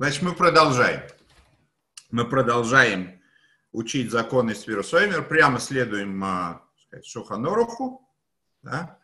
Значит, 0.00 0.22
мы 0.22 0.34
продолжаем. 0.34 1.02
Мы 2.10 2.26
продолжаем 2.26 3.20
учить 3.70 4.10
законы 4.10 4.54
Свирусоймер, 4.54 5.28
прямо 5.28 5.60
следуем 5.60 6.24
а, 6.24 6.66
сказать, 6.86 7.04
Шуханоруху. 7.04 8.10
Да? 8.62 8.98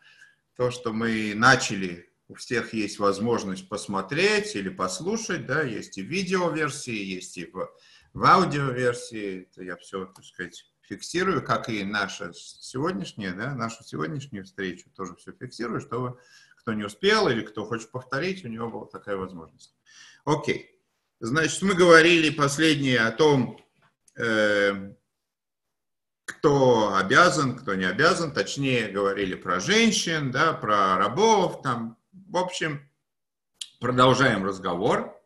То, 0.55 0.71
что 0.71 0.93
мы 0.93 1.33
начали, 1.35 2.11
у 2.27 2.33
всех 2.33 2.73
есть 2.73 2.97
возможность 2.97 3.69
посмотреть 3.69 4.55
или 4.55 4.69
послушать, 4.69 5.45
да, 5.45 5.61
есть 5.61 5.99
и 5.99 6.01
видеоверсии, 6.01 7.13
есть 7.13 7.37
и 7.37 7.45
в, 7.45 7.69
в 8.15 8.25
аудиоверсии. 8.25 9.43
Это 9.51 9.61
я 9.61 9.75
все, 9.77 10.05
так 10.05 10.25
сказать, 10.25 10.65
фиксирую, 10.81 11.43
как 11.43 11.69
и 11.69 11.83
наша 11.83 12.33
сегодняшняя, 12.33 13.33
да, 13.33 13.53
нашу 13.53 13.83
сегодняшнюю 13.83 14.45
встречу 14.45 14.89
тоже 14.95 15.13
все 15.17 15.31
фиксирую, 15.31 15.79
чтобы 15.79 16.19
кто 16.55 16.73
не 16.73 16.85
успел 16.85 17.27
или 17.27 17.41
кто 17.41 17.65
хочет 17.65 17.91
повторить, 17.91 18.43
у 18.43 18.47
него 18.47 18.71
была 18.71 18.87
такая 18.87 19.15
возможность. 19.15 19.75
Окей. 20.25 20.73
Значит, 21.19 21.63
мы 21.63 21.73
говорили 21.73 22.29
последнее 22.29 22.99
о 22.99 23.11
том, 23.11 23.59
э, 24.15 24.93
кто 26.25 26.95
обязан, 26.95 27.57
кто 27.57 27.73
не 27.73 27.85
обязан. 27.85 28.31
Точнее, 28.31 28.89
говорили 28.89 29.33
про 29.33 29.59
женщин, 29.59 30.29
да, 30.29 30.53
про 30.53 30.97
рабов. 30.97 31.63
Там. 31.63 31.97
В 32.11 32.37
общем, 32.37 32.87
продолжаем 33.79 34.45
разговор. 34.45 35.19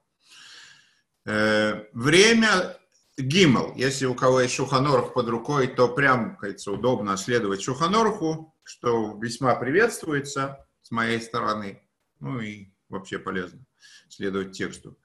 Э, 1.25 1.83
время 1.91 2.77
Гимл. 3.17 3.73
Если 3.75 4.05
у 4.05 4.15
кого 4.15 4.41
есть 4.41 4.55
Шуханорх 4.55 5.13
под 5.13 5.27
рукой, 5.27 5.67
то 5.67 5.89
прям, 5.89 6.37
кажется, 6.37 6.71
удобно 6.71 7.17
следовать 7.17 7.63
Шуханорху, 7.63 8.55
что 8.63 9.17
весьма 9.21 9.55
приветствуется 9.55 10.65
с 10.83 10.91
моей 10.91 11.19
стороны. 11.19 11.85
Ну 12.21 12.39
и 12.39 12.67
вообще 12.87 13.19
полезно 13.19 13.65
следовать 14.07 14.53
тексту. 14.53 14.97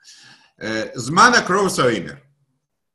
Э, 0.59 0.97
Змана 0.99 1.43
Кровсаимер. 1.43 2.23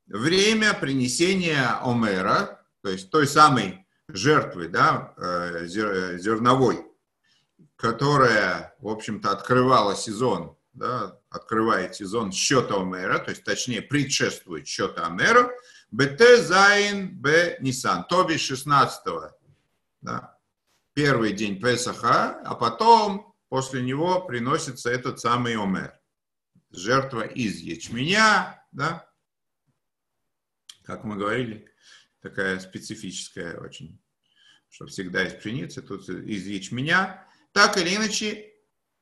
Время 0.06 0.74
принесения 0.74 1.78
Омера, 1.80 2.60
то 2.82 2.90
есть 2.90 3.10
той 3.10 3.26
самой 3.26 3.86
жертвы, 4.08 4.68
да, 4.68 5.14
э, 5.16 5.66
зерновой, 5.66 6.84
которая, 7.76 8.74
в 8.80 8.88
общем-то, 8.88 9.30
открывала 9.30 9.94
сезон, 9.94 10.56
да, 10.72 11.16
открывает 11.30 11.94
сезон 11.94 12.32
счета 12.32 12.80
Омера, 12.80 13.18
то 13.20 13.30
есть, 13.30 13.44
точнее, 13.44 13.80
предшествует 13.80 14.66
счета 14.66 15.06
Омера, 15.06 15.48
БТ 15.92 16.40
Зайн 16.40 17.16
Б 17.16 17.58
Нисан, 17.60 18.04
то 18.08 18.24
бишь 18.24 18.42
16 18.42 19.02
да, 20.00 20.36
первый 20.94 21.32
день 21.32 21.60
Песаха, 21.60 22.40
а 22.44 22.56
потом 22.56 23.32
после 23.48 23.82
него 23.82 24.20
приносится 24.20 24.90
этот 24.90 25.20
самый 25.20 25.54
Омер 25.54 26.01
жертва 26.72 27.22
из 27.22 27.58
ячменя, 27.58 28.64
да, 28.72 29.08
как 30.84 31.04
мы 31.04 31.16
говорили, 31.16 31.68
такая 32.20 32.58
специфическая 32.58 33.58
очень, 33.58 34.00
что 34.68 34.86
всегда 34.86 35.24
из 35.24 35.34
пшеницы, 35.34 35.82
тут 35.82 36.08
из 36.08 36.46
ячменя. 36.46 37.26
Так 37.52 37.76
или 37.76 37.94
иначе, 37.94 38.52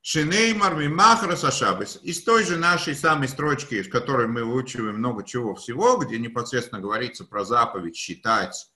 Шинеймар 0.03 0.75
Мимахра 0.77 1.37
Сашабис. 1.37 1.99
Из 2.03 2.23
той 2.25 2.45
же 2.45 2.57
нашей 2.57 2.95
самой 2.95 3.29
строчки, 3.29 3.75
из 3.75 3.89
которой 3.89 4.27
мы 4.27 4.45
выучиваем 4.45 4.97
много 4.97 5.25
чего 5.25 5.55
всего, 5.55 5.99
где 5.99 6.19
непосредственно 6.19 6.81
говорится 6.81 7.25
про 7.25 7.45
заповедь 7.45 7.97
считать 7.97 8.71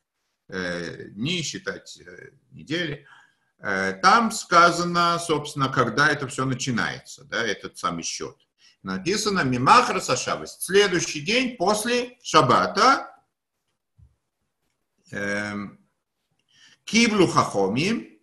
э, 0.49 1.09
дни, 1.09 1.43
считать 1.43 1.99
э, 1.99 2.31
недели, 2.51 3.07
э, 3.59 3.95
там 4.03 4.31
сказано, 4.31 5.19
собственно, 5.19 5.69
когда 5.69 6.11
это 6.11 6.29
все 6.29 6.45
начинается, 6.45 7.25
да, 7.25 7.43
этот 7.43 7.79
самый 7.79 8.03
счет 8.03 8.37
написано 8.85 9.43
Мимахра 9.45 10.01
Сашабас. 10.01 10.63
Следующий 10.63 11.21
день 11.21 11.57
после 11.57 12.19
Шабата 12.23 13.11
эм, 15.11 15.81
Киблу 16.85 17.27
Хахоми 17.27 18.21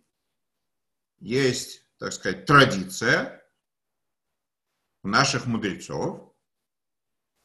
есть, 1.18 1.84
так 1.98 2.12
сказать, 2.12 2.46
традиция 2.46 3.44
у 5.02 5.08
наших 5.08 5.46
мудрецов. 5.46 6.32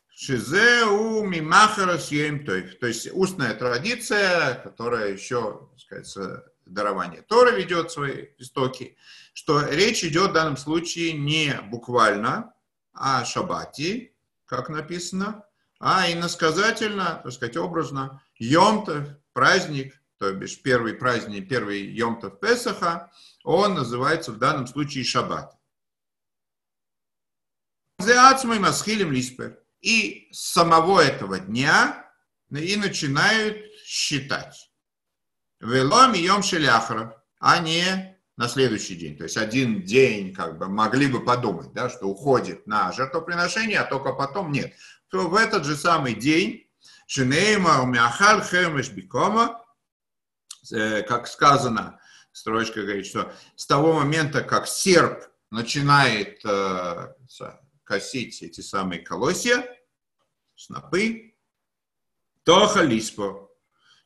Шизеу 0.10 1.24
мимахара 1.28 2.00
съем 2.00 2.44
То 2.44 2.56
есть 2.88 3.08
устная 3.14 3.54
традиция, 3.54 4.56
которая 4.56 5.12
еще, 5.14 5.70
так 5.72 6.06
сказать, 6.06 6.44
дарование 6.66 7.22
Тора 7.22 7.52
ведет 7.52 7.92
свои 7.92 8.30
истоки, 8.40 8.98
что 9.34 9.62
речь 9.68 10.04
идет 10.04 10.32
в 10.32 10.34
данном 10.34 10.58
случае 10.58 11.14
не 11.14 11.54
буквально 11.70 12.54
о 12.98 13.24
шаббате, 13.26 14.14
как 14.46 14.70
написано, 14.70 15.46
а 15.80 16.12
иносказательно, 16.12 17.22
так 17.24 17.32
сказать, 17.32 17.58
образно, 17.58 18.22
Йомтов, 18.38 19.10
праздник, 19.34 20.02
то 20.18 20.34
бишь 20.34 20.62
первый 20.62 20.96
праздник, 20.96 21.48
первый 21.48 21.82
Йомтов 21.86 22.40
Песаха, 22.40 23.12
он 23.44 23.76
называется 23.76 24.32
в 24.32 24.38
данном 24.38 24.68
случае 24.68 25.04
шаббат. 25.04 25.56
И 29.82 30.30
с 30.32 30.54
самого 30.54 31.02
этого 31.02 31.40
дня 31.40 32.12
и 32.50 32.76
начинают 32.76 33.58
считать. 33.86 34.72
Велом 35.60 36.14
и 36.14 36.20
Йом 36.20 36.44
Шеляхра, 36.44 37.24
а 37.40 37.60
не 37.60 38.17
на 38.38 38.48
следующий 38.48 38.96
день. 38.96 39.18
То 39.18 39.24
есть 39.24 39.36
один 39.36 39.84
день, 39.84 40.34
как 40.34 40.58
бы, 40.60 40.68
могли 40.68 41.08
бы 41.08 41.26
подумать, 41.26 41.74
да, 41.74 41.90
что 41.90 42.06
уходит 42.06 42.68
на 42.68 42.92
жертвоприношение, 42.92 43.80
а 43.80 43.90
только 43.90 44.14
потом 44.14 44.52
нет. 44.52 44.74
То 45.10 45.28
в 45.28 45.36
этот 45.36 45.66
же 45.66 45.76
самый 45.76 46.14
день, 46.14 46.70
Шинейма 47.08 47.82
умяхал 47.82 48.42
хемеш 48.42 48.92
э, 50.72 51.02
как 51.04 51.28
сказано, 51.28 52.00
строчка 52.32 52.82
говорит, 52.82 53.08
что 53.08 53.34
с 53.56 53.66
того 53.66 53.94
момента, 53.94 54.44
как 54.44 54.68
серп 54.68 55.24
начинает 55.50 56.40
э, 56.46 57.14
косить 57.84 58.44
эти 58.44 58.62
самые 58.62 59.02
колосья, 59.02 59.66
снопы, 60.56 61.34
то 62.44 62.68
халиспо. 62.68 63.50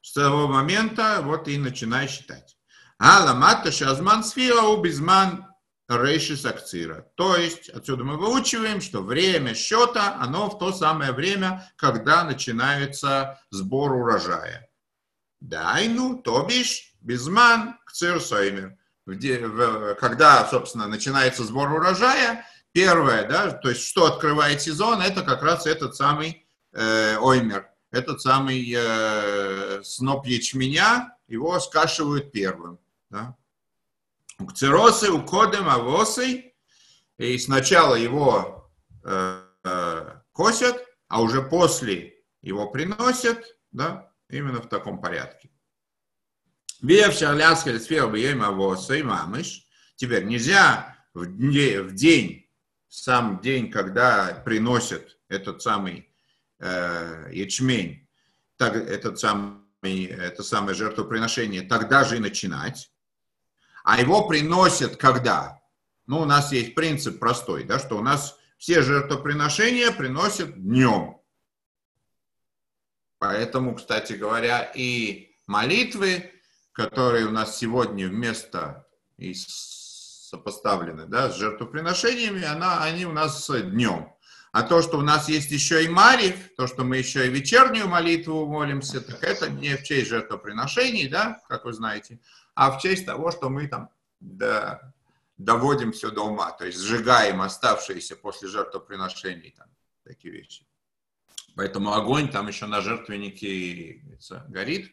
С 0.02 0.14
того 0.14 0.48
момента 0.48 1.22
вот 1.22 1.48
и 1.48 1.58
начинай 1.58 2.08
считать. 2.08 2.58
Аламата 3.04 3.72
шазман 3.72 4.24
сфира 4.24 4.62
у 4.62 4.78
безман 4.80 5.48
рейшис 5.90 6.46
акцира. 6.46 7.08
То 7.16 7.36
есть 7.36 7.68
отсюда 7.70 8.04
мы 8.04 8.16
выучиваем, 8.16 8.80
что 8.80 9.02
время 9.02 9.56
счета, 9.56 10.18
оно 10.20 10.52
в 10.52 10.60
то 10.60 10.72
самое 10.72 11.12
время, 11.12 11.68
когда 11.78 12.24
начинается 12.24 13.42
сбор 13.50 13.94
урожая. 13.94 14.70
Дайну, 15.40 16.22
то 16.22 16.44
бишь, 16.44 16.94
безман 17.02 17.80
кцир 17.86 18.22
соймер. 18.22 18.78
Когда, 20.00 20.48
собственно, 20.48 20.86
начинается 20.86 21.44
сбор 21.44 21.72
урожая, 21.72 22.46
первое, 22.72 23.28
да, 23.28 23.50
то 23.50 23.70
есть 23.70 23.82
что 23.82 24.06
открывает 24.06 24.62
сезон, 24.62 25.02
это 25.02 25.24
как 25.24 25.42
раз 25.42 25.66
этот 25.66 25.96
самый 25.96 26.46
э, 26.72 27.18
оймер, 27.18 27.68
этот 27.90 28.22
самый 28.22 28.72
э, 28.78 29.82
сноп 29.84 30.28
ячменя, 30.28 31.18
его 31.28 31.60
скашивают 31.60 32.32
первым. 32.32 32.78
Да? 33.12 33.38
У 34.40 34.48
кцеросы, 34.48 35.12
у 35.12 35.22
кодем 35.22 35.70
авосы, 35.70 36.54
и 37.18 37.38
сначала 37.38 37.94
его 37.94 38.72
э, 39.04 39.44
э, 39.64 40.16
косят, 40.32 40.84
а 41.08 41.22
уже 41.22 41.44
после 41.44 42.16
его 42.42 42.72
приносят, 42.72 43.58
да, 43.72 44.12
именно 44.30 44.62
в 44.62 44.70
таком 44.70 45.00
порядке. 45.00 45.52
Теперь 49.96 50.24
нельзя 50.24 50.98
в 51.14 51.26
день, 51.38 51.82
в 51.82 51.94
день, 51.94 52.50
сам 52.88 53.40
день, 53.42 53.70
когда 53.70 54.42
приносят 54.44 55.20
этот 55.28 55.62
самый 55.62 56.10
э, 56.60 57.30
ячмень, 57.32 58.10
так, 58.58 58.76
этот 58.76 59.20
самый, 59.20 60.06
это 60.06 60.44
самое 60.44 60.76
жертвоприношение, 60.76 61.62
тогда 61.62 62.04
же 62.04 62.18
и 62.18 62.20
начинать. 62.20 62.91
А 63.84 64.00
его 64.00 64.28
приносят 64.28 64.98
когда? 64.98 65.62
Ну, 66.08 66.20
у 66.22 66.26
нас 66.26 66.52
есть 66.52 66.76
принцип 66.76 67.20
простой, 67.20 67.64
да, 67.64 67.80
что 67.80 67.98
у 67.98 68.02
нас 68.02 68.38
все 68.58 68.82
жертвоприношения 68.82 69.92
приносят 69.92 70.62
днем. 70.62 71.18
Поэтому, 73.18 73.76
кстати 73.76 74.14
говоря, 74.14 74.72
и 74.76 75.36
молитвы, 75.48 76.32
которые 76.72 77.26
у 77.26 77.32
нас 77.32 77.58
сегодня 77.58 78.08
вместо 78.08 78.88
и 79.18 79.34
сопоставлены 79.36 81.06
да, 81.06 81.30
с 81.30 81.38
жертвоприношениями, 81.38 82.44
она, 82.44 82.84
они 82.84 83.06
у 83.06 83.12
нас 83.12 83.50
днем. 83.50 84.12
А 84.52 84.64
то, 84.64 84.82
что 84.82 84.98
у 84.98 85.02
нас 85.02 85.30
есть 85.30 85.50
еще 85.52 85.86
и 85.86 85.88
Марив, 85.88 86.36
то, 86.58 86.68
что 86.68 86.84
мы 86.84 86.98
еще 86.98 87.26
и 87.26 87.30
вечернюю 87.30 87.88
молитву 87.88 88.46
молимся, 88.48 89.00
так 89.00 89.24
это 89.24 89.50
не 89.50 89.78
в 89.78 89.84
честь 89.84 90.10
жертвоприношений, 90.10 91.08
да, 91.08 91.42
как 91.48 91.64
вы 91.64 91.74
знаете, 91.74 92.20
а 92.56 92.72
в 92.72 92.82
честь 92.82 93.06
того, 93.06 93.32
что 93.32 93.50
мы 93.50 93.68
там 93.68 93.90
да, 94.20 94.94
доводим 95.38 95.92
все 95.92 96.12
до 96.12 96.22
ума, 96.22 96.52
то 96.52 96.66
есть 96.66 96.80
сжигаем 96.80 97.42
оставшиеся 97.42 98.16
после 98.16 98.48
жертвоприношений 98.48 99.54
там, 99.58 99.68
такие 100.04 100.34
вещи. 100.34 100.66
Поэтому 101.56 101.94
огонь 101.94 102.30
там 102.30 102.48
еще 102.48 102.66
на 102.66 102.82
жертвеннике 102.82 104.02
горит. 104.48 104.92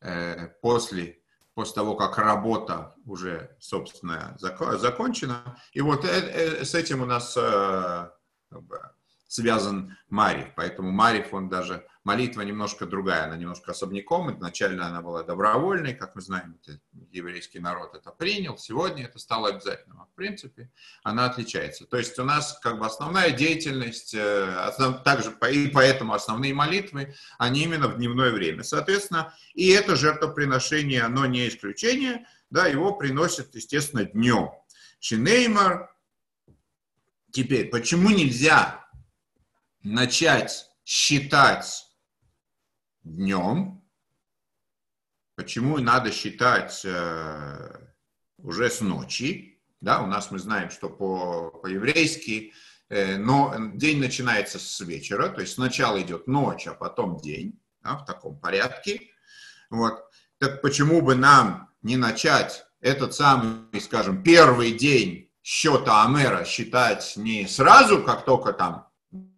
Э, 0.00 0.48
после, 0.60 1.20
после 1.54 1.74
того, 1.74 1.96
как 1.96 2.18
работа 2.18 2.94
уже, 3.04 3.56
собственно, 3.60 4.36
закончена. 4.38 5.58
И 5.72 5.80
вот 5.80 6.04
э, 6.04 6.64
с 6.64 6.74
этим 6.74 7.02
у 7.02 7.06
нас 7.06 7.36
связан 9.28 9.96
Марив. 10.08 10.48
Поэтому 10.56 10.90
Марив, 10.90 11.32
он 11.34 11.48
даже, 11.48 11.86
молитва 12.02 12.40
немножко 12.40 12.86
другая, 12.86 13.24
она 13.24 13.36
немножко 13.36 13.72
особняком. 13.72 14.34
Изначально 14.34 14.86
она 14.86 15.02
была 15.02 15.22
добровольной, 15.22 15.94
как 15.94 16.14
мы 16.14 16.22
знаем, 16.22 16.58
еврейский 17.12 17.60
народ 17.60 17.94
это 17.94 18.10
принял. 18.10 18.56
Сегодня 18.56 19.04
это 19.04 19.18
стало 19.18 19.50
обязательным. 19.50 20.00
А 20.00 20.06
в 20.06 20.14
принципе, 20.14 20.70
она 21.02 21.26
отличается. 21.26 21.84
То 21.84 21.98
есть 21.98 22.18
у 22.18 22.24
нас 22.24 22.58
как 22.62 22.78
бы 22.78 22.86
основная 22.86 23.30
деятельность, 23.30 24.14
э, 24.14 24.54
основ, 24.64 25.02
также 25.02 25.36
и 25.52 25.68
поэтому 25.68 26.14
основные 26.14 26.54
молитвы, 26.54 27.14
они 27.38 27.64
именно 27.64 27.88
в 27.88 27.98
дневное 27.98 28.30
время. 28.30 28.62
Соответственно, 28.62 29.34
и 29.52 29.68
это 29.68 29.94
жертвоприношение, 29.94 31.02
оно 31.02 31.26
не 31.26 31.46
исключение, 31.48 32.26
да, 32.48 32.66
его 32.66 32.94
приносят, 32.94 33.54
естественно, 33.54 34.04
днем. 34.04 34.50
Шинеймар, 35.00 35.94
теперь, 37.30 37.68
почему 37.68 38.08
нельзя 38.08 38.87
начать 39.82 40.70
считать 40.84 41.86
днем, 43.02 43.82
почему 45.36 45.78
надо 45.78 46.10
считать 46.12 46.82
э, 46.84 47.88
уже 48.38 48.70
с 48.70 48.80
ночи, 48.80 49.60
да, 49.80 50.02
у 50.02 50.06
нас 50.06 50.30
мы 50.30 50.38
знаем, 50.38 50.70
что 50.70 50.90
по, 50.90 51.50
по-еврейски 51.50 52.52
э, 52.88 53.16
но 53.16 53.54
день 53.74 54.00
начинается 54.00 54.58
с 54.58 54.80
вечера, 54.80 55.28
то 55.28 55.40
есть 55.40 55.54
сначала 55.54 56.00
идет 56.00 56.26
ночь, 56.26 56.66
а 56.66 56.74
потом 56.74 57.18
день, 57.18 57.60
да, 57.82 57.96
в 57.96 58.04
таком 58.04 58.38
порядке. 58.38 59.02
Вот. 59.70 60.04
Так 60.38 60.62
почему 60.62 61.02
бы 61.02 61.14
нам 61.14 61.70
не 61.82 61.96
начать 61.96 62.66
этот 62.80 63.14
самый, 63.14 63.80
скажем, 63.80 64.22
первый 64.22 64.72
день 64.72 65.30
счета 65.42 66.04
Амера 66.04 66.44
считать 66.44 67.14
не 67.16 67.46
сразу, 67.46 68.02
как 68.02 68.24
только 68.24 68.52
там 68.52 68.87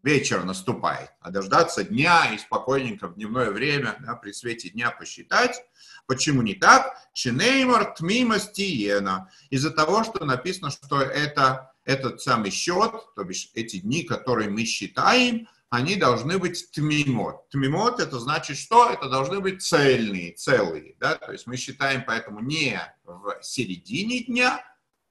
вечер 0.02 0.44
наступает, 0.44 1.10
а 1.20 1.30
дождаться 1.30 1.84
дня 1.84 2.32
и 2.34 2.38
спокойненько 2.38 3.08
в 3.08 3.14
дневное 3.14 3.50
время, 3.50 3.96
да, 4.00 4.14
при 4.14 4.32
свете 4.32 4.70
дня 4.70 4.90
посчитать. 4.90 5.62
Почему 6.06 6.42
не 6.42 6.54
так? 6.54 6.96
Шинеймар 7.12 7.94
тмимастиена. 7.94 9.30
Из-за 9.50 9.70
того, 9.70 10.04
что 10.04 10.24
написано, 10.24 10.70
что 10.70 11.00
это 11.00 11.72
этот 11.84 12.20
самый 12.20 12.50
счет, 12.50 12.92
то 13.14 13.24
бишь 13.24 13.50
эти 13.54 13.78
дни, 13.78 14.02
которые 14.04 14.50
мы 14.50 14.64
считаем, 14.64 15.48
они 15.70 15.94
должны 15.94 16.38
быть 16.38 16.70
тмимот. 16.72 17.48
Тмимот 17.50 18.00
это 18.00 18.18
значит 18.18 18.56
что? 18.58 18.90
Это 18.90 19.08
должны 19.08 19.40
быть 19.40 19.62
цельные, 19.62 20.32
целые. 20.32 20.96
Да? 20.98 21.14
То 21.14 21.32
есть 21.32 21.46
мы 21.46 21.56
считаем 21.56 22.04
поэтому 22.04 22.40
не 22.40 22.80
в 23.04 23.38
середине 23.40 24.24
дня, 24.24 24.64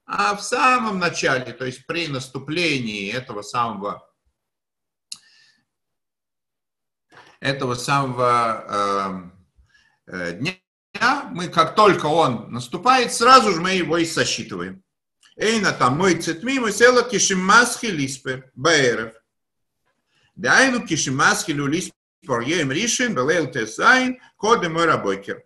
а 0.05 0.35
в 0.35 0.41
самом 0.41 0.99
начале, 0.99 1.53
то 1.53 1.65
есть 1.65 1.85
при 1.85 2.07
наступлении 2.07 3.11
этого 3.11 3.41
самого 3.41 4.08
этого 7.39 7.75
самого 7.75 9.31
э, 10.07 10.11
э, 10.13 10.33
дня, 10.33 11.29
мы 11.31 11.47
как 11.47 11.75
только 11.75 12.07
он 12.07 12.51
наступает, 12.51 13.13
сразу 13.13 13.53
же 13.53 13.61
мы 13.61 13.71
его 13.71 13.97
и 13.97 14.05
сосчитываем. 14.05 14.83
Эйна 15.35 15.71
там 15.71 15.97
мой 15.97 16.15
цитми, 16.15 16.59
мы 16.59 16.71
села 16.71 17.03
кишимасхи 17.03 17.85
лиспе, 17.85 18.51
баэров. 18.55 19.13
Дайну 20.35 20.85
кишимасхи 20.85 21.51
люлиспе, 21.51 21.93
порьем 22.25 22.71
ришин, 22.71 23.15
белейл 23.15 23.49
тесайн, 23.49 24.19
коды 24.35 24.69
мой 24.69 24.85
рабокер. 24.85 25.43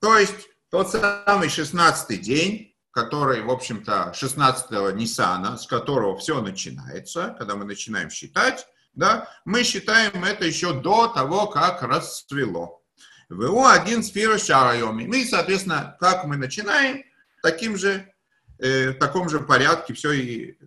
То 0.00 0.16
есть 0.18 0.48
тот 0.70 0.90
самый 0.90 1.48
16 1.48 2.20
день, 2.20 2.74
который, 2.90 3.42
в 3.42 3.50
общем-то, 3.50 4.12
16-го 4.14 4.90
Ниссана, 4.92 5.56
с 5.56 5.66
которого 5.66 6.16
все 6.18 6.40
начинается, 6.40 7.34
когда 7.38 7.54
мы 7.54 7.64
начинаем 7.64 8.10
считать, 8.10 8.66
да, 8.98 9.28
мы 9.44 9.62
считаем 9.62 10.24
это 10.24 10.44
еще 10.44 10.72
до 10.72 11.06
того, 11.06 11.46
как 11.46 11.82
расцвело. 11.82 12.82
ВО 13.28 13.70
один 13.70 14.02
сфера 14.02 14.38
шарайоми. 14.38 15.06
Мы, 15.06 15.24
соответственно, 15.24 15.96
как 16.00 16.24
мы 16.24 16.36
начинаем, 16.36 17.04
таким 17.42 17.76
же, 17.76 18.12
э, 18.58 18.90
в 18.90 18.98
таком 18.98 19.28
же 19.28 19.38
порядке 19.40 19.94
все 19.94 20.12
и 20.12 20.58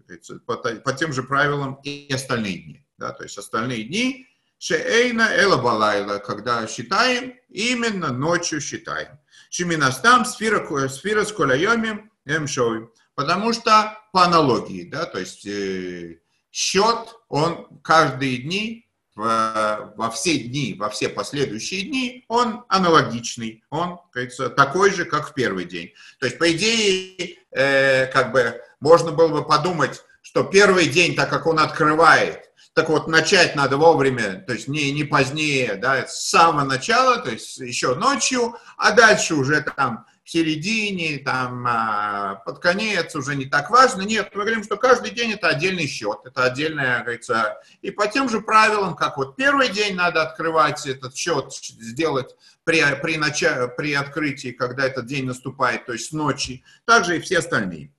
по, 0.45 0.55
по 0.55 0.93
тем 0.93 1.11
же 1.11 1.23
правилам 1.23 1.79
и 1.83 2.09
остальные 2.13 2.57
дни. 2.59 2.85
Да, 2.97 3.11
то 3.11 3.23
есть 3.23 3.37
остальные 3.37 3.83
дни 3.83 4.27
Шеэйна 4.59 5.27
Эла 5.33 5.57
Балайла, 5.57 6.19
когда 6.19 6.65
считаем, 6.67 7.33
именно 7.49 8.13
ночью 8.13 8.61
считаем. 8.61 9.19
Шиминастам 9.49 10.23
сфера, 10.23 10.87
сфера 10.87 11.25
с 11.25 11.33
коляемим 11.33 12.11
эмшови. 12.25 12.87
Потому 13.15 13.51
что 13.53 13.97
по 14.13 14.23
аналогии, 14.23 14.83
да, 14.83 15.05
то 15.05 15.19
есть 15.19 15.45
э, 15.45 16.19
счет, 16.51 17.15
он 17.29 17.67
каждые 17.81 18.37
дни, 18.37 18.87
во 19.15 20.09
все 20.13 20.37
дни, 20.37 20.75
во 20.79 20.89
все 20.89 21.09
последующие 21.09 21.83
дни, 21.83 22.25
он 22.27 22.63
аналогичный, 22.69 23.63
он, 23.69 23.99
кажется, 24.11 24.49
такой 24.49 24.91
же, 24.91 25.05
как 25.05 25.29
в 25.29 25.33
первый 25.33 25.65
день. 25.65 25.91
То 26.19 26.25
есть, 26.25 26.37
по 26.37 26.51
идее, 26.51 27.37
э, 27.51 28.07
как 28.07 28.31
бы 28.31 28.61
можно 28.79 29.11
было 29.11 29.27
бы 29.27 29.45
подумать, 29.45 30.01
что 30.21 30.43
первый 30.43 30.87
день, 30.87 31.15
так 31.15 31.29
как 31.29 31.45
он 31.45 31.59
открывает, 31.59 32.51
так 32.73 32.89
вот 32.89 33.07
начать 33.07 33.55
надо 33.55 33.77
вовремя, 33.77 34.43
то 34.47 34.53
есть 34.53 34.67
не, 34.69 34.91
не 34.91 35.03
позднее, 35.03 35.75
да, 35.75 36.07
с 36.07 36.29
самого 36.29 36.65
начала, 36.65 37.17
то 37.17 37.29
есть 37.29 37.57
еще 37.57 37.95
ночью, 37.95 38.55
а 38.77 38.91
дальше 38.91 39.35
уже 39.35 39.61
там 39.61 40.05
середине, 40.31 41.17
там, 41.19 41.65
а, 41.67 42.35
под 42.45 42.59
конец 42.59 43.13
уже 43.15 43.35
не 43.35 43.45
так 43.45 43.69
важно. 43.69 44.03
Нет, 44.03 44.29
мы 44.33 44.43
говорим, 44.43 44.63
что 44.63 44.77
каждый 44.77 45.11
день 45.11 45.33
это 45.33 45.49
отдельный 45.49 45.87
счет, 45.87 46.19
это 46.23 46.45
отдельная, 46.45 47.01
говорится, 47.01 47.61
и 47.81 47.91
по 47.91 48.07
тем 48.07 48.29
же 48.29 48.39
правилам, 48.39 48.95
как 48.95 49.17
вот 49.17 49.35
первый 49.35 49.67
день 49.69 49.95
надо 49.95 50.21
открывать 50.21 50.87
этот 50.87 51.17
счет, 51.17 51.53
сделать 51.53 52.33
при, 52.63 52.81
при, 53.01 53.17
начале, 53.17 53.67
при 53.67 53.93
открытии, 53.93 54.51
когда 54.51 54.85
этот 54.85 55.05
день 55.05 55.25
наступает, 55.25 55.85
то 55.85 55.91
есть 55.93 56.07
с 56.07 56.11
ночи, 56.13 56.63
также 56.85 57.17
и 57.17 57.19
все 57.19 57.39
остальные. 57.39 57.91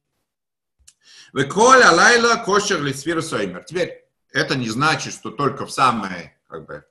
Веколя 1.35 1.93
лайла 1.93 2.37
кошер 2.37 2.81
лисфир 2.83 3.23
соймер. 3.23 3.65
Теперь 3.65 4.07
это 4.33 4.55
не 4.55 4.71
значит, 4.71 5.13
что 5.13 5.31
только 5.31 5.67
в 5.67 5.73
самый 5.73 6.35
как 6.49 6.67
бы, 6.67 6.85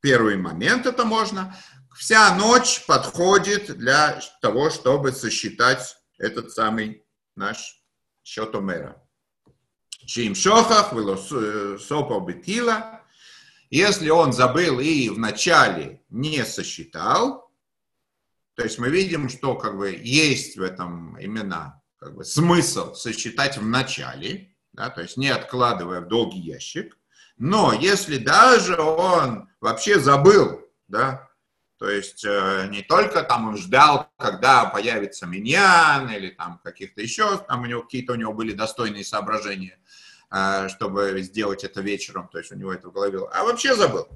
первый 0.00 0.36
момент 0.36 0.86
это 0.86 1.04
можно. 1.04 1.56
Вся 1.98 2.32
ночь 2.36 2.86
подходит 2.86 3.76
для 3.76 4.22
того, 4.40 4.70
чтобы 4.70 5.10
сосчитать 5.10 5.96
этот 6.16 6.52
самый 6.52 7.04
наш 7.34 7.82
счет 8.22 8.54
Омера. 8.54 9.02
Чим 10.06 10.36
шохах, 10.36 10.92
сопа 11.80 12.20
бетила. 12.20 13.02
Если 13.68 14.10
он 14.10 14.32
забыл 14.32 14.78
и 14.78 15.08
вначале 15.08 16.00
не 16.08 16.44
сосчитал, 16.44 17.50
то 18.54 18.62
есть 18.62 18.78
мы 18.78 18.90
видим, 18.90 19.28
что 19.28 19.56
как 19.56 19.76
бы 19.76 19.90
есть 19.90 20.56
в 20.56 20.62
этом 20.62 21.18
именно 21.18 21.82
как 21.98 22.14
бы, 22.14 22.24
смысл 22.24 22.94
сосчитать 22.94 23.58
в 23.58 23.66
начале, 23.66 24.54
да, 24.72 24.88
то 24.88 25.02
есть 25.02 25.16
не 25.16 25.30
откладывая 25.30 26.00
в 26.00 26.06
долгий 26.06 26.38
ящик. 26.38 26.96
Но 27.38 27.72
если 27.72 28.18
даже 28.18 28.80
он 28.80 29.48
вообще 29.60 29.98
забыл, 29.98 30.60
да, 30.86 31.27
то 31.78 31.88
есть 31.88 32.24
э, 32.24 32.66
не 32.70 32.82
только 32.82 33.22
там 33.22 33.48
он 33.48 33.56
ждал, 33.56 34.10
когда 34.16 34.64
появится 34.64 35.26
миньян 35.26 36.10
или 36.10 36.30
там 36.30 36.60
каких-то 36.64 37.00
еще, 37.00 37.38
там 37.38 37.62
у 37.62 37.66
него 37.66 37.82
какие-то 37.82 38.14
у 38.14 38.16
него 38.16 38.32
были 38.32 38.52
достойные 38.52 39.04
соображения, 39.04 39.78
э, 40.32 40.68
чтобы 40.70 41.22
сделать 41.22 41.62
это 41.62 41.80
вечером, 41.80 42.28
то 42.28 42.38
есть 42.38 42.50
у 42.50 42.56
него 42.56 42.72
это 42.72 42.88
в 42.88 42.92
голове, 42.92 43.20
а 43.32 43.44
вообще 43.44 43.76
забыл. 43.76 44.08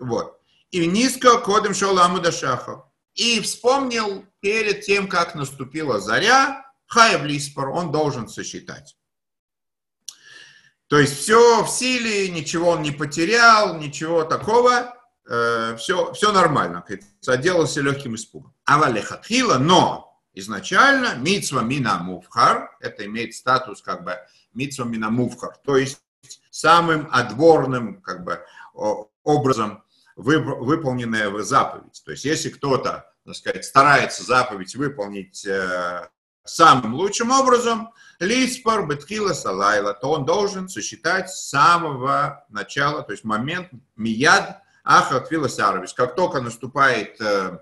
Вот. 0.00 0.40
И 0.72 0.84
низко 0.86 1.38
кодом 1.38 1.74
шел 1.74 1.98
Амудашахов. 1.98 2.84
И 3.14 3.40
вспомнил 3.40 4.24
перед 4.40 4.82
тем, 4.82 5.08
как 5.08 5.34
наступила 5.34 6.00
заря, 6.00 6.64
Хаев 6.86 7.22
Лиспор, 7.22 7.68
он 7.68 7.92
должен 7.92 8.28
сосчитать. 8.28 8.96
То 10.88 10.98
есть 10.98 11.16
все 11.16 11.62
в 11.62 11.68
силе, 11.68 12.28
ничего 12.30 12.70
он 12.70 12.82
не 12.82 12.90
потерял, 12.90 13.78
ничего 13.78 14.24
такого 14.24 14.99
э, 15.30 15.76
все 15.76 16.32
нормально, 16.32 16.84
отделался 17.26 17.80
легким 17.80 18.14
испугом. 18.14 18.54
Авалехатхила, 18.64 19.58
но 19.58 20.20
изначально 20.34 21.14
митсва 21.16 21.60
мина 21.60 21.98
мувхар, 21.98 22.76
это 22.80 23.06
имеет 23.06 23.34
статус 23.34 23.80
как 23.82 24.04
бы 24.04 24.16
митсва 24.54 24.84
мина 24.84 25.10
мувхар, 25.10 25.56
то 25.64 25.76
есть 25.76 26.00
самым 26.50 27.08
отборным 27.10 28.00
как 28.02 28.24
бы 28.24 28.44
образом 29.22 29.84
выполненная 30.16 31.30
заповедь. 31.42 32.02
То 32.04 32.10
есть 32.10 32.24
если 32.24 32.50
кто-то, 32.50 33.10
так 33.24 33.34
сказать, 33.34 33.64
старается 33.64 34.22
заповедь 34.22 34.74
выполнить 34.76 35.46
э, 35.46 36.08
самым 36.44 36.94
лучшим 36.94 37.30
образом, 37.30 37.90
лиспар 38.18 38.86
бетхила 38.86 39.32
салайла, 39.32 39.94
то 39.94 40.10
он 40.10 40.24
должен 40.24 40.68
сосчитать 40.68 41.30
с 41.30 41.48
самого 41.48 42.44
начала, 42.48 43.02
то 43.02 43.12
есть 43.12 43.24
момент 43.24 43.68
мияд 43.96 44.62
ахатвила 44.84 45.48
сарвис. 45.48 45.92
Как 45.92 46.14
только 46.14 46.40
наступает, 46.40 47.20
э, 47.20 47.58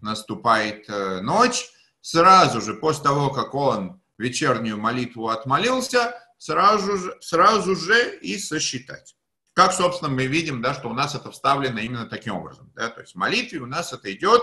наступает 0.00 0.88
э, 0.88 1.20
ночь, 1.20 1.70
сразу 2.00 2.60
же 2.60 2.74
после 2.74 3.04
того, 3.04 3.30
как 3.30 3.54
он 3.54 4.00
вечернюю 4.18 4.78
молитву 4.78 5.28
отмолился, 5.28 6.14
сразу 6.38 6.96
же, 6.96 7.16
сразу 7.20 7.76
же 7.76 8.16
и 8.18 8.38
сосчитать. 8.38 9.16
Как, 9.54 9.72
собственно, 9.72 10.10
мы 10.10 10.26
видим, 10.26 10.62
да, 10.62 10.74
что 10.74 10.88
у 10.88 10.94
нас 10.94 11.14
это 11.14 11.30
вставлено 11.30 11.78
именно 11.80 12.06
таким 12.06 12.36
образом. 12.36 12.72
Да? 12.74 12.88
То 12.88 13.00
есть 13.00 13.14
в 13.14 13.18
молитве 13.18 13.60
у 13.60 13.66
нас 13.66 13.92
это 13.92 14.12
идет 14.12 14.42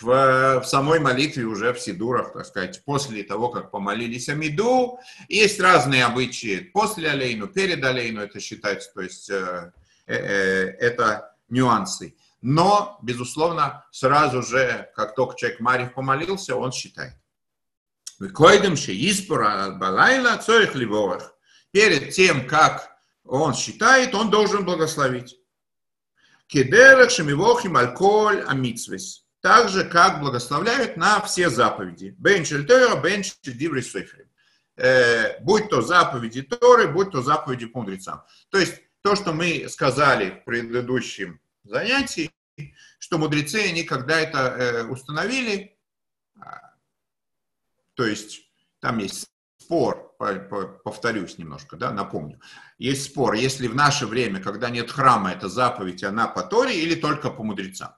в, 0.00 0.60
в 0.60 0.64
самой 0.64 0.98
молитве 0.98 1.44
уже 1.44 1.72
в 1.72 1.80
Сидурах, 1.80 2.32
так 2.32 2.46
сказать, 2.46 2.84
после 2.84 3.22
того, 3.22 3.48
как 3.48 3.70
помолились 3.70 4.28
Амиду. 4.28 4.98
Есть 5.28 5.60
разные 5.60 6.04
обычаи 6.04 6.58
после 6.72 7.10
Алейну, 7.10 7.46
перед 7.48 7.82
Алейну 7.84 8.20
это 8.20 8.40
считается, 8.40 8.92
то 8.92 9.00
есть 9.02 9.30
э 9.30 9.72
это 10.12 11.34
нюансы. 11.48 12.16
Но, 12.40 12.98
безусловно, 13.02 13.84
сразу 13.90 14.42
же, 14.42 14.90
как 14.94 15.14
только 15.14 15.36
человек 15.36 15.60
Марьев 15.60 15.94
помолился, 15.94 16.56
он 16.56 16.72
считает. 16.72 17.14
Перед 21.70 22.10
тем, 22.14 22.46
как 22.46 22.90
он 23.24 23.54
считает, 23.54 24.14
он 24.14 24.30
должен 24.30 24.64
благословить. 24.64 25.36
Кедерах 26.46 27.10
шемивохим 27.10 27.76
алколь 27.76 28.42
амитсвес. 28.42 29.24
Так 29.40 29.68
же, 29.68 29.84
как 29.84 30.20
благословляют 30.20 30.96
на 30.96 31.20
все 31.20 31.50
заповеди. 31.50 32.14
Бен 32.18 32.44
шельтера, 32.44 33.00
бен 33.00 33.22
э, 34.76 35.40
Будь 35.40 35.68
то 35.68 35.82
заповеди 35.82 36.42
Торы, 36.42 36.88
будь 36.88 37.12
то 37.12 37.22
заповеди 37.22 37.66
по 37.66 37.80
мудрецам. 37.80 38.24
То 38.50 38.58
есть, 38.58 38.80
то, 39.02 39.16
что 39.16 39.32
мы 39.32 39.68
сказали 39.68 40.30
в 40.30 40.44
предыдущем 40.44 41.40
занятии, 41.64 42.30
что 42.98 43.18
мудрецы, 43.18 43.68
они 43.68 43.84
когда 43.84 44.18
это 44.20 44.38
э, 44.38 44.84
установили, 44.84 45.78
а, 46.40 46.74
то 47.94 48.04
есть, 48.04 48.50
там 48.80 48.98
есть 48.98 49.28
спор, 49.58 50.16
повторюсь 50.84 51.38
немножко, 51.38 51.76
да, 51.76 51.92
напомню. 51.92 52.40
Есть 52.78 53.04
спор, 53.04 53.34
если 53.34 53.68
в 53.68 53.74
наше 53.74 54.06
время, 54.06 54.42
когда 54.42 54.70
нет 54.70 54.90
храма, 54.90 55.32
это 55.32 55.48
заповедь, 55.48 56.02
она 56.02 56.26
по 56.26 56.42
Торе 56.42 56.80
или 56.80 56.94
только 56.94 57.30
по 57.30 57.42
мудрецам. 57.42 57.94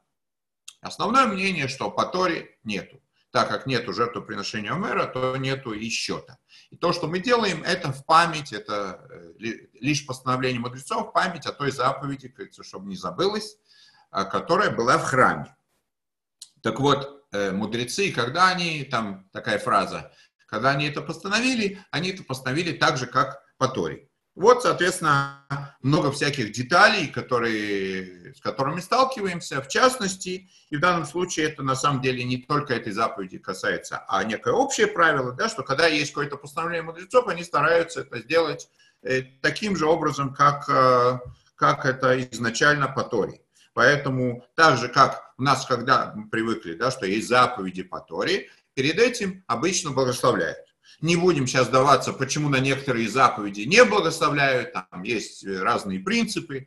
Основное 0.81 1.27
мнение, 1.27 1.69
что 1.69 1.91
по 1.91 2.07
Торе 2.07 2.59
нету. 2.65 3.01
Так 3.31 3.49
как 3.49 3.67
нету 3.67 3.93
жертвоприношения 3.93 4.75
мэра, 4.75 5.07
то 5.07 5.37
нету 5.37 5.73
и 5.73 5.89
счета. 5.89 6.39
И 6.71 6.77
то, 6.77 6.93
что 6.93 7.09
мы 7.09 7.19
делаем, 7.19 7.63
это 7.65 7.93
в 7.93 8.05
память, 8.07 8.53
это 8.53 9.05
э, 9.11 9.33
лишь 9.39 10.07
постановление 10.07 10.61
мудрецов, 10.61 11.13
память 11.13 11.47
о 11.47 11.53
той 11.53 11.73
заповеди, 11.73 12.33
чтобы 12.63 12.89
не 12.89 12.97
забылось, 12.97 13.59
а, 14.11 14.25
которая 14.25 14.71
была 14.71 14.97
в 14.99 15.05
храме. 15.05 15.57
Так 16.63 16.79
вот, 16.79 17.27
э, 17.33 17.51
мудрецы, 17.51 18.13
когда 18.13 18.49
они, 18.49 18.85
там 18.85 19.29
такая 19.33 19.59
фраза, 19.59 20.13
когда 20.47 20.71
они 20.71 20.87
это 20.87 21.01
постановили, 21.01 21.79
они 21.91 22.11
это 22.11 22.23
постановили 22.23 22.73
так 22.73 22.99
же, 22.99 23.07
как 23.07 23.43
по 23.57 23.67
Торе. 23.69 24.10
Вот, 24.41 24.63
соответственно, 24.63 25.45
много 25.83 26.11
всяких 26.11 26.53
деталей, 26.53 27.09
которые, 27.09 28.33
с 28.35 28.41
которыми 28.41 28.81
сталкиваемся, 28.81 29.61
в 29.61 29.69
частности, 29.69 30.49
и 30.71 30.77
в 30.79 30.81
данном 30.81 31.05
случае 31.05 31.51
это 31.51 31.63
на 31.63 31.75
самом 31.75 32.01
деле 32.01 32.25
не 32.25 32.39
только 32.39 32.73
этой 32.73 32.91
заповеди 32.91 33.37
касается, 33.37 34.03
а 34.09 34.25
некое 34.25 34.55
общее 34.55 34.87
правило, 34.87 35.33
да, 35.33 35.51
что 35.51 35.63
когда 35.63 35.89
есть 35.89 36.13
какое-то 36.13 36.39
постановление 36.39 36.85
мудрецов, 36.85 37.29
они 37.29 37.45
стараются 37.45 38.01
это 38.01 38.21
сделать 38.21 38.71
э, 39.03 39.25
таким 39.43 39.77
же 39.77 39.85
образом, 39.85 40.33
как, 40.33 40.67
э, 40.71 41.19
как 41.55 41.85
это 41.85 42.19
изначально 42.33 42.89
по 42.89 43.05
Торе. 43.05 43.43
Поэтому 43.75 44.43
так 44.55 44.79
же, 44.79 44.89
как 44.89 45.35
у 45.37 45.43
нас, 45.43 45.67
когда 45.67 46.15
мы 46.17 46.31
привыкли, 46.31 46.73
да, 46.73 46.91
что 46.91 47.05
есть 47.05 47.29
заповеди 47.29 47.83
по 47.83 48.01
Торе, 48.01 48.49
перед 48.73 48.99
этим 48.99 49.45
обычно 49.49 49.91
благословляют. 49.91 50.70
Не 51.01 51.17
будем 51.17 51.47
сейчас 51.47 51.69
даваться, 51.69 52.13
почему 52.13 52.49
на 52.49 52.61
некоторые 52.61 53.09
заповеди 53.09 53.63
не 53.63 53.85
благословляют, 53.85 54.73
там 54.73 55.03
есть 55.03 55.47
разные 55.47 55.99
принципы, 55.99 56.67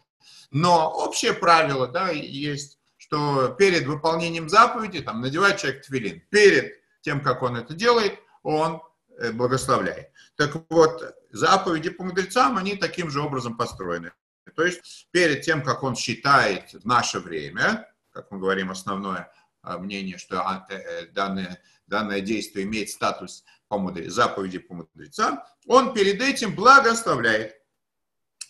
но 0.50 0.92
общее 0.92 1.34
правило 1.34 1.88
да, 1.88 2.10
есть, 2.10 2.80
что 2.98 3.50
перед 3.50 3.86
выполнением 3.86 4.50
заповеди 4.50 5.02
там, 5.02 5.22
надевает 5.22 5.58
человек 5.58 5.86
твилин. 5.86 6.22
Перед 6.30 6.74
тем, 7.02 7.22
как 7.22 7.44
он 7.44 7.58
это 7.58 7.74
делает, 7.74 8.18
он 8.42 8.82
э, 9.20 9.32
благословляет. 9.32 10.10
Так 10.36 10.56
вот, 10.70 11.16
заповеди 11.32 11.90
по 11.90 12.04
мудрецам, 12.04 12.58
они 12.58 12.76
таким 12.76 13.12
же 13.12 13.22
образом 13.22 13.56
построены. 13.56 14.14
То 14.56 14.64
есть 14.64 15.08
перед 15.12 15.42
тем, 15.42 15.64
как 15.64 15.84
он 15.84 15.96
считает 15.96 16.74
в 16.74 16.86
наше 16.86 17.20
время, 17.20 17.88
как 18.12 18.32
мы 18.32 18.40
говорим, 18.40 18.72
основное 18.72 19.32
а, 19.62 19.78
мнение, 19.78 20.18
что 20.18 20.42
а, 20.42 20.66
э, 20.70 20.76
э, 20.76 21.06
данное 21.08 21.62
данное 21.88 22.22
действие 22.22 22.66
имеет 22.66 22.90
статус 22.90 23.44
по 23.74 23.80
мудре, 23.80 24.08
заповеди 24.08 24.60
по 24.60 24.76
мудрецам, 24.76 25.44
он 25.66 25.96
перед 25.96 26.22
этим 26.22 26.56
благословляет. 26.56 27.56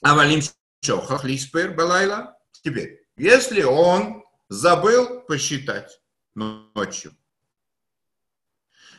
Авалим 0.02 0.42
шохах 0.82 1.24
лиспер 1.24 1.74
балайла. 1.74 2.38
Теперь, 2.62 3.08
если 3.16 3.64
он 3.64 4.26
забыл 4.50 5.22
посчитать 5.22 6.02
ночью, 6.36 7.16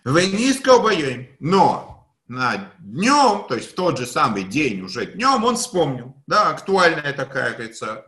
вы 0.04 0.28
низко 0.28 0.76
обоим, 0.76 1.28
но 1.40 2.16
на 2.26 2.72
днем, 2.78 3.46
то 3.46 3.54
есть 3.56 3.72
в 3.72 3.74
тот 3.74 3.98
же 3.98 4.06
самый 4.06 4.44
день, 4.44 4.80
уже 4.80 5.04
днем, 5.04 5.44
он 5.44 5.56
вспомнил, 5.56 6.16
да, 6.26 6.48
актуальная 6.48 7.12
такая, 7.12 7.52
говорится, 7.52 8.06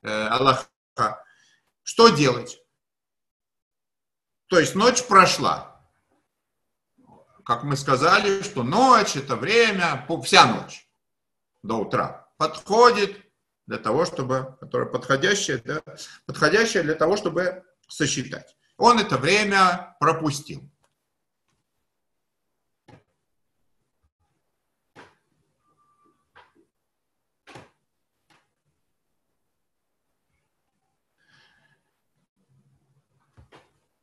э, 0.00 0.08
Аллаха. 0.08 0.68
Что 1.82 2.08
делать? 2.08 2.58
То 4.46 4.58
есть 4.58 4.74
ночь 4.74 5.02
прошла. 5.06 5.71
Как 7.44 7.64
мы 7.64 7.76
сказали, 7.76 8.42
что 8.42 8.62
ночь 8.62 9.16
это 9.16 9.36
время, 9.36 10.06
вся 10.22 10.46
ночь 10.46 10.88
до 11.62 11.76
утра 11.76 12.28
подходит 12.36 13.18
для 13.66 13.78
того, 13.78 14.04
чтобы, 14.04 14.56
которое 14.60 14.86
подходящее, 14.86 15.58
да, 15.58 15.82
подходящее 16.26 16.82
для 16.82 16.94
того, 16.94 17.16
чтобы 17.16 17.64
сосчитать. 17.88 18.56
Он 18.76 18.98
это 18.98 19.16
время 19.16 19.96
пропустил. 19.98 20.68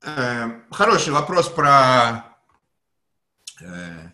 Э, 0.01 0.61
хороший 0.71 1.13
вопрос 1.13 1.49
про, 1.49 2.28
э, 3.61 4.11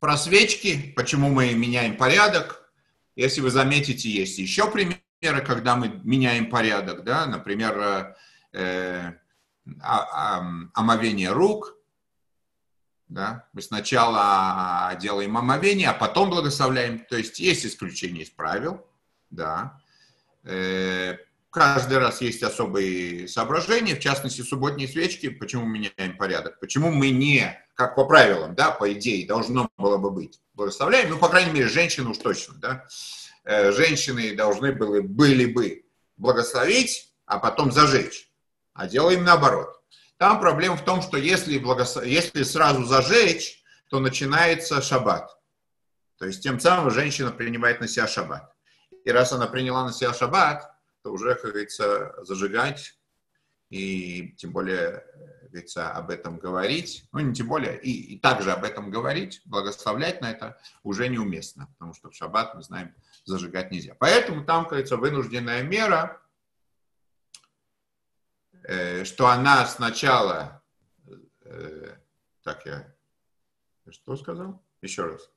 про 0.00 0.16
свечки, 0.16 0.92
почему 0.96 1.28
мы 1.28 1.54
меняем 1.54 1.96
порядок. 1.96 2.70
Если 3.16 3.40
вы 3.40 3.50
заметите, 3.50 4.10
есть 4.10 4.38
еще 4.38 4.70
примеры, 4.70 5.44
когда 5.44 5.76
мы 5.76 6.00
меняем 6.04 6.50
порядок, 6.50 7.04
да, 7.04 7.26
например, 7.26 7.78
э, 7.78 8.14
э 8.52 9.12
а, 9.80 10.40
а, 10.40 10.44
омовение 10.74 11.30
рук, 11.30 11.76
да, 13.06 13.46
мы 13.52 13.62
сначала 13.62 14.92
делаем 15.00 15.36
омовение, 15.36 15.88
а 15.88 15.94
потом 15.94 16.30
благословляем, 16.30 16.98
то 16.98 17.16
есть 17.16 17.38
есть 17.38 17.64
исключение 17.64 18.24
из 18.24 18.30
правил, 18.30 18.84
да, 19.30 19.78
каждый 21.52 21.98
раз 21.98 22.22
есть 22.22 22.42
особые 22.42 23.28
соображения, 23.28 23.94
в 23.94 24.00
частности, 24.00 24.40
субботние 24.40 24.88
свечки, 24.88 25.28
почему 25.28 25.66
меняем 25.66 26.16
порядок, 26.16 26.58
почему 26.58 26.90
мы 26.90 27.10
не, 27.10 27.56
как 27.82 27.96
по 27.96 28.04
правилам, 28.04 28.54
да, 28.54 28.70
по 28.70 28.92
идее, 28.92 29.26
должно 29.26 29.68
было 29.76 29.98
бы 29.98 30.10
быть, 30.10 30.40
благословляем, 30.54 31.10
ну, 31.10 31.18
по 31.18 31.28
крайней 31.28 31.52
мере, 31.52 31.68
женщины 31.68 32.10
уж 32.10 32.18
точно, 32.18 32.54
да, 32.54 32.86
э, 33.44 33.72
женщины 33.72 34.36
должны 34.36 34.72
были, 34.72 35.00
были 35.00 35.46
бы 35.46 35.84
благословить, 36.16 37.12
а 37.26 37.38
потом 37.38 37.72
зажечь, 37.72 38.30
а 38.72 38.86
делаем 38.86 39.24
наоборот. 39.24 39.82
Там 40.16 40.38
проблема 40.38 40.76
в 40.76 40.84
том, 40.84 41.02
что 41.02 41.16
если, 41.16 41.58
благослов... 41.58 42.04
если 42.04 42.44
сразу 42.44 42.84
зажечь, 42.84 43.64
то 43.90 43.98
начинается 43.98 44.80
шаббат. 44.80 45.36
То 46.18 46.26
есть 46.26 46.40
тем 46.40 46.60
самым 46.60 46.92
женщина 46.92 47.32
принимает 47.32 47.80
на 47.80 47.88
себя 47.88 48.06
шаббат. 48.06 48.54
И 49.04 49.10
раз 49.10 49.32
она 49.32 49.48
приняла 49.48 49.84
на 49.84 49.92
себя 49.92 50.14
шаббат, 50.14 50.70
то 51.02 51.10
уже, 51.10 51.34
как 51.34 51.50
говорится, 51.50 52.14
зажигать 52.22 52.94
и 53.70 54.34
тем 54.38 54.52
более, 54.52 55.04
как 55.40 55.41
говорится, 55.52 55.90
об 55.90 56.10
этом 56.10 56.38
говорить, 56.38 57.08
ну 57.12 57.20
не 57.20 57.34
тем 57.34 57.48
более, 57.48 57.80
и, 57.80 58.14
и 58.14 58.18
также 58.18 58.52
об 58.52 58.64
этом 58.64 58.90
говорить, 58.90 59.42
благословлять 59.44 60.20
на 60.20 60.30
это 60.30 60.60
уже 60.82 61.08
неуместно, 61.08 61.68
потому 61.74 61.94
что 61.94 62.10
в 62.10 62.14
шаббат, 62.14 62.54
мы 62.54 62.62
знаем, 62.62 62.94
зажигать 63.24 63.70
нельзя. 63.70 63.94
Поэтому 63.98 64.44
там, 64.44 64.64
говорится, 64.64 64.96
вынужденная 64.96 65.62
мера, 65.62 66.20
э, 68.64 69.04
что 69.04 69.28
она 69.28 69.66
сначала 69.66 70.62
э, 71.44 71.96
Так 72.42 72.66
я 72.66 72.92
что 73.90 74.16
сказал? 74.16 74.62
Еще 74.80 75.04
раз. 75.04 75.30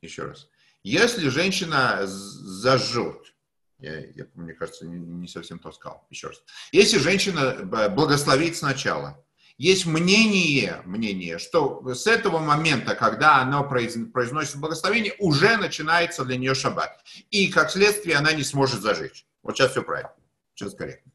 Еще 0.00 0.24
раз. 0.24 0.48
Если 0.82 1.28
женщина 1.28 2.00
зажжет, 2.06 3.34
я, 3.82 4.00
я, 4.14 4.26
мне 4.34 4.54
кажется, 4.54 4.86
не, 4.86 4.98
не 4.98 5.28
совсем 5.28 5.58
то 5.58 5.72
сказал. 5.72 6.06
Еще 6.08 6.28
раз. 6.28 6.42
Если 6.70 6.98
женщина 6.98 7.56
благословит 7.62 8.56
сначала, 8.56 9.22
есть 9.58 9.86
мнение, 9.86 10.82
мнение, 10.84 11.38
что 11.38 11.82
с 11.92 12.06
этого 12.06 12.38
момента, 12.38 12.94
когда 12.94 13.42
она 13.42 13.62
произносит 13.62 14.56
благословение, 14.56 15.14
уже 15.18 15.56
начинается 15.56 16.24
для 16.24 16.36
нее 16.36 16.54
шаббат. 16.54 17.02
И, 17.30 17.48
как 17.48 17.70
следствие, 17.70 18.16
она 18.16 18.32
не 18.32 18.44
сможет 18.44 18.80
зажечь. 18.80 19.26
Вот 19.42 19.56
сейчас 19.56 19.72
все 19.72 19.82
правильно. 19.82 20.12
Сейчас 20.54 20.74
корректно. 20.74 21.12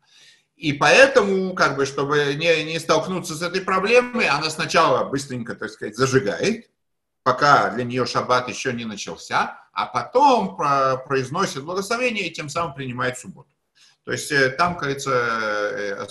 И 0.56 0.74
поэтому, 0.74 1.54
как 1.54 1.78
бы, 1.78 1.86
чтобы 1.86 2.36
не, 2.36 2.64
не 2.64 2.80
столкнуться 2.80 3.36
с 3.36 3.42
этой 3.42 3.62
проблемой, 3.62 4.28
она 4.28 4.50
сначала 4.50 5.08
быстренько, 5.08 5.56
так 5.56 5.70
сказать, 5.70 5.96
зажигает, 5.96 6.70
пока 7.24 7.70
для 7.72 7.84
нее 7.84 8.06
шаббат 8.06 8.50
еще 8.50 8.74
не 8.74 8.86
начался, 8.86 9.67
а 9.78 9.86
потом 9.86 10.58
произносит 11.06 11.64
благословение 11.64 12.28
и 12.28 12.34
тем 12.34 12.50
самым 12.50 12.74
принимает 12.74 13.20
субботу. 13.20 13.50
То 14.06 14.12
есть 14.12 14.32
э, 14.32 14.50
там, 14.50 14.76
кажется, 14.76 15.12
э, 15.12 16.08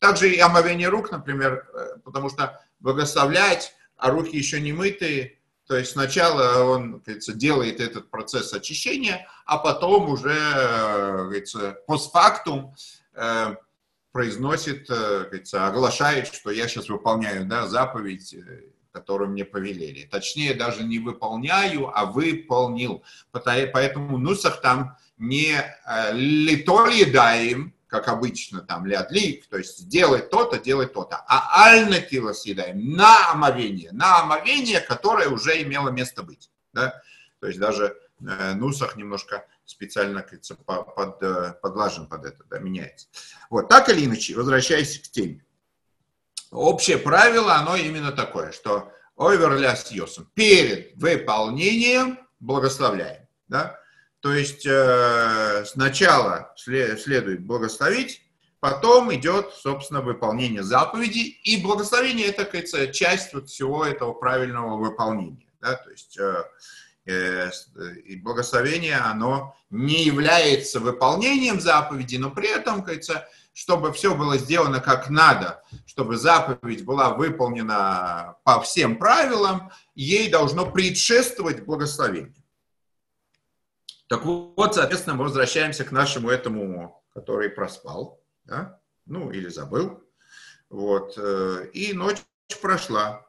также 0.00 0.30
и 0.30 0.40
омовение 0.40 0.88
рук, 0.88 1.12
например, 1.12 1.64
э, 1.72 1.98
потому 2.02 2.28
что 2.28 2.60
благословлять, 2.80 3.72
а 3.96 4.10
руки 4.10 4.36
еще 4.36 4.60
не 4.60 4.72
мытые, 4.72 5.38
то 5.68 5.76
есть 5.76 5.92
сначала 5.92 6.64
он, 6.64 7.00
кажется, 7.02 7.34
делает 7.34 7.78
этот 7.78 8.10
процесс 8.10 8.52
очищения, 8.52 9.28
а 9.46 9.58
потом 9.58 10.08
уже, 10.08 10.34
кажется, 11.30 11.78
постфактум 11.86 12.74
произносит, 14.10 14.88
кажется, 14.88 15.66
оглашает, 15.66 16.34
что 16.34 16.50
я 16.50 16.66
сейчас 16.66 16.88
выполняю 16.88 17.46
да, 17.46 17.68
заповедь, 17.68 18.34
которую 18.94 19.30
мне 19.30 19.44
повелели. 19.44 20.06
Точнее, 20.06 20.54
даже 20.54 20.84
не 20.84 21.00
выполняю, 21.00 21.90
а 21.92 22.06
выполнил. 22.06 23.04
Поэтому 23.32 24.16
нусах 24.18 24.60
там 24.60 24.96
не 25.18 25.56
литор 26.12 26.90
едаем, 26.90 27.74
как 27.88 28.08
обычно, 28.08 28.60
там, 28.60 28.86
лядлик, 28.86 29.46
то 29.46 29.56
есть 29.56 29.88
делать 29.88 30.28
то-то, 30.30 30.58
делать 30.58 30.92
то-то, 30.92 31.24
а 31.28 31.66
альнатила 31.70 32.32
съедаем 32.32 32.92
на 32.92 33.30
омовение, 33.30 33.92
на 33.92 34.22
омовение, 34.22 34.80
которое 34.80 35.28
уже 35.28 35.62
имело 35.62 35.90
место 35.90 36.24
быть. 36.24 36.50
Да? 36.72 37.00
То 37.38 37.46
есть 37.46 37.60
даже 37.60 37.96
э, 38.20 38.54
нусах 38.54 38.96
немножко 38.96 39.46
специально, 39.64 40.22
кажется, 40.22 40.56
под, 40.56 41.22
э, 41.22 41.54
подлажен 41.62 42.08
под 42.08 42.24
это, 42.24 42.42
да, 42.50 42.58
меняется. 42.58 43.06
Вот, 43.48 43.68
так 43.68 43.88
или 43.88 44.06
иначе, 44.06 44.34
возвращаясь 44.34 44.98
к 44.98 45.10
теме. 45.12 45.44
Общее 46.54 46.98
правило, 46.98 47.56
оно 47.56 47.74
именно 47.74 48.12
такое, 48.12 48.52
что 48.52 48.92
оверляс 49.16 49.90
йосом, 49.90 50.30
перед 50.34 50.94
выполнением 50.96 52.18
благословляем. 52.38 53.26
Да? 53.48 53.80
То 54.20 54.32
есть 54.32 54.64
э, 54.64 55.64
сначала 55.66 56.52
след, 56.56 57.00
следует 57.00 57.44
благословить, 57.44 58.22
потом 58.60 59.12
идет, 59.14 59.52
собственно, 59.52 60.00
выполнение 60.00 60.62
заповеди, 60.62 61.40
и 61.42 61.60
благословение 61.60 62.28
это, 62.28 62.44
кажется, 62.44 62.86
часть 62.86 63.34
вот 63.34 63.48
всего 63.48 63.84
этого 63.84 64.12
правильного 64.12 64.76
выполнения. 64.76 65.48
Да? 65.60 65.74
То 65.74 65.90
есть 65.90 66.16
э, 66.18 66.44
э, 67.06 67.50
и 68.04 68.16
благословение, 68.16 68.96
оно 68.96 69.56
не 69.70 70.04
является 70.04 70.78
выполнением 70.78 71.60
заповеди, 71.60 72.16
но 72.16 72.30
при 72.30 72.48
этом, 72.48 72.84
кажется, 72.84 73.28
чтобы 73.54 73.92
все 73.92 74.14
было 74.14 74.36
сделано 74.36 74.80
как 74.80 75.08
надо, 75.08 75.62
чтобы 75.86 76.16
заповедь 76.16 76.84
была 76.84 77.14
выполнена 77.14 78.36
по 78.44 78.60
всем 78.60 78.98
правилам, 78.98 79.70
ей 79.94 80.28
должно 80.28 80.70
предшествовать 80.70 81.64
благословение. 81.64 82.34
Так 84.08 84.24
вот, 84.24 84.74
соответственно, 84.74 85.16
мы 85.16 85.24
возвращаемся 85.24 85.84
к 85.84 85.92
нашему 85.92 86.28
этому, 86.28 87.02
который 87.14 87.48
проспал, 87.48 88.20
да? 88.44 88.80
ну 89.06 89.30
или 89.30 89.48
забыл. 89.48 90.02
Вот. 90.68 91.14
Э, 91.16 91.68
и 91.72 91.92
ночь 91.92 92.18
прошла 92.60 93.24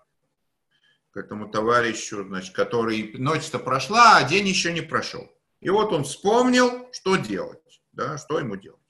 к 1.11 1.17
этому 1.17 1.49
товарищу, 1.49 2.23
значит, 2.23 2.55
который 2.55 3.13
ночь-то 3.17 3.59
прошла, 3.59 4.17
а 4.17 4.23
день 4.23 4.47
еще 4.47 4.73
не 4.73 4.81
прошел. 4.81 5.31
И 5.61 5.69
вот 5.69 5.93
он 5.93 6.03
вспомнил, 6.03 6.89
что 6.91 7.15
делать, 7.15 7.81
да, 7.91 8.17
что 8.17 8.39
ему 8.39 8.55
делать, 8.55 8.81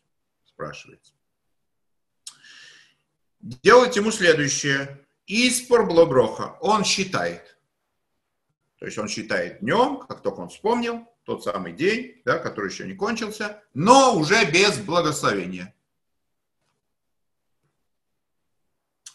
спрашивается. 0.45 1.14
Делать 3.45 3.95
ему 3.95 4.11
следующее. 4.11 5.05
Испор 5.27 5.85
блоброха. 5.85 6.57
Он 6.61 6.83
считает. 6.83 7.59
То 8.79 8.87
есть 8.87 8.97
он 8.97 9.07
считает 9.07 9.59
днем, 9.59 9.99
как 9.99 10.23
только 10.23 10.39
он 10.39 10.49
вспомнил, 10.49 11.07
тот 11.25 11.43
самый 11.43 11.73
день, 11.73 12.21
да, 12.25 12.39
который 12.39 12.71
еще 12.71 12.87
не 12.87 12.95
кончился, 12.95 13.63
но 13.75 14.15
уже 14.15 14.45
без 14.45 14.79
благословения. 14.79 15.75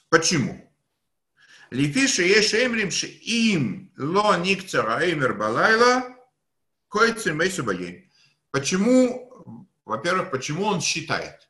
Почему? 0.08 0.72
Лифиши 1.70 2.22
еш 2.22 2.54
эмрим 2.54 2.90
им 3.22 3.92
ло 3.96 4.36
никцера 4.36 5.10
эмер 5.10 5.34
балайла 5.34 6.04
койцем 6.86 7.40
Почему, 8.52 9.66
во-первых, 9.84 10.30
почему 10.30 10.66
он 10.66 10.80
считает? 10.80 11.49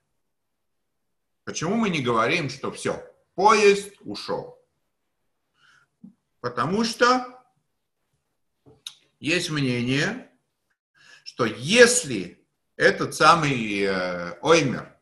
Почему 1.51 1.75
мы 1.75 1.91
не 1.91 2.01
говорим, 2.01 2.49
что 2.49 2.71
все, 2.71 3.05
поезд 3.35 3.93
ушел? 4.03 4.57
Потому 6.39 6.85
что 6.85 7.43
есть 9.19 9.51
мнение, 9.51 10.31
что 11.25 11.47
если 11.47 12.47
этот 12.77 13.17
самый 13.17 13.83
э, 13.83 14.39
оймер, 14.43 14.97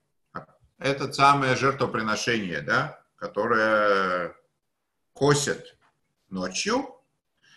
это 0.78 1.12
самое 1.12 1.54
жертвоприношение, 1.54 2.62
да, 2.62 3.04
которое 3.16 4.34
косят 5.12 5.76
ночью, 6.30 6.98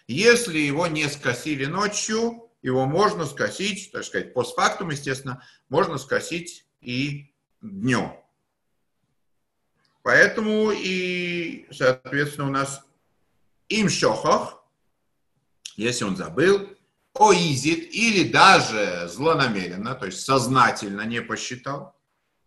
если 0.05 0.57
его 0.57 0.87
не 0.87 1.07
скосили 1.07 1.63
ночью, 1.63 2.51
его 2.61 2.85
можно 2.85 3.25
скосить, 3.25 3.93
так 3.93 4.03
сказать, 4.03 4.33
постфактум, 4.33 4.89
естественно, 4.89 5.41
можно 5.69 5.97
скосить 5.97 6.67
и 6.81 7.33
днем. 7.61 8.20
Поэтому 10.03 10.71
и, 10.71 11.67
соответственно, 11.71 12.47
у 12.47 12.51
нас 12.51 12.83
им 13.69 13.89
шохах, 13.89 14.63
если 15.75 16.03
он 16.03 16.15
забыл, 16.15 16.69
оизит 17.13 17.93
или 17.93 18.29
даже 18.31 19.07
злонамеренно, 19.07 19.95
то 19.95 20.05
есть 20.07 20.21
сознательно 20.21 21.01
не 21.01 21.21
посчитал, 21.21 21.95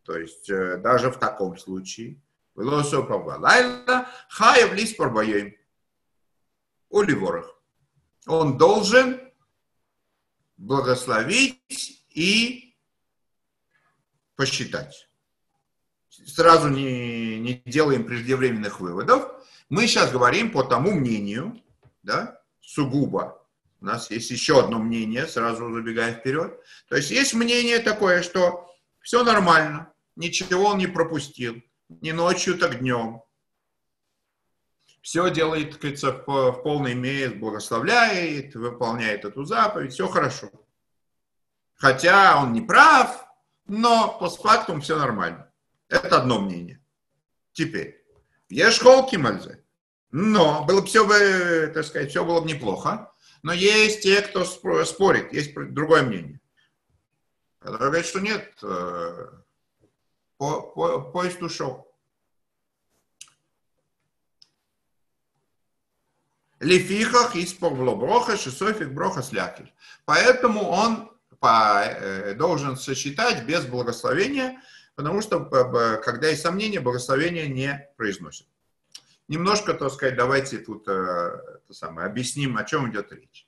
то 0.04 0.18
есть 0.18 0.50
э, 0.50 0.78
даже 0.78 1.10
в 1.10 1.18
таком 1.18 1.56
случае, 1.58 2.20
он 8.26 8.58
должен 8.58 9.20
благословить 10.56 12.04
и 12.10 12.74
посчитать. 14.36 15.08
Сразу 16.26 16.68
не, 16.68 17.38
не 17.40 17.62
делаем 17.64 18.04
преждевременных 18.04 18.80
выводов. 18.80 19.30
Мы 19.68 19.86
сейчас 19.86 20.12
говорим 20.12 20.50
по 20.50 20.62
тому 20.62 20.92
мнению, 20.92 21.60
да, 22.02 22.40
сугубо 22.60 23.44
у 23.84 23.86
нас 23.86 24.10
есть 24.10 24.30
еще 24.30 24.60
одно 24.60 24.78
мнение, 24.78 25.26
сразу 25.26 25.70
забегая 25.70 26.14
вперед. 26.14 26.58
То 26.88 26.96
есть 26.96 27.10
есть 27.10 27.34
мнение 27.34 27.80
такое, 27.80 28.22
что 28.22 28.66
все 29.02 29.22
нормально, 29.22 29.92
ничего 30.16 30.68
он 30.68 30.78
не 30.78 30.86
пропустил, 30.86 31.62
ни 31.90 32.10
ночью, 32.12 32.56
так 32.56 32.78
днем. 32.78 33.22
Все 35.02 35.30
делает, 35.30 35.72
так 35.72 35.80
говорится, 35.80 36.12
в 36.12 36.62
полной 36.62 36.94
мере, 36.94 37.28
благословляет, 37.28 38.54
выполняет 38.54 39.26
эту 39.26 39.44
заповедь, 39.44 39.92
все 39.92 40.08
хорошо. 40.08 40.50
Хотя 41.74 42.42
он 42.42 42.54
не 42.54 42.62
прав, 42.62 43.26
но 43.66 44.16
постфактум 44.18 44.80
все 44.80 44.96
нормально. 44.96 45.43
Это 45.94 46.16
одно 46.16 46.40
мнение. 46.40 46.80
Теперь, 47.52 48.04
ешь 48.48 48.80
холки, 48.80 49.14
мальзе. 49.14 49.64
Но 50.10 50.64
было 50.64 50.80
бы 50.80 50.86
все, 50.88 51.06
бы, 51.06 51.70
так 51.72 51.84
сказать, 51.84 52.10
все 52.10 52.24
было 52.24 52.40
бы 52.40 52.48
неплохо, 52.48 53.12
но 53.42 53.52
есть 53.52 54.02
те, 54.02 54.20
кто 54.22 54.44
спорит, 54.44 55.32
есть 55.32 55.54
другое 55.54 56.02
мнение. 56.02 56.40
Который 57.60 57.88
говорит, 57.88 58.06
что 58.06 58.20
нет, 58.20 58.52
э, 58.62 59.28
по, 60.36 60.62
по, 60.62 61.00
поезд 61.12 61.40
ушел. 61.42 61.88
Лефихах 66.58 67.36
из 67.36 67.54
броха, 67.54 68.36
шесофик 68.36 68.88
броха 68.88 69.22
слякель. 69.22 69.72
Поэтому 70.04 70.62
он 70.62 71.12
по, 71.38 71.82
э, 71.84 72.34
должен 72.34 72.76
сочетать 72.76 73.44
без 73.44 73.64
благословения, 73.66 74.60
потому 74.94 75.22
что 75.22 75.40
когда 76.04 76.28
есть 76.28 76.42
сомнения, 76.42 76.80
благословение 76.80 77.48
не 77.48 77.88
произносит. 77.96 78.46
немножко, 79.28 79.74
так 79.74 79.92
сказать, 79.92 80.16
давайте 80.16 80.58
тут 80.58 80.86
э, 80.86 80.90
это 80.92 81.72
самое, 81.72 82.06
объясним, 82.06 82.56
о 82.56 82.64
чем 82.64 82.90
идет 82.90 83.10
речь. 83.12 83.46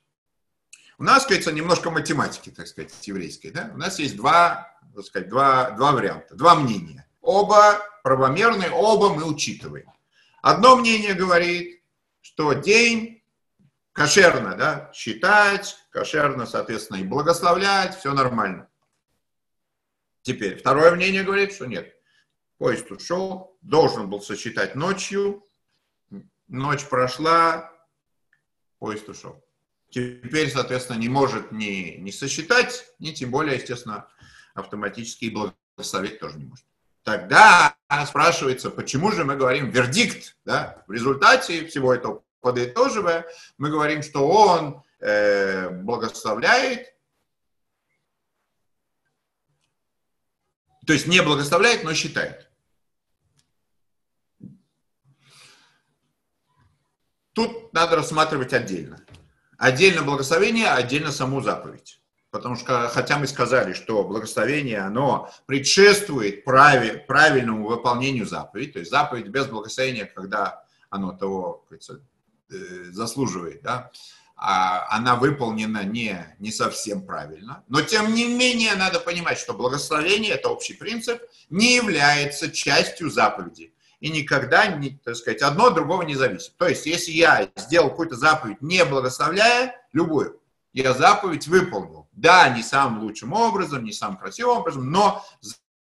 У 0.97 1.03
нас, 1.03 1.27
кажется, 1.27 1.51
немножко 1.51 1.91
математики, 1.91 2.49
так 2.49 2.67
сказать, 2.67 2.91
еврейской. 3.07 3.51
Да? 3.51 3.69
У 3.75 3.77
нас 3.77 3.99
есть 3.99 4.15
два, 4.15 4.75
так 4.95 5.05
сказать, 5.05 5.29
два, 5.29 5.71
два 5.71 5.91
варианта, 5.91 6.35
два 6.35 6.55
мнения. 6.55 7.07
Оба 7.21 7.79
правомерные, 8.03 8.71
оба 8.71 9.13
мы 9.13 9.23
учитываем. 9.25 9.91
Одно 10.41 10.75
мнение 10.75 11.13
говорит, 11.13 11.83
что 12.21 12.53
день 12.53 13.23
кошерно 13.93 14.55
да, 14.55 14.91
считать, 14.93 15.77
кошерно, 15.91 16.45
соответственно, 16.45 16.97
и 16.97 17.03
благословлять, 17.03 17.97
все 17.97 18.13
нормально. 18.13 18.67
Теперь, 20.27 20.57
второе 20.57 20.91
мнение 20.91 21.23
говорит, 21.23 21.53
что 21.53 21.67
нет. 21.67 21.95
Поезд 22.57 22.91
ушел, 22.91 23.57
должен 23.61 24.09
был 24.09 24.19
сосчитать 24.19 24.75
ночью, 24.75 25.41
ночь 26.49 26.83
прошла, 26.83 27.71
поезд 28.77 29.07
ушел. 29.07 29.41
Теперь, 29.89 30.51
соответственно, 30.51 30.97
не 30.97 31.07
может 31.07 31.53
ни, 31.53 31.95
ни 31.97 32.11
сосчитать, 32.11 32.89
ни 32.99 33.11
тем 33.11 33.31
более, 33.31 33.55
естественно, 33.55 34.09
автоматически 34.53 35.25
и 35.25 35.29
благословить 35.29 36.19
тоже 36.19 36.39
не 36.39 36.47
может. 36.47 36.65
Тогда 37.03 37.77
спрашивается, 38.05 38.69
почему 38.69 39.13
же 39.13 39.23
мы 39.23 39.37
говорим 39.37 39.69
вердикт, 39.69 40.35
да? 40.43 40.83
В 40.87 40.91
результате 40.91 41.65
всего 41.67 41.93
этого 41.93 42.21
подытоживая, 42.41 43.25
мы 43.57 43.69
говорим, 43.69 44.03
что 44.03 44.27
он 44.27 44.83
э, 44.99 45.69
благословляет, 45.69 46.96
то 50.87 50.93
есть 50.93 51.05
не 51.05 51.21
благословляет, 51.21 51.83
но 51.83 51.93
считает. 51.93 52.49
Тут 57.33 57.73
надо 57.73 57.97
рассматривать 57.97 58.53
отдельно. 58.53 59.05
Отдельно 59.57 60.03
благословение, 60.03 60.69
отдельно 60.69 61.11
саму 61.11 61.41
заповедь. 61.41 62.01
Потому 62.31 62.55
что, 62.55 62.87
хотя 62.87 63.19
мы 63.19 63.27
сказали, 63.27 63.73
что 63.73 64.03
благословение, 64.05 64.79
оно 64.79 65.29
предшествует 65.45 66.45
праве, 66.45 67.03
правильному 67.07 67.67
выполнению 67.67 68.25
заповеди, 68.25 68.71
то 68.71 68.79
есть 68.79 68.91
заповедь 68.91 69.27
без 69.27 69.47
благословения, 69.47 70.05
когда 70.05 70.63
оно 70.89 71.11
того 71.11 71.65
кажется, 71.69 72.01
э, 72.49 72.55
заслуживает, 72.91 73.61
да, 73.61 73.91
она 74.37 75.15
выполнена 75.15 75.83
не, 75.83 76.35
не 76.37 76.51
совсем 76.51 77.05
правильно. 77.05 77.63
Но 77.67 77.81
тем 77.81 78.13
не 78.13 78.27
менее 78.27 78.75
надо 78.75 78.99
понимать, 78.99 79.39
что 79.39 79.53
благословение, 79.53 80.33
это 80.33 80.49
общий 80.49 80.73
принцип, 80.73 81.21
не 81.49 81.75
является 81.75 82.51
частью 82.51 83.09
заповеди 83.09 83.73
и 83.99 84.09
никогда, 84.09 84.67
не, 84.67 84.91
так 85.03 85.15
сказать, 85.15 85.41
одно 85.41 85.67
от 85.67 85.73
другого 85.73 86.03
не 86.03 86.15
зависит. 86.15 86.55
То 86.57 86.67
есть, 86.67 86.85
если 86.85 87.11
я 87.11 87.49
сделал 87.55 87.89
какую-то 87.89 88.15
заповедь, 88.15 88.61
не 88.61 88.85
благословляя, 88.85 89.75
любую, 89.91 90.39
я 90.73 90.93
заповедь 90.93 91.47
выполнил. 91.47 92.07
Да, 92.11 92.49
не 92.49 92.61
самым 92.61 93.01
лучшим 93.01 93.33
образом, 93.33 93.83
не 93.83 93.91
самым 93.91 94.17
красивым 94.17 94.57
образом, 94.57 94.91
но 94.91 95.25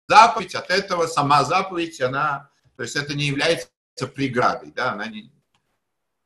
заповедь 0.09 0.55
от 0.55 0.71
этого, 0.71 1.07
сама 1.07 1.45
заповедь, 1.45 2.01
она, 2.01 2.51
то 2.77 2.83
есть 2.83 2.95
это 2.95 3.15
не 3.15 3.25
является 3.25 3.69
преградой, 4.15 4.73
да, 4.73 4.93
она 4.93 5.07
не, 5.07 5.33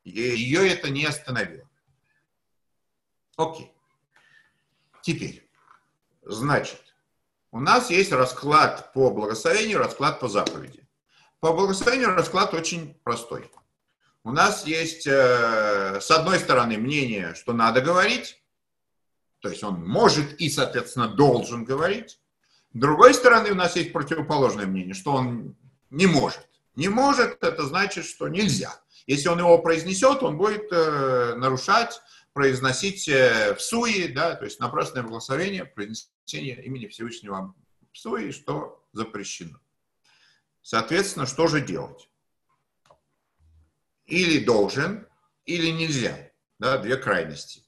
ее 0.04 0.68
это 0.68 0.90
не 0.90 1.04
остановило. 1.04 1.67
Окей. 3.38 3.72
Теперь, 5.00 5.48
значит, 6.24 6.82
у 7.52 7.60
нас 7.60 7.88
есть 7.88 8.10
расклад 8.10 8.92
по 8.92 9.10
благословению, 9.10 9.78
расклад 9.78 10.18
по 10.18 10.28
заповеди. 10.28 10.86
По 11.38 11.52
благословению 11.52 12.14
расклад 12.14 12.52
очень 12.52 13.00
простой. 13.04 13.48
У 14.24 14.32
нас 14.32 14.66
есть, 14.66 15.06
э, 15.06 16.00
с 16.00 16.10
одной 16.10 16.40
стороны, 16.40 16.78
мнение, 16.78 17.34
что 17.34 17.52
надо 17.52 17.80
говорить, 17.80 18.42
то 19.38 19.48
есть 19.48 19.62
он 19.62 19.86
может 19.86 20.40
и, 20.40 20.50
соответственно, 20.50 21.06
должен 21.06 21.64
говорить. 21.64 22.20
С 22.74 22.78
другой 22.78 23.14
стороны, 23.14 23.52
у 23.52 23.54
нас 23.54 23.76
есть 23.76 23.92
противоположное 23.92 24.66
мнение, 24.66 24.94
что 24.94 25.12
он 25.12 25.56
не 25.90 26.06
может. 26.06 26.48
Не 26.74 26.88
может, 26.88 27.42
это 27.44 27.62
значит, 27.62 28.04
что 28.04 28.26
нельзя. 28.26 28.74
Если 29.06 29.28
он 29.28 29.38
его 29.38 29.58
произнесет, 29.58 30.24
он 30.24 30.36
будет 30.36 30.70
э, 30.72 31.34
нарушать, 31.36 32.00
произносить 32.38 33.08
э, 33.08 33.52
в 33.56 33.60
суе, 33.60 34.06
да, 34.06 34.36
то 34.36 34.44
есть 34.44 34.60
напрасное 34.60 35.02
благословение, 35.02 35.64
произнесение 35.64 36.64
имени 36.64 36.86
Всевышнего 36.86 37.52
в 37.92 37.98
суе, 37.98 38.30
что 38.30 38.86
запрещено. 38.92 39.58
Соответственно, 40.62 41.26
что 41.26 41.48
же 41.48 41.60
делать? 41.60 42.08
Или 44.06 44.38
должен, 44.44 45.08
или 45.46 45.70
нельзя. 45.70 46.30
Да, 46.60 46.78
две 46.78 46.96
крайности. 46.96 47.64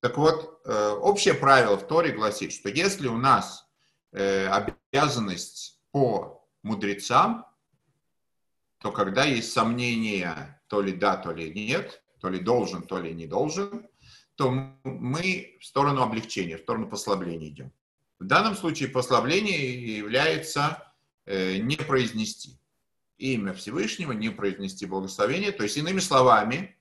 Так 0.00 0.18
вот, 0.18 0.60
э, 0.66 0.88
общее 1.00 1.32
правило 1.32 1.78
в 1.78 1.86
Торе 1.86 2.12
гласит, 2.12 2.52
что 2.52 2.68
если 2.68 3.08
у 3.08 3.16
нас 3.16 3.66
э, 4.12 4.48
обязанность 4.48 5.80
по 5.92 6.46
мудрецам, 6.62 7.46
то 8.80 8.92
когда 8.92 9.24
есть 9.24 9.50
сомнения, 9.50 10.62
то 10.66 10.82
ли 10.82 10.92
да, 10.92 11.16
то 11.16 11.32
ли 11.32 11.50
нет, 11.50 12.02
то 12.20 12.28
ли 12.28 12.38
должен, 12.38 12.82
то 12.82 12.98
ли 12.98 13.14
не 13.14 13.26
должен, 13.26 13.88
то 14.36 14.50
мы 14.50 15.56
в 15.60 15.64
сторону 15.64 16.02
облегчения, 16.02 16.58
в 16.58 16.62
сторону 16.62 16.88
послабления 16.88 17.48
идем. 17.48 17.72
В 18.18 18.24
данном 18.24 18.56
случае 18.56 18.88
послабление 18.88 19.96
является 19.96 20.84
Э, 21.26 21.56
не 21.56 21.76
произнести 21.76 22.58
имя 23.16 23.54
Всевышнего, 23.54 24.12
не 24.12 24.28
произнести 24.28 24.84
благословение. 24.84 25.52
То 25.52 25.62
есть, 25.62 25.78
иными 25.78 26.00
словами, 26.00 26.76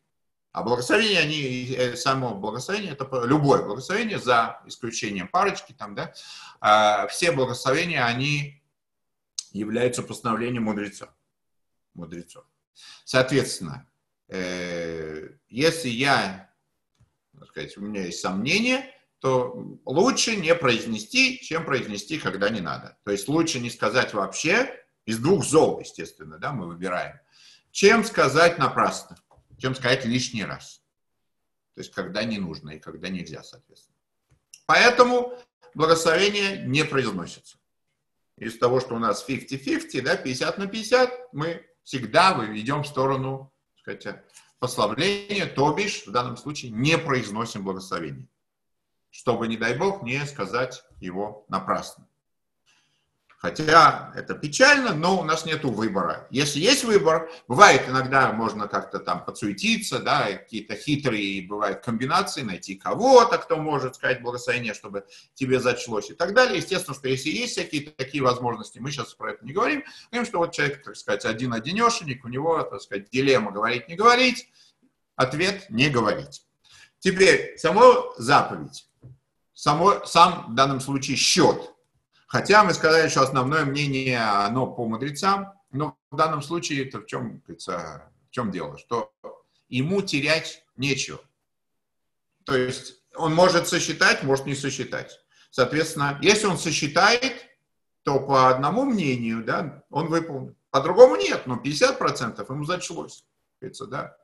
а 0.51 0.63
благословение, 0.63 1.19
они, 1.19 1.73
э, 1.73 1.95
само 1.95 2.35
благословение, 2.35 2.91
это 2.91 3.07
любое 3.25 3.63
благословение, 3.63 4.19
за 4.19 4.61
исключением 4.65 5.29
парочки, 5.29 5.71
там, 5.71 5.95
да, 5.95 6.13
а 6.59 7.07
все 7.07 7.31
благословения, 7.31 8.05
они 8.05 8.61
являются 9.51 10.03
постановлением 10.03 10.63
мудрецов. 10.63 11.09
мудрецов. 11.93 12.43
Соответственно, 13.05 13.87
э, 14.27 15.29
если 15.47 15.89
я, 15.89 16.52
так 17.43 17.49
сказать, 17.49 17.77
у 17.77 17.81
меня 17.81 18.05
есть 18.05 18.21
сомнения, 18.21 18.89
то 19.19 19.53
лучше 19.85 20.37
не 20.37 20.55
произнести, 20.55 21.39
чем 21.41 21.65
произнести, 21.65 22.17
когда 22.17 22.49
не 22.49 22.61
надо. 22.61 22.97
То 23.03 23.11
есть 23.11 23.27
лучше 23.27 23.59
не 23.59 23.69
сказать 23.69 24.13
вообще, 24.13 24.73
из 25.05 25.19
двух 25.19 25.43
зол, 25.43 25.81
естественно, 25.81 26.37
да, 26.37 26.53
мы 26.53 26.67
выбираем, 26.67 27.19
чем 27.71 28.05
сказать 28.05 28.57
напрасно, 28.57 29.17
чем 29.57 29.75
сказать 29.75 30.05
лишний 30.05 30.45
раз. 30.45 30.81
То 31.75 31.81
есть 31.81 31.91
когда 31.91 32.23
не 32.23 32.37
нужно 32.37 32.71
и 32.71 32.79
когда 32.79 33.09
нельзя, 33.09 33.43
соответственно. 33.43 33.97
Поэтому 34.65 35.37
благословение 35.73 36.63
не 36.65 36.85
произносится. 36.85 37.57
Из 38.37 38.57
того, 38.57 38.79
что 38.79 38.95
у 38.95 38.99
нас 38.99 39.25
50-50, 39.27 40.01
да, 40.01 40.15
50 40.15 40.57
на 40.57 40.67
50, 40.67 41.33
мы 41.33 41.65
всегда 41.83 42.39
идем 42.55 42.83
в 42.83 42.87
сторону, 42.87 43.53
так 43.83 43.99
сказать, 44.01 44.23
пославления, 44.63 45.45
то 45.45 45.73
бишь 45.73 46.07
в 46.07 46.11
данном 46.11 46.37
случае 46.37 46.71
не 46.71 46.97
произносим 46.97 47.63
благословение 47.63 48.29
чтобы, 49.13 49.47
не 49.47 49.57
дай 49.57 49.77
бог, 49.77 50.01
не 50.01 50.25
сказать 50.25 50.83
его 50.99 51.45
напрасно. 51.47 52.07
Хотя 53.43 54.13
это 54.15 54.35
печально, 54.35 54.93
но 54.93 55.19
у 55.19 55.25
нас 55.25 55.45
нет 55.45 55.65
выбора. 55.65 56.27
Если 56.29 56.61
есть 56.61 56.85
выбор, 56.85 57.29
бывает 57.49 57.89
иногда 57.89 58.31
можно 58.31 58.69
как-то 58.69 58.99
там 58.99 59.25
подсуетиться, 59.25 59.99
да, 59.99 60.31
какие-то 60.31 60.77
хитрые 60.77 61.45
бывают 61.45 61.83
комбинации, 61.83 62.43
найти 62.43 62.75
кого-то, 62.75 63.37
кто 63.37 63.57
может 63.57 63.95
сказать 63.95 64.21
благословение, 64.21 64.73
чтобы 64.73 65.05
тебе 65.33 65.59
зачлось 65.59 66.09
и 66.09 66.13
так 66.13 66.33
далее. 66.33 66.59
Естественно, 66.59 66.95
что 66.95 67.09
если 67.09 67.31
есть 67.31 67.51
всякие 67.51 67.91
такие 67.91 68.23
возможности, 68.23 68.79
мы 68.79 68.91
сейчас 68.91 69.13
про 69.13 69.33
это 69.33 69.45
не 69.45 69.51
говорим, 69.51 69.83
говорим, 70.09 70.25
что 70.25 70.37
вот 70.37 70.53
человек, 70.53 70.81
так 70.81 70.95
сказать, 70.95 71.25
один-одинешенек, 71.25 72.23
у 72.23 72.29
него, 72.29 72.63
так 72.63 72.79
сказать, 72.79 73.09
дилемма 73.09 73.51
говорить, 73.51 73.89
не 73.89 73.95
говорить, 73.95 74.47
ответ 75.17 75.69
не 75.69 75.89
говорить. 75.89 76.43
Теперь, 76.99 77.57
само 77.57 78.13
заповедь 78.17 78.87
само, 79.53 80.05
сам 80.05 80.47
в 80.49 80.55
данном 80.55 80.79
случае 80.81 81.15
счет. 81.17 81.72
Хотя 82.33 82.63
мы 82.63 82.73
сказали, 82.73 83.09
что 83.09 83.21
основное 83.21 83.63
мнение, 83.63 84.19
оно 84.19 84.65
по 84.65 84.87
мудрецам, 84.87 85.53
но 85.69 85.99
в 86.09 86.15
данном 86.15 86.41
случае 86.41 86.87
это 86.87 87.01
в 87.01 87.05
чем, 87.05 87.43
в 87.47 88.31
чем 88.31 88.49
дело, 88.49 88.75
что 88.79 89.13
ему 89.69 90.01
терять 90.01 90.65
нечего. 90.75 91.21
То 92.43 92.57
есть 92.57 93.03
он 93.13 93.35
может 93.35 93.67
сосчитать, 93.67 94.23
может 94.23 94.47
не 94.47 94.55
сосчитать. 94.55 95.23
Соответственно, 95.51 96.17
если 96.23 96.47
он 96.47 96.57
сосчитает, 96.57 97.35
то 98.01 98.19
по 98.19 98.49
одному 98.49 98.83
мнению, 98.83 99.43
да, 99.45 99.83
он 99.91 100.07
выполнит. 100.07 100.57
По-другому 100.71 101.15
нет, 101.17 101.45
но 101.45 101.61
50% 101.63 102.43
ему 102.51 102.65
зачлось. 102.65 103.25
Да. 103.61 104.17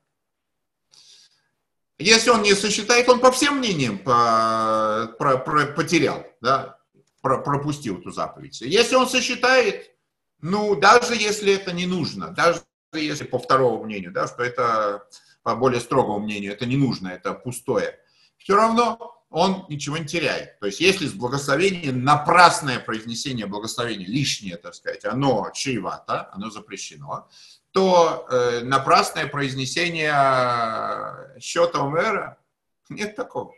Если 2.00 2.32
он 2.32 2.42
не 2.42 2.56
сосчитает, 2.56 3.08
он 3.08 3.20
по 3.20 3.32
всем 3.32 3.60
мнениям 3.60 4.00
по, 4.00 5.14
про, 5.20 5.38
про, 5.38 5.68
потерял, 5.68 6.26
да, 6.42 6.79
пропустил 7.22 8.00
эту 8.00 8.12
заповедь. 8.12 8.62
Если 8.62 8.96
он 8.96 9.08
сосчитает, 9.08 9.92
ну, 10.42 10.76
даже 10.76 11.16
если 11.16 11.54
это 11.54 11.72
не 11.72 11.86
нужно, 11.86 12.30
даже 12.30 12.62
если 12.94 13.26
по 13.26 13.40
второму 13.40 13.84
мнению, 13.84 14.12
да, 14.12 14.28
что 14.28 14.44
это 14.44 15.08
по 15.44 15.56
более 15.56 15.82
строгому 15.82 16.20
мнению, 16.20 16.54
это 16.54 16.66
не 16.66 16.78
нужно, 16.78 17.10
это 17.10 17.34
пустое, 17.34 18.00
все 18.38 18.56
равно 18.56 19.20
он 19.30 19.66
ничего 19.70 19.98
не 19.98 20.06
теряет. 20.06 20.60
То 20.60 20.66
есть 20.66 20.80
если 20.80 21.06
с 21.06 21.14
благословения, 21.14 21.92
напрасное 21.92 22.80
произнесение 22.80 23.46
благословения, 23.46 24.08
лишнее, 24.08 24.58
так 24.58 24.74
сказать, 24.74 25.06
оно 25.06 25.52
чревато, 25.54 26.30
оно 26.34 26.50
запрещено, 26.50 27.30
то 27.72 28.26
э, 28.32 28.62
напрасное 28.64 29.28
произнесение 29.28 31.40
счета 31.40 31.84
мэра 31.84 32.40
нет 32.90 33.16
такого. 33.16 33.54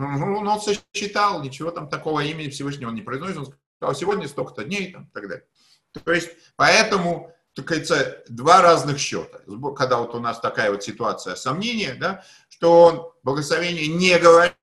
Ну, 0.00 0.38
он 0.38 0.60
сосчитал, 0.62 1.42
ничего 1.42 1.70
там 1.70 1.86
такого 1.86 2.20
имени 2.20 2.48
Всевышнего 2.48 2.88
он 2.88 2.94
не 2.94 3.02
произносит, 3.02 3.36
он 3.36 3.54
сказал, 3.76 3.94
сегодня 3.94 4.28
столько-то 4.28 4.64
дней, 4.64 4.92
там, 4.92 5.04
и 5.04 5.10
так 5.12 5.28
далее. 5.28 5.46
То 5.92 6.12
есть, 6.12 6.30
поэтому, 6.56 7.34
так 7.54 7.66
говорится, 7.66 8.24
два 8.28 8.62
разных 8.62 8.98
счета. 8.98 9.40
Когда 9.76 9.98
вот 9.98 10.14
у 10.14 10.20
нас 10.20 10.40
такая 10.40 10.70
вот 10.70 10.82
ситуация 10.82 11.34
сомнения, 11.34 11.94
да, 11.94 12.24
что 12.48 12.82
он 12.82 13.12
благословение 13.22 13.88
не 13.88 14.18
говорит, 14.18 14.56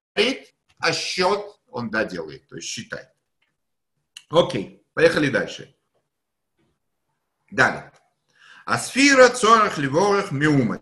а 0.79 0.91
счет 0.91 1.45
он 1.67 1.91
доделает, 1.91 2.47
то 2.47 2.55
есть 2.55 2.67
считает. 2.67 3.09
Окей, 4.29 4.83
поехали 4.95 5.29
дальше. 5.29 5.75
Далее. 7.51 7.91
Асфира 8.65 9.29
цорах 9.29 9.77
ливорах 9.77 10.31
миумат. 10.31 10.81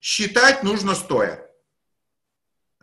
Считать 0.00 0.62
нужно 0.62 0.94
стоя. 0.94 1.46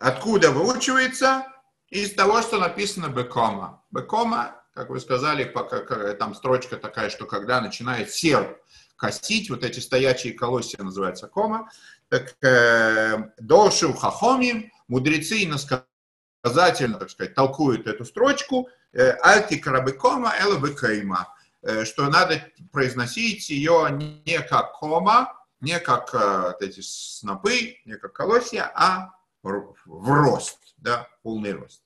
Откуда 0.00 0.50
выучивается? 0.50 1.46
Из 1.90 2.14
того, 2.14 2.40
что 2.40 2.58
написано 2.58 3.08
бекома. 3.08 3.84
Бекома, 3.90 4.62
как 4.72 4.88
вы 4.88 4.98
сказали, 4.98 5.44
пока, 5.44 6.14
там 6.14 6.34
строчка 6.34 6.76
такая, 6.76 7.10
что 7.10 7.26
когда 7.26 7.60
начинает 7.60 8.10
серп 8.10 8.56
косить, 8.96 9.50
вот 9.50 9.62
эти 9.62 9.78
стоячие 9.80 10.32
колосья 10.32 10.82
называются 10.82 11.26
кома, 11.26 11.70
так 12.08 12.34
э, 12.42 13.30
дошу 13.38 13.92
хахомим, 13.92 14.72
мудрецы 14.88 15.44
иносказательно, 15.44 16.98
так 16.98 17.10
сказать, 17.10 17.34
толкуют 17.34 17.86
эту 17.86 18.04
строчку, 18.06 18.68
э, 18.92 19.10
альти 19.20 19.58
карабекома 19.58 20.32
эла 20.40 20.58
бекейма, 20.58 21.34
э, 21.62 21.84
что 21.84 22.08
надо 22.08 22.42
произносить 22.72 23.50
ее 23.50 23.88
не 23.90 24.38
как 24.48 24.78
кома, 24.78 25.34
не 25.60 25.78
как 25.78 26.14
э, 26.14 26.54
эти 26.60 26.80
снопы, 26.80 27.76
не 27.84 27.96
как 27.96 28.12
колосья, 28.12 28.70
а 28.74 29.10
в 29.42 29.74
рост, 29.86 30.58
да, 30.76 31.08
полный 31.22 31.52
рост. 31.52 31.82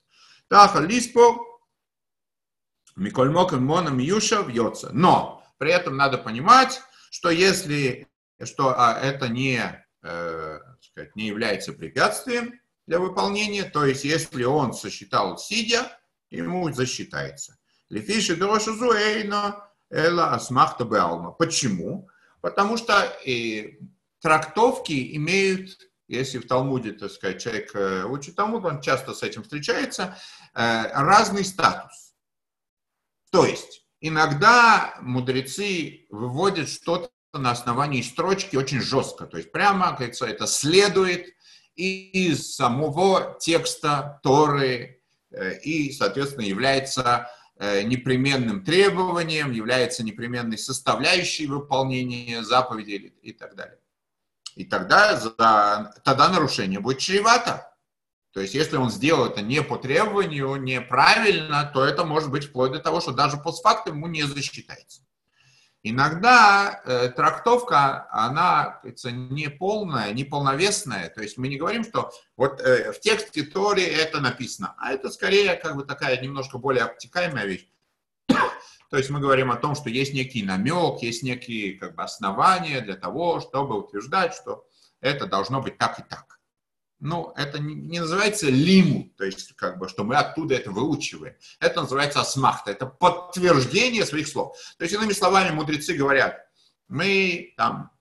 Таха 0.47 0.79
лиспо, 0.79 1.37
Микольмок 2.95 3.53
и 3.53 3.57
Моном 3.57 3.97
Юша 3.97 4.41
вьется. 4.41 4.89
Но 4.93 5.43
при 5.57 5.71
этом 5.71 5.97
надо 5.97 6.17
понимать, 6.17 6.81
что 7.09 7.29
если 7.29 8.07
что 8.43 8.73
а, 8.77 8.99
это 8.99 9.29
не, 9.29 9.85
э, 10.03 10.59
сказать, 10.81 11.15
не 11.15 11.27
является 11.27 11.73
препятствием 11.73 12.59
для 12.85 12.99
выполнения, 12.99 13.63
то 13.63 13.85
есть 13.85 14.03
если 14.03 14.43
он 14.43 14.73
сосчитал 14.73 15.37
сидя, 15.37 15.97
ему 16.29 16.71
засчитается. 16.71 17.57
Лефиши 17.89 18.35
дроша 18.35 18.73
зуэйно 18.73 19.69
эла 19.89 20.33
асмахта 20.33 20.83
беалма. 20.83 21.31
Почему? 21.31 22.09
Потому 22.41 22.77
что 22.77 23.01
и 23.23 23.79
трактовки 24.19 25.15
имеют 25.15 25.79
если 26.07 26.37
в 26.37 26.47
Талмуде, 26.47 26.91
так 26.91 27.11
сказать, 27.11 27.41
человек 27.41 27.75
э, 27.75 28.05
учит 28.05 28.35
Талмуд, 28.35 28.65
он 28.65 28.81
часто 28.81 29.13
с 29.13 29.23
этим 29.23 29.43
встречается, 29.43 30.17
э, 30.53 30.83
разный 30.93 31.43
статус. 31.43 32.13
То 33.31 33.45
есть, 33.45 33.85
иногда 34.01 34.95
мудрецы 35.01 36.05
выводят 36.09 36.69
что-то 36.69 37.09
на 37.33 37.51
основании 37.51 38.01
строчки 38.01 38.55
очень 38.55 38.81
жестко, 38.81 39.25
то 39.25 39.37
есть 39.37 39.51
прямо, 39.51 39.93
говорится, 39.93 40.25
это 40.25 40.47
следует 40.47 41.33
из 41.75 42.55
самого 42.55 43.37
текста 43.39 44.19
Торы 44.23 45.01
э, 45.31 45.59
и, 45.59 45.91
соответственно, 45.91 46.45
является 46.45 47.31
непременным 47.57 48.65
требованием, 48.65 49.53
является 49.53 50.03
непременной 50.03 50.57
составляющей 50.57 51.47
выполнения 51.47 52.43
заповедей 52.43 53.13
и 53.21 53.31
так 53.31 53.55
далее. 53.55 53.79
И 54.55 54.63
тогда, 54.63 55.17
за, 55.17 55.93
тогда 56.03 56.29
нарушение 56.29 56.79
будет 56.79 56.99
чревато. 56.99 57.71
То 58.33 58.41
есть, 58.41 58.53
если 58.53 58.75
он 58.77 58.89
сделал 58.89 59.27
это 59.27 59.41
не 59.41 59.61
по 59.61 59.77
требованию, 59.77 60.55
неправильно, 60.55 61.69
то 61.73 61.85
это 61.85 62.03
может 62.03 62.31
быть 62.31 62.45
вплоть 62.45 62.71
до 62.71 62.79
того, 62.79 62.99
что 62.99 63.11
даже 63.11 63.37
постфактум 63.37 63.95
ему 63.95 64.07
не 64.07 64.23
засчитается. 64.23 65.03
Иногда 65.87 66.81
э, 66.83 67.09
трактовка, 67.09 68.07
она 68.09 68.79
кажется, 68.81 69.11
не 69.11 69.49
полная, 69.49 70.11
не 70.13 70.23
полновесная. 70.23 71.09
То 71.09 71.21
есть 71.21 71.37
мы 71.37 71.47
не 71.47 71.57
говорим, 71.57 71.83
что 71.83 72.11
вот 72.35 72.59
э, 72.59 72.91
в 72.91 72.99
тексте 72.99 73.43
Тори 73.43 73.83
это 73.83 74.19
написано, 74.19 74.73
а 74.79 74.93
это 74.93 75.11
скорее 75.11 75.55
как 75.55 75.75
бы 75.75 75.83
такая 75.85 76.19
немножко 76.19 76.57
более 76.57 76.85
обтекаемая 76.85 77.45
вещь. 77.45 77.67
То 78.95 78.99
есть 78.99 79.09
мы 79.09 79.19
говорим 79.19 79.51
о 79.51 79.57
том, 79.57 79.75
что 79.75 79.89
есть 79.89 80.13
некий 80.13 80.41
намек, 80.41 81.01
есть 81.01 81.21
некие 81.21 81.77
как 81.77 81.95
бы, 81.95 82.03
основания 82.03 82.79
для 82.79 82.95
того, 82.95 83.41
чтобы 83.41 83.77
утверждать, 83.77 84.33
что 84.33 84.65
это 85.01 85.25
должно 85.27 85.61
быть 85.61 85.77
так 85.77 85.99
и 85.99 86.01
так. 86.01 86.39
Ну, 87.01 87.33
это 87.35 87.59
не, 87.59 87.99
называется 87.99 88.49
лиму, 88.49 89.11
то 89.17 89.25
есть 89.25 89.53
как 89.57 89.79
бы, 89.79 89.89
что 89.89 90.05
мы 90.05 90.15
оттуда 90.15 90.55
это 90.55 90.71
выучиваем. 90.71 91.35
Это 91.59 91.81
называется 91.81 92.21
асмахта, 92.21 92.71
это 92.71 92.85
подтверждение 92.85 94.05
своих 94.05 94.29
слов. 94.29 94.55
То 94.77 94.85
есть, 94.85 94.95
иными 94.95 95.11
словами, 95.11 95.53
мудрецы 95.53 95.93
говорят, 95.93 96.47
мы 96.87 97.53
там 97.57 97.91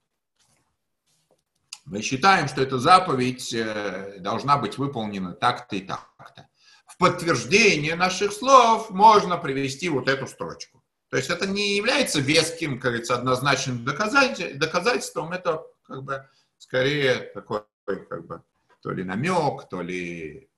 мы 1.86 2.02
считаем, 2.02 2.46
что 2.46 2.62
эта 2.62 2.78
заповедь 2.78 3.52
э, 3.52 4.20
должна 4.20 4.58
быть 4.58 4.78
выполнена 4.78 5.32
так-то 5.32 5.74
и 5.74 5.80
так-то. 5.80 6.48
В 6.86 6.96
подтверждение 6.98 7.96
наших 7.96 8.32
слов 8.32 8.90
можно 8.90 9.36
привести 9.38 9.88
вот 9.88 10.08
эту 10.08 10.28
строчку. 10.28 10.73
То 11.14 11.18
есть 11.18 11.30
это 11.30 11.46
не 11.46 11.76
является 11.76 12.18
веским, 12.18 12.80
как 12.80 12.90
говорится, 12.90 13.14
однозначным 13.14 13.84
доказательством, 13.84 15.30
это 15.30 15.62
как 15.86 16.02
бы 16.02 16.28
скорее 16.58 17.30
такой 17.32 17.62
как 17.86 18.26
бы 18.26 18.42
то 18.82 18.90
ли 18.90 19.04
намек, 19.04 19.68
то 19.68 19.80
ли 19.80 20.48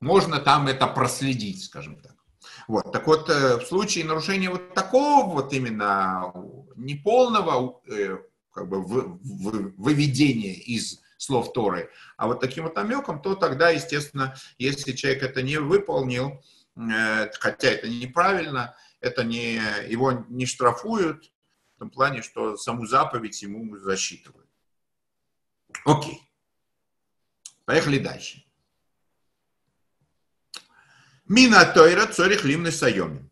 можно 0.00 0.38
там 0.38 0.66
это 0.68 0.86
проследить, 0.86 1.62
скажем 1.62 2.00
так. 2.00 2.14
Вот, 2.68 2.90
так 2.90 3.06
вот, 3.06 3.28
э, 3.28 3.58
в 3.58 3.66
случае 3.66 4.06
нарушения 4.06 4.48
вот 4.48 4.72
такого 4.72 5.30
вот 5.30 5.52
именно 5.52 6.32
неполного 6.74 7.82
э, 7.86 8.16
как 8.50 8.66
бы 8.66 8.82
выведения 8.82 10.54
из 10.54 11.02
слов 11.18 11.52
Торы, 11.52 11.90
а 12.16 12.28
вот 12.28 12.40
таким 12.40 12.64
вот 12.64 12.76
намеком, 12.76 13.20
то 13.20 13.34
тогда, 13.34 13.68
естественно, 13.68 14.34
если 14.56 14.92
человек 14.92 15.22
это 15.22 15.42
не 15.42 15.58
выполнил, 15.58 16.42
э, 16.76 17.30
хотя 17.38 17.68
это 17.68 17.88
неправильно, 17.90 18.74
это 19.04 19.22
не, 19.22 19.56
его 19.88 20.12
не 20.28 20.46
штрафуют, 20.46 21.30
в 21.76 21.78
том 21.78 21.90
плане, 21.90 22.22
что 22.22 22.56
саму 22.56 22.86
заповедь 22.86 23.42
ему 23.42 23.76
засчитывают. 23.76 24.48
Окей. 25.84 26.22
Поехали 27.66 27.98
дальше. 27.98 28.44
Мина 31.26 31.64
Тойра 31.66 32.06
цорих 32.06 32.44
лимны 32.44 32.70
сайоми. 32.70 33.30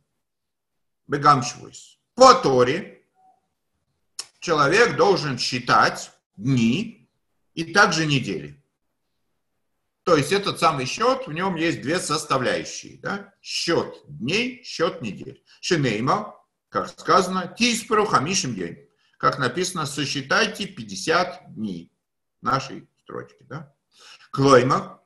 Бегамшвуйс. 1.06 1.98
По 2.14 2.35
Торе 2.35 3.06
человек 4.40 4.96
должен 4.96 5.38
считать 5.38 6.12
дни 6.37 7.08
и 7.54 7.72
также 7.72 8.06
недели. 8.06 8.62
То 10.04 10.16
есть 10.16 10.32
этот 10.32 10.58
самый 10.58 10.86
счет, 10.86 11.26
в 11.26 11.32
нем 11.32 11.54
есть 11.54 11.80
две 11.80 12.00
составляющие. 12.00 12.98
Да? 12.98 13.32
Счет 13.40 14.02
дней, 14.08 14.62
счет 14.64 15.00
недель. 15.00 15.44
Шинейма, 15.60 16.36
как 16.68 16.88
сказано, 16.88 17.54
тиспру 17.56 18.04
хамишим 18.04 18.54
день. 18.54 18.88
Как 19.16 19.38
написано, 19.38 19.86
сосчитайте 19.86 20.66
50 20.66 21.54
дней 21.54 21.92
нашей 22.40 22.88
строчки. 23.02 23.44
Да? 23.44 23.72
Клойма, 24.32 25.00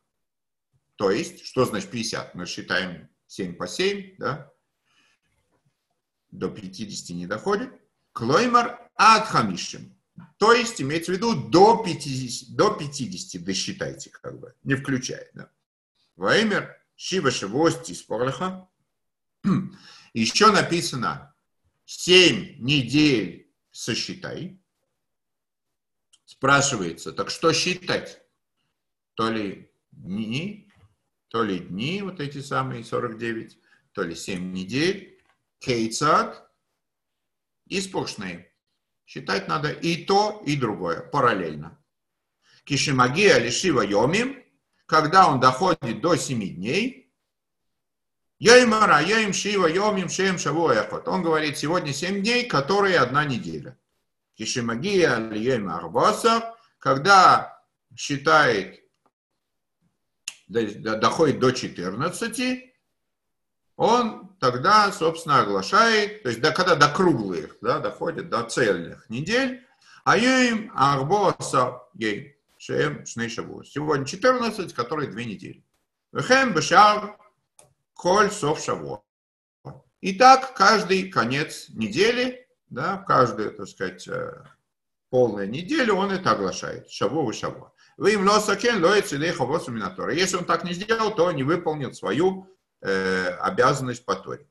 то 0.96 1.10
есть, 1.10 1.44
что 1.44 1.66
значит 1.66 1.90
50? 1.90 2.34
Мы 2.34 2.46
считаем 2.46 3.10
7 3.26 3.54
по 3.54 3.66
7, 3.66 4.16
да? 4.18 4.50
до 6.30 6.48
50 6.48 7.16
не 7.16 7.26
доходит. 7.26 7.70
Клоймар 8.12 8.90
ад 8.96 9.26
хамишим. 9.26 9.95
То 10.38 10.52
есть, 10.52 10.80
имеется 10.80 11.12
в 11.12 11.14
виду, 11.14 11.48
до 11.48 11.82
50, 11.82 12.54
до 12.56 12.70
50 12.74 13.42
досчитайте, 13.42 14.10
как 14.10 14.38
бы, 14.38 14.54
не 14.64 14.74
включая. 14.74 15.28
Да. 15.34 15.50
Ваймер, 16.16 16.76
Шива 16.94 17.30
Шивости, 17.30 17.92
Спорлиха. 17.92 18.68
Еще 20.14 20.50
написано 20.50 21.34
7 21.84 22.58
недель 22.58 23.50
сосчитай. 23.70 24.60
Спрашивается, 26.24 27.12
так 27.12 27.30
что 27.30 27.52
считать? 27.52 28.20
То 29.14 29.30
ли 29.30 29.70
дни, 29.92 30.70
то 31.28 31.42
ли 31.42 31.58
дни, 31.58 32.02
вот 32.02 32.20
эти 32.20 32.40
самые 32.40 32.84
49, 32.84 33.58
то 33.92 34.02
ли 34.02 34.14
7 34.14 34.52
недель. 34.52 35.22
Кейцат 35.58 36.50
и 37.66 37.80
спошные. 37.80 38.52
Считать 39.06 39.46
надо 39.46 39.70
и 39.70 40.04
то, 40.04 40.42
и 40.44 40.56
другое, 40.56 41.00
параллельно. 41.00 41.78
Кишимагия 42.64 43.38
лишива 43.38 43.82
йомим, 43.82 44.42
когда 44.86 45.28
он 45.28 45.38
доходит 45.38 46.00
до 46.00 46.16
семи 46.16 46.48
дней, 46.48 47.06
Йоймара, 48.38 49.00
йоим 49.00 49.32
шива, 49.32 49.66
йомим 49.66 50.10
шем 50.10 50.38
шаву 50.38 50.68
эхот. 50.68 51.08
Он 51.08 51.22
говорит, 51.22 51.56
сегодня 51.56 51.92
семь 51.94 52.20
дней, 52.20 52.46
которые 52.46 52.98
одна 52.98 53.24
неделя. 53.24 53.78
Кишимагия 54.34 55.16
йоим 55.32 55.70
арбаса, 55.70 56.54
когда 56.78 57.64
считает, 57.96 58.82
доходит 60.48 61.38
до 61.38 61.52
14, 61.52 62.75
он 63.76 64.34
тогда, 64.40 64.90
собственно, 64.90 65.40
оглашает, 65.40 66.22
то 66.22 66.30
есть 66.30 66.40
до, 66.40 66.50
когда 66.50 66.74
до 66.74 66.88
круглых, 66.88 67.56
да, 67.60 67.78
доходит 67.78 68.30
до 68.30 68.42
цельных 68.44 69.08
недель, 69.10 69.66
а 70.04 70.16
им 70.16 70.72
арбоса 70.74 71.82
ей, 71.94 72.38
шеем 72.58 73.04
шней 73.04 73.28
Сегодня 73.28 74.06
14, 74.06 74.72
которые 74.72 75.10
две 75.10 75.24
недели. 75.26 75.62
Вехем 76.12 76.54
бешар 76.54 77.18
коль 77.94 78.30
сов 78.30 78.60
шаво. 78.60 79.02
И 80.00 80.12
так 80.14 80.54
каждый 80.54 81.10
конец 81.10 81.66
недели, 81.70 82.46
да, 82.70 82.98
каждую, 82.98 83.52
так 83.52 83.68
сказать, 83.68 84.06
э, 84.08 84.44
полную 85.10 85.50
неделю 85.50 85.96
он 85.96 86.12
это 86.12 86.30
оглашает. 86.30 86.90
Шаву 86.90 87.28
и 87.30 87.34
шаву. 87.34 87.72
Вы 87.96 88.12
им 88.12 88.26
лосакен 88.26 88.82
лоец 88.84 89.12
или 89.12 89.26
Если 90.14 90.36
он 90.36 90.44
так 90.44 90.64
не 90.64 90.72
сделал, 90.72 91.14
то 91.14 91.32
не 91.32 91.42
выполнил 91.42 91.92
свою 91.92 92.46
э, 92.86 93.36
обязанность 93.40 94.04
по 94.04 94.14
Торе. 94.14 94.46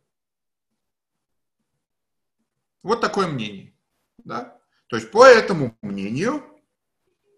Вот 2.83 3.01
такое 3.01 3.27
мнение. 3.27 3.73
Да? 4.17 4.59
То 4.87 4.97
есть 4.97 5.09
по 5.11 5.25
этому 5.25 5.77
мнению 5.81 6.43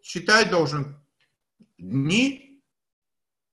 считать 0.01 0.49
должен 0.49 0.99
дни, 1.77 2.63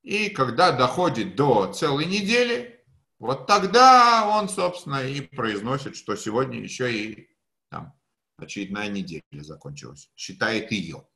и 0.02 0.30
когда 0.30 0.72
доходит 0.72 1.36
до 1.36 1.72
целой 1.72 2.06
недели, 2.06 2.84
вот 3.18 3.46
тогда 3.46 4.26
он, 4.26 4.48
собственно, 4.48 5.04
и 5.04 5.20
произносит, 5.20 5.96
что 5.96 6.16
сегодня 6.16 6.60
еще 6.60 6.92
и 6.92 7.28
там, 7.68 7.94
очередная 8.38 8.88
неделя 8.88 9.22
закончилась. 9.32 10.10
Считает 10.16 10.72
ее. 10.72 11.06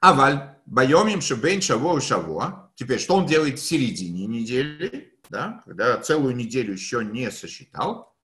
Аваль, 0.00 0.56
боемим 0.66 1.20
шабейн 1.20 1.60
шаво 1.60 2.00
шаво. 2.00 2.65
Теперь, 2.76 3.00
что 3.00 3.16
он 3.16 3.26
делает 3.26 3.58
в 3.58 3.64
середине 3.64 4.26
недели, 4.26 5.18
да, 5.30 5.62
когда 5.64 5.98
целую 5.98 6.36
неделю 6.36 6.74
еще 6.74 7.02
не 7.04 7.30
сосчитал. 7.30 8.14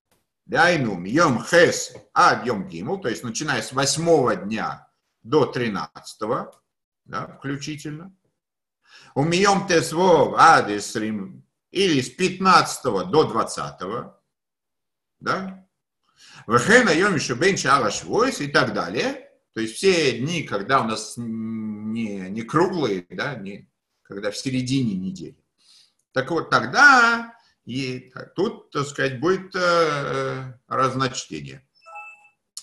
Дайну 0.45 0.95
мьем 0.95 1.43
хес 1.43 1.95
ад 2.13 2.47
йом 2.47 2.69
гиму, 2.69 2.99
то 2.99 3.09
есть 3.09 3.25
начиная 3.25 3.63
с 3.63 3.73
восьмого 3.73 4.37
дня 4.37 4.89
до 5.23 5.47
тринадцатого, 5.47 6.63
да, 7.07 7.29
включительно. 7.39 8.15
У 9.15 9.25
мьем 9.25 9.67
тесвов 9.67 10.35
ад 10.37 10.69
или 10.69 12.01
с 12.03 12.11
пятнадцатого 12.11 13.07
до 13.07 13.25
двадцатого, 13.25 14.23
да. 15.19 15.67
Вехен 16.47 16.89
айом 16.89 17.15
еще 17.15 17.35
бен 17.35 17.55
и 17.55 18.47
так 18.49 18.75
далее. 18.75 19.31
То 19.55 19.61
есть 19.61 19.77
все 19.77 20.19
дни, 20.19 20.43
когда 20.43 20.83
у 20.83 20.85
нас 20.85 21.15
не, 21.17 22.29
не 22.29 22.43
круглые, 22.43 23.07
да, 23.11 23.35
не, 23.35 23.72
когда 24.13 24.31
в 24.31 24.37
середине 24.37 24.95
недели. 24.95 25.37
Так 26.13 26.31
вот, 26.31 26.51
тогда 26.51 27.35
и 27.65 28.13
тут, 28.35 28.71
так 28.71 28.87
сказать, 28.87 29.21
будет 29.21 29.55
э, 29.55 30.55
разночтение. 30.67 31.67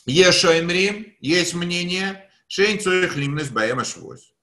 Ешаймрим, 0.06 1.16
есть 1.20 1.54
мнение, 1.54 2.30
шейнцуих 2.48 3.16
лимнес 3.16 3.50
баемашвось. 3.50 4.34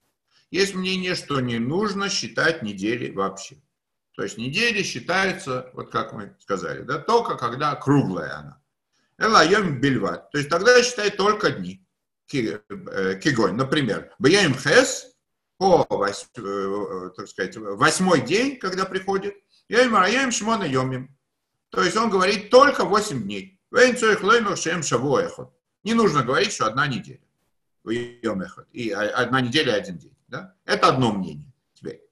Есть 0.50 0.74
мнение, 0.74 1.14
что 1.14 1.40
не 1.40 1.58
нужно 1.58 2.08
считать 2.08 2.62
недели 2.62 3.10
вообще. 3.10 3.60
То 4.14 4.22
есть 4.22 4.38
недели 4.38 4.82
считаются, 4.82 5.70
вот 5.74 5.90
как 5.90 6.12
мы 6.14 6.34
сказали, 6.40 6.82
да, 6.82 6.98
только 6.98 7.36
когда 7.36 7.74
круглая 7.74 8.38
она. 8.38 8.62
Элайом 9.18 9.80
бельват. 9.80 10.30
То 10.30 10.38
есть 10.38 10.50
тогда 10.50 10.82
считает 10.82 11.16
только 11.16 11.50
дни. 11.50 11.86
Э, 12.32 13.20
кигонь. 13.22 13.54
Например, 13.54 14.12
Бьяим 14.18 14.54
Хес 14.54 15.15
по, 15.58 15.86
э, 15.90 17.10
так 17.16 17.28
сказать, 17.28 17.56
восьмой 17.56 18.20
день, 18.20 18.58
когда 18.58 18.84
приходит, 18.84 19.34
Яим 19.68 19.96
Раяем 19.96 20.30
Шмона 20.30 20.64
Йомим. 20.64 21.16
То 21.70 21.82
есть 21.82 21.96
он 21.96 22.10
говорит 22.10 22.50
только 22.50 22.84
8 22.84 23.22
дней. 23.22 23.60
Не 25.82 25.94
нужно 25.94 26.22
говорить, 26.22 26.52
что 26.52 26.66
одна 26.66 26.86
неделя. 26.86 27.20
И 28.72 28.90
одна 28.90 29.40
неделя 29.40 29.74
один 29.74 29.98
день. 29.98 30.16
Да? 30.28 30.54
Это 30.64 30.88
одно 30.88 31.12
мнение. 31.12 31.52
Теперь. 31.74 32.02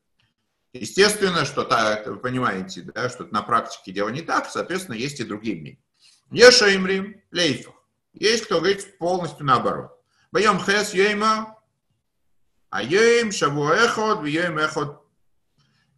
Естественно, 0.73 1.45
что 1.45 1.65
так, 1.65 2.07
вы 2.07 2.17
понимаете, 2.17 2.83
да, 2.83 3.09
что 3.09 3.25
на 3.27 3.43
практике 3.43 3.93
дело 3.93 4.09
не 4.09 4.23
так, 4.23 4.51
соответственно, 4.51 4.97
есть 4.97 5.21
и 5.21 5.25
другие 5.25 5.57
мнения. 5.57 5.83
Еша 6.31 6.75
имрим 6.75 7.21
лейфах. 7.31 7.75
Есть 8.13 8.45
кто 8.45 8.59
говорит 8.59 8.99
полностью 8.99 9.47
наоборот. 9.47 9.93
Боем 10.33 10.59
хес 10.59 10.95
ейма, 10.95 11.54
а 12.75 12.83
ейм 12.83 13.31
шаву 13.31 13.69
эхот, 13.69 14.27
ейм 14.27 14.59
эхот. 14.59 15.01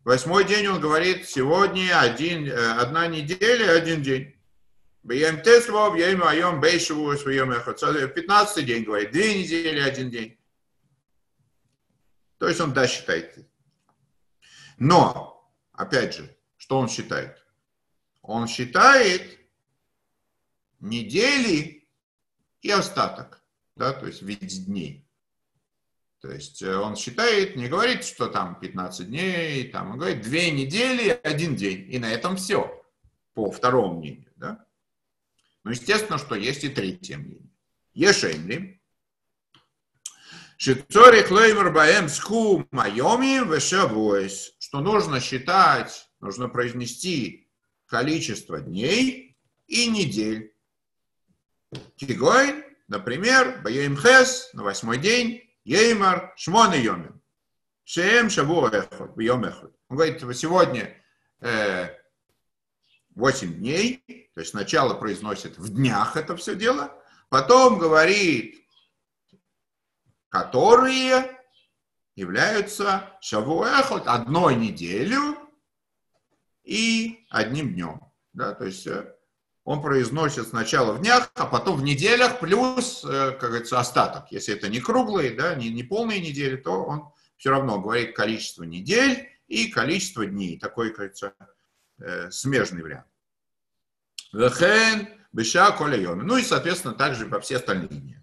Восьмой 0.05 0.45
день 0.45 0.67
он 0.67 0.79
говорит, 0.79 1.27
сегодня 1.27 1.99
один, 1.99 2.47
э, 2.47 2.53
одна 2.53 3.07
неделя, 3.07 3.73
один 3.73 4.03
день. 4.03 4.37
Бьем 5.03 5.41
теслов, 5.43 5.97
ейм 5.97 6.23
айом 6.23 6.61
бейшеву 6.61 7.17
своем 7.17 7.51
эхот. 7.51 7.81
Пятнадцатый 8.15 8.65
день 8.65 8.85
говорит, 8.85 9.11
две 9.11 9.41
недели, 9.41 9.81
один 9.81 10.11
день. 10.11 10.39
То 12.37 12.47
есть 12.47 12.61
он 12.61 12.75
да 12.75 12.87
считает. 12.87 13.39
Но, 14.77 15.51
опять 15.73 16.15
же, 16.15 16.37
что 16.59 16.79
он 16.79 16.91
считает? 16.91 17.43
Он 18.21 18.47
считает 18.47 19.39
недели 20.81 21.89
и 22.61 22.71
остаток 22.71 23.43
да, 23.77 23.93
то 23.93 24.07
есть 24.07 24.23
в 24.23 24.27
виде 24.27 24.47
дней. 24.65 25.06
То 26.21 26.31
есть 26.31 26.63
э, 26.63 26.77
он 26.77 26.97
считает, 26.97 27.57
не 27.57 27.69
говорит, 27.69 28.05
что 28.05 28.29
там 28.29 28.59
15 28.59 29.09
дней, 29.09 29.69
там, 29.71 29.93
он 29.93 29.99
говорит 29.99 30.23
2 30.23 30.31
недели, 30.51 31.21
один 31.23 31.57
день. 31.57 31.93
И 31.93 31.99
на 31.99 32.11
этом 32.13 32.37
все, 32.37 32.83
по 33.35 33.51
второму 33.51 34.01
мнению. 34.01 34.33
Да? 34.37 34.65
Но 35.65 35.71
естественно, 35.71 36.19
что 36.19 36.35
есть 36.35 36.65
и 36.65 36.69
третье 36.69 37.19
мнение. 37.19 37.51
Ешемли. 37.93 38.81
Шицорих 40.59 41.31
леймер 41.31 41.71
баэм 41.71 42.09
сху 42.09 42.67
майоми 42.71 43.45
вешавуэс. 43.47 44.55
Что 44.59 44.81
нужно 44.81 45.21
считать, 45.21 46.09
нужно 46.21 46.49
произнести 46.49 47.51
количество 47.87 48.61
дней 48.61 49.37
и 49.67 49.87
недель. 49.89 50.55
Кигой 51.97 52.67
Например, 52.89 53.61
Баем 53.65 53.97
Хес 53.97 54.51
на 54.53 54.63
восьмой 54.63 54.99
день, 54.99 55.46
Еймар 55.67 56.33
Шмон 56.37 56.75
и 56.75 56.79
Йомин. 56.79 57.21
Шеем 57.83 58.31
Шаву 58.31 58.67
Эхот, 58.67 59.19
Йом 59.19 59.45
Эхот. 59.45 59.75
Он 59.89 59.97
говорит, 59.97 60.21
сегодня 60.37 60.97
э, 61.41 61.89
8 63.17 63.55
дней, 63.55 64.31
то 64.35 64.41
есть 64.41 64.53
сначала 64.53 64.95
произносит 64.95 65.59
в 65.59 65.75
днях 65.75 66.17
это 66.17 66.37
все 66.37 66.55
дело, 66.55 66.97
потом 67.31 67.79
говорит, 67.79 68.65
которые 70.29 71.37
являются 72.15 73.19
Шаву 73.21 73.65
Эхот 73.65 74.07
одной 74.07 74.55
неделю 74.55 75.37
и 76.63 77.27
одним 77.29 77.75
днем. 77.75 78.13
Да, 78.33 78.55
то 78.55 78.67
есть 78.67 78.87
э, 78.87 79.16
он 79.67 79.83
произносит 79.83 80.47
сначала 80.47 80.93
в 80.93 81.01
днях, 81.01 81.33
а 81.35 81.45
потом 81.45 81.77
в 81.77 81.83
неделях, 81.83 82.39
плюс, 82.39 83.05
э, 83.05 83.33
как 83.33 83.51
говорится, 83.51 83.81
остаток. 83.81 84.31
Если 84.31 84.55
это 84.55 84.69
не 84.69 84.79
круглые, 84.79 85.33
да, 85.33 85.57
не, 85.57 85.71
не 85.71 85.83
полные 85.83 86.21
недели, 86.21 86.55
то 86.55 86.85
он 86.85 87.11
все 87.37 87.51
равно 87.51 87.81
говорит 87.81 88.15
количество 88.15 88.63
недель 88.63 89.29
и 89.49 89.67
количество 89.67 90.25
дней. 90.25 90.57
Такой, 90.57 90.91
как 90.91 90.99
говорится, 90.99 91.35
э, 91.99 92.31
смежный 92.31 92.81
вариант. 92.81 93.09
Беша 95.33 95.73
коля 95.73 96.15
Ну 96.15 96.37
и, 96.37 96.43
соответственно, 96.43 96.95
также 96.95 97.27
по 97.27 97.41
все 97.41 97.57
остальные 97.57 97.89
дни, 97.89 98.19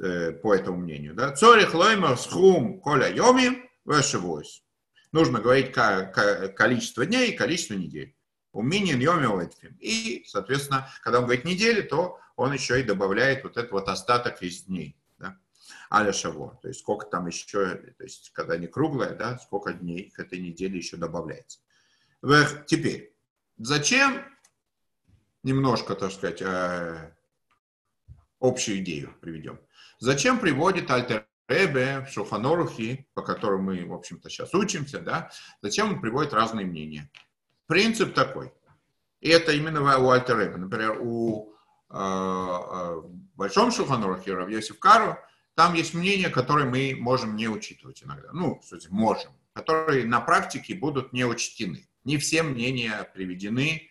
э, 0.00 0.30
по 0.30 0.54
этому 0.54 0.76
мнению. 0.76 1.14
Да? 1.14 1.32
Цорих 1.32 1.74
лоймер 1.74 2.16
схум 2.16 2.80
коля 2.80 3.12
йоми 3.12 3.68
Нужно 5.10 5.40
говорить 5.40 5.72
количество 5.72 7.04
дней 7.04 7.32
и 7.32 7.36
количество 7.36 7.74
недель. 7.74 8.14
Уминин 8.52 9.00
йоми 9.00 9.50
И, 9.80 10.24
соответственно, 10.26 10.88
когда 11.02 11.18
он 11.18 11.24
говорит 11.24 11.44
недели, 11.44 11.80
то 11.80 12.18
он 12.36 12.52
еще 12.52 12.80
и 12.80 12.84
добавляет 12.84 13.44
вот 13.44 13.56
этот 13.56 13.72
вот 13.72 13.88
остаток 13.88 14.42
из 14.42 14.64
дней. 14.64 14.96
Да? 15.18 15.38
Аля 15.90 16.12
шаво. 16.12 16.58
То 16.60 16.68
есть 16.68 16.80
сколько 16.80 17.06
там 17.06 17.26
еще, 17.26 17.74
то 17.74 18.04
есть 18.04 18.30
когда 18.32 18.56
не 18.56 18.66
круглая, 18.66 19.14
да, 19.14 19.38
сколько 19.38 19.72
дней 19.72 20.10
к 20.10 20.18
этой 20.20 20.38
неделе 20.38 20.76
еще 20.76 20.96
добавляется. 20.96 21.60
Теперь, 22.66 23.14
зачем 23.58 24.22
немножко, 25.42 25.94
так 25.94 26.12
сказать, 26.12 26.42
э, 26.42 27.12
общую 28.38 28.78
идею 28.78 29.14
приведем. 29.20 29.58
Зачем 29.98 30.38
приводит 30.38 30.90
Альтер 30.90 31.26
Ребе 31.48 32.00
в 32.00 32.12
Шуханорухе, 32.12 33.06
по 33.14 33.22
которому 33.22 33.72
мы, 33.72 33.84
в 33.84 33.92
общем-то, 33.92 34.28
сейчас 34.30 34.54
учимся, 34.54 35.00
да, 35.00 35.30
зачем 35.60 35.94
он 35.94 36.00
приводит 36.00 36.32
разные 36.32 36.66
мнения? 36.66 37.10
Принцип 37.72 38.12
такой. 38.12 38.52
И 39.22 39.30
это 39.30 39.52
именно 39.52 39.80
у 39.98 40.10
Альтер 40.10 40.38
Ребе. 40.38 40.58
Например, 40.58 40.98
у 41.00 41.54
э, 41.88 41.94
э, 41.96 43.02
Большом 43.34 43.72
Шуханорухе, 43.72 44.34
Равьосиф 44.34 44.78
Кару, 44.78 45.16
там 45.54 45.72
есть 45.72 45.94
мнения, 45.94 46.28
которые 46.28 46.68
мы 46.68 46.94
можем 47.00 47.34
не 47.34 47.48
учитывать 47.48 48.02
иногда. 48.02 48.28
Ну, 48.34 48.56
кстати, 48.56 48.88
можем. 48.90 49.32
Которые 49.54 50.04
на 50.04 50.20
практике 50.20 50.74
будут 50.74 51.14
не 51.14 51.24
учтены. 51.24 51.88
Не 52.04 52.18
все 52.18 52.42
мнения 52.42 53.10
приведены 53.14 53.88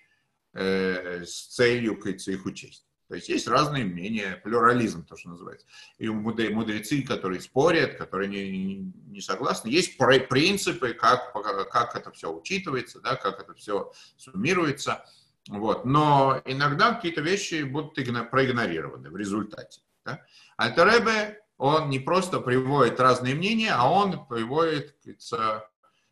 э, 0.54 1.24
с 1.26 1.48
целью, 1.48 2.00
кажется, 2.00 2.32
их 2.32 2.46
учесть. 2.46 2.86
То 3.12 3.16
есть 3.16 3.28
есть 3.28 3.46
разные 3.46 3.84
мнения, 3.84 4.40
плюрализм, 4.42 5.04
то, 5.04 5.18
что 5.18 5.32
называется. 5.32 5.68
И 5.98 6.08
мудрецы, 6.08 7.02
которые 7.02 7.42
спорят, 7.42 7.98
которые 7.98 8.30
не, 8.30 8.94
не 9.08 9.20
согласны. 9.20 9.68
Есть 9.68 9.98
принципы, 9.98 10.94
как, 10.94 11.34
как 11.34 11.98
это 11.98 12.10
все 12.14 12.32
учитывается, 12.32 13.02
да, 13.02 13.18
как 13.18 13.42
это 13.42 13.54
все 13.54 13.92
суммируется. 14.16 15.04
Вот. 15.50 15.84
Но 15.84 16.42
иногда 16.46 16.94
какие-то 16.94 17.20
вещи 17.20 17.64
будут 17.64 17.96
проигнорированы 18.32 19.10
в 19.10 19.18
результате. 19.18 19.82
Да. 20.06 20.22
Альтеребе, 20.56 21.44
он 21.58 21.90
не 21.90 22.00
просто 22.00 22.40
приводит 22.40 22.98
разные 23.02 23.36
мнения, 23.36 23.74
а 23.74 23.92
он 23.92 24.26
приводит, 24.26 24.96
кажется, 25.04 25.70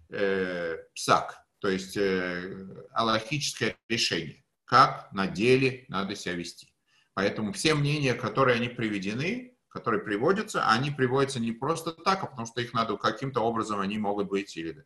э, 0.09 0.79
псак, 0.93 1.45
то 1.59 1.69
есть 1.69 1.95
э, 1.95 2.67
аллахическое 2.91 3.77
решение, 3.87 4.43
как 4.65 5.07
на 5.13 5.27
деле 5.27 5.85
надо 5.87 6.13
себя 6.13 6.33
вести. 6.33 6.73
Поэтому 7.19 7.51
все 7.51 7.75
мнения, 7.75 8.13
которые 8.13 8.55
они 8.55 8.69
приведены, 8.69 9.53
которые 9.67 10.01
приводятся, 10.01 10.65
они 10.69 10.89
приводятся 10.89 11.41
не 11.41 11.51
просто 11.51 11.91
так, 11.91 12.23
а 12.23 12.27
потому 12.27 12.47
что 12.47 12.61
их 12.61 12.73
надо 12.73 12.95
каким-то 12.95 13.41
образом, 13.41 13.81
они 13.81 13.97
могут 13.97 14.29
быть 14.29 14.55
или... 14.55 14.71
То 14.71 14.85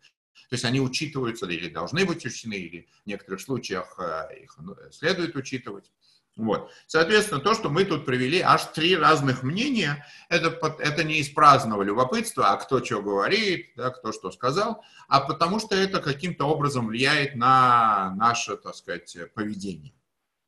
есть 0.49 0.65
они 0.65 0.81
учитываются 0.81 1.45
или 1.45 1.69
должны 1.69 2.05
быть 2.05 2.25
учтены, 2.25 2.55
или 2.55 2.87
в 3.03 3.05
некоторых 3.05 3.39
случаях 3.39 3.99
э, 3.99 4.45
их 4.45 4.57
ну, 4.57 4.75
следует 4.89 5.35
учитывать. 5.35 5.91
Вот. 6.35 6.71
Соответственно, 6.87 7.39
то, 7.39 7.53
что 7.53 7.69
мы 7.69 7.85
тут 7.85 8.03
привели, 8.03 8.39
аж 8.39 8.63
три 8.73 8.95
разных 8.95 9.43
мнения, 9.43 10.03
это, 10.29 10.47
это 10.79 11.03
не 11.03 11.19
из 11.19 11.29
праздного 11.29 11.83
любопытства, 11.83 12.49
а 12.49 12.57
кто 12.57 12.83
что 12.83 13.03
говорит, 13.03 13.73
да, 13.75 13.91
кто 13.91 14.11
что 14.11 14.31
сказал, 14.31 14.83
а 15.07 15.19
потому 15.19 15.59
что 15.59 15.75
это 15.75 16.01
каким-то 16.01 16.45
образом 16.45 16.87
влияет 16.87 17.35
на 17.35 18.15
наше, 18.15 18.57
так 18.57 18.73
сказать, 18.73 19.15
поведение. 19.35 19.93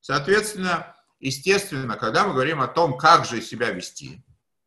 Соответственно, 0.01 0.95
естественно, 1.20 1.95
когда 1.97 2.28
мы 2.28 2.34
говорим 2.34 2.61
о 2.61 2.68
том, 2.68 2.97
как 2.97 3.26
же 3.26 3.41
себя 3.41 3.72
вести, 3.72 4.24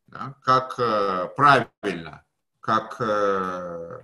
да, 0.07 0.35
как 0.43 0.75
э, 0.79 1.29
правильно, 1.37 2.25
как 2.61 2.97
э, 3.01 4.01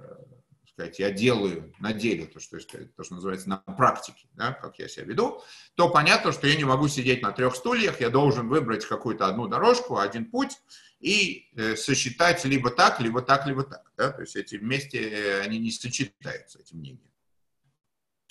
сказать, 0.74 0.98
я 0.98 1.10
делаю 1.10 1.72
на 1.78 1.92
деле 1.92 2.26
то, 2.26 2.40
что, 2.40 2.58
то, 2.58 3.04
что 3.04 3.14
называется 3.14 3.48
на 3.48 3.58
практике, 3.58 4.26
да, 4.32 4.52
как 4.52 4.78
я 4.78 4.88
себя 4.88 5.04
веду, 5.04 5.42
то 5.76 5.88
понятно, 5.88 6.32
что 6.32 6.46
я 6.46 6.56
не 6.56 6.64
могу 6.64 6.88
сидеть 6.88 7.22
на 7.22 7.30
трех 7.30 7.54
стульях, 7.54 8.00
я 8.00 8.10
должен 8.10 8.48
выбрать 8.48 8.84
какую-то 8.84 9.26
одну 9.26 9.46
дорожку, 9.46 9.98
один 9.98 10.30
путь 10.30 10.58
и 10.98 11.48
э, 11.56 11.76
сосчитать 11.76 12.44
либо 12.44 12.70
так, 12.70 13.00
либо 13.00 13.22
так, 13.22 13.46
либо 13.46 13.62
так. 13.62 13.92
Да? 13.96 14.10
То 14.10 14.22
есть 14.22 14.36
эти 14.36 14.56
вместе, 14.56 14.98
э, 14.98 15.40
они 15.42 15.58
не 15.58 15.70
сочетаются, 15.70 16.58
эти 16.58 16.74
мнения. 16.74 17.10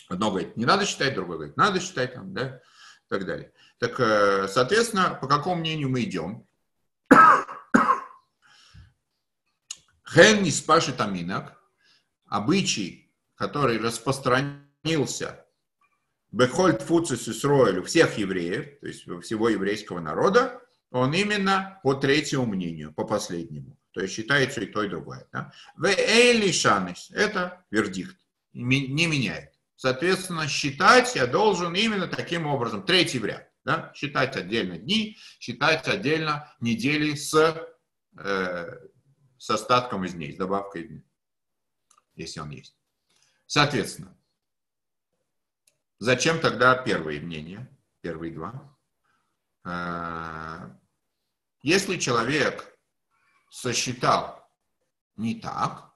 Одно 0.09 0.29
говорит, 0.29 0.57
не 0.57 0.65
надо 0.65 0.85
считать, 0.85 1.15
другое 1.15 1.37
говорит, 1.37 1.57
надо 1.57 1.79
считать, 1.79 2.13
там, 2.13 2.33
да, 2.33 2.57
и 2.57 3.09
так 3.09 3.25
далее. 3.25 3.53
Так, 3.79 3.99
э, 3.99 4.47
соответственно, 4.47 5.17
по 5.19 5.27
какому 5.27 5.55
мнению 5.55 5.89
мы 5.89 6.03
идем? 6.03 6.45
Хен 10.07 10.43
не 10.43 10.51
спашет 10.51 11.01
аминак, 11.01 11.59
обычай, 12.25 13.11
который 13.35 13.79
распространился 13.79 15.43
Бехольд 16.31 16.81
Фуцис 16.81 17.27
Исроэлю, 17.27 17.83
всех 17.83 18.17
евреев, 18.17 18.79
то 18.79 18.87
есть 18.87 19.03
всего 19.23 19.49
еврейского 19.49 19.99
народа, 19.99 20.61
он 20.91 21.13
именно 21.13 21.79
по 21.83 21.93
третьему 21.95 22.45
мнению, 22.45 22.93
по 22.93 23.05
последнему. 23.05 23.77
То 23.91 24.01
есть 24.01 24.13
считается 24.13 24.61
и 24.61 24.65
то, 24.65 24.83
и 24.83 24.89
другое. 24.89 25.27
Да? 25.31 25.51
Это 27.11 27.65
вердикт, 27.69 28.17
не 28.53 29.07
меняет. 29.07 29.53
Соответственно, 29.75 30.47
считать 30.47 31.15
я 31.15 31.27
должен 31.27 31.75
именно 31.75 32.07
таким 32.07 32.47
образом. 32.47 32.83
Третий 32.83 33.19
вариант. 33.19 33.45
Да? 33.63 33.91
Считать 33.95 34.35
отдельно 34.35 34.77
дни, 34.77 35.17
считать 35.39 35.87
отдельно 35.87 36.53
недели 36.59 37.15
с, 37.15 37.33
э, 38.17 38.87
с 39.37 39.49
остатком 39.49 40.03
из 40.05 40.13
дней, 40.13 40.33
с 40.33 40.37
добавкой 40.37 40.87
дней, 40.87 41.05
если 42.15 42.41
он 42.41 42.49
есть. 42.49 42.77
Соответственно, 43.45 44.17
зачем 45.99 46.39
тогда 46.39 46.75
первые 46.75 47.21
мнения, 47.21 47.69
первые 48.01 48.33
два? 48.33 48.77
Э, 49.63 50.69
если 51.61 51.97
человек 51.97 52.77
сосчитал 53.49 54.45
не 55.15 55.39
так, 55.39 55.93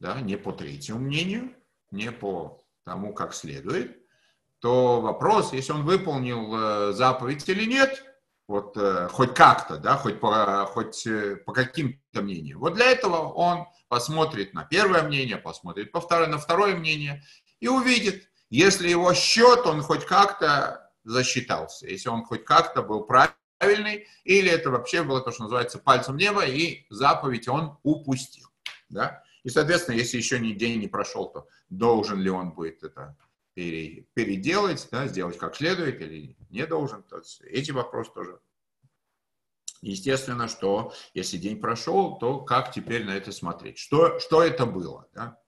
да, 0.00 0.20
не 0.20 0.36
по 0.36 0.52
третьему 0.52 1.00
мнению, 1.00 1.54
не 1.90 2.10
по 2.10 2.64
тому, 2.84 3.14
как 3.14 3.34
следует, 3.34 3.99
то 4.60 5.00
вопрос, 5.00 5.52
если 5.52 5.72
он 5.72 5.84
выполнил 5.84 6.54
э, 6.54 6.92
заповедь 6.92 7.48
или 7.48 7.64
нет, 7.64 8.04
вот 8.46 8.76
э, 8.76 9.08
хоть 9.08 9.34
как-то, 9.34 9.78
да, 9.78 9.96
хоть 9.96 10.20
по, 10.20 10.66
хоть 10.66 11.06
э, 11.06 11.36
по 11.36 11.52
каким-то 11.52 12.20
мнениям. 12.20 12.58
Вот 12.58 12.74
для 12.74 12.90
этого 12.90 13.32
он 13.32 13.66
посмотрит 13.88 14.54
на 14.54 14.64
первое 14.64 15.02
мнение, 15.02 15.36
посмотрит 15.36 15.92
по 15.92 16.00
второе, 16.00 16.28
на 16.28 16.38
второе 16.38 16.76
мнение 16.76 17.22
и 17.60 17.68
увидит, 17.68 18.28
если 18.50 18.88
его 18.88 19.14
счет, 19.14 19.66
он 19.66 19.82
хоть 19.82 20.04
как-то 20.04 20.90
засчитался, 21.04 21.86
если 21.86 22.08
он 22.08 22.24
хоть 22.24 22.44
как-то 22.44 22.82
был 22.82 23.04
правильный, 23.04 24.08
или 24.24 24.50
это 24.50 24.70
вообще 24.70 25.02
было 25.02 25.20
то, 25.20 25.30
что 25.30 25.44
называется 25.44 25.78
пальцем 25.78 26.16
неба, 26.16 26.44
и 26.44 26.86
заповедь 26.90 27.48
он 27.48 27.78
упустил. 27.82 28.48
Да? 28.88 29.22
И, 29.42 29.48
соответственно, 29.48 29.96
если 29.96 30.16
еще 30.16 30.38
ни 30.38 30.52
день 30.52 30.80
не 30.80 30.88
прошел, 30.88 31.28
то 31.30 31.46
должен 31.68 32.20
ли 32.20 32.30
он 32.30 32.50
будет 32.50 32.82
это 32.82 33.16
переделать, 33.54 34.88
да, 34.90 35.06
сделать 35.06 35.38
как 35.38 35.56
следует 35.56 36.00
или 36.00 36.36
не 36.50 36.66
должен. 36.66 37.02
То 37.02 37.18
есть 37.18 37.40
эти 37.42 37.70
вопросы 37.70 38.12
тоже. 38.12 38.40
Естественно, 39.82 40.46
что 40.46 40.92
если 41.14 41.38
день 41.38 41.60
прошел, 41.60 42.18
то 42.18 42.40
как 42.40 42.72
теперь 42.72 43.04
на 43.04 43.16
это 43.16 43.32
смотреть? 43.32 43.78
Что, 43.78 44.18
что 44.18 44.42
это 44.42 44.66
было? 44.66 45.08
Да? 45.14 45.38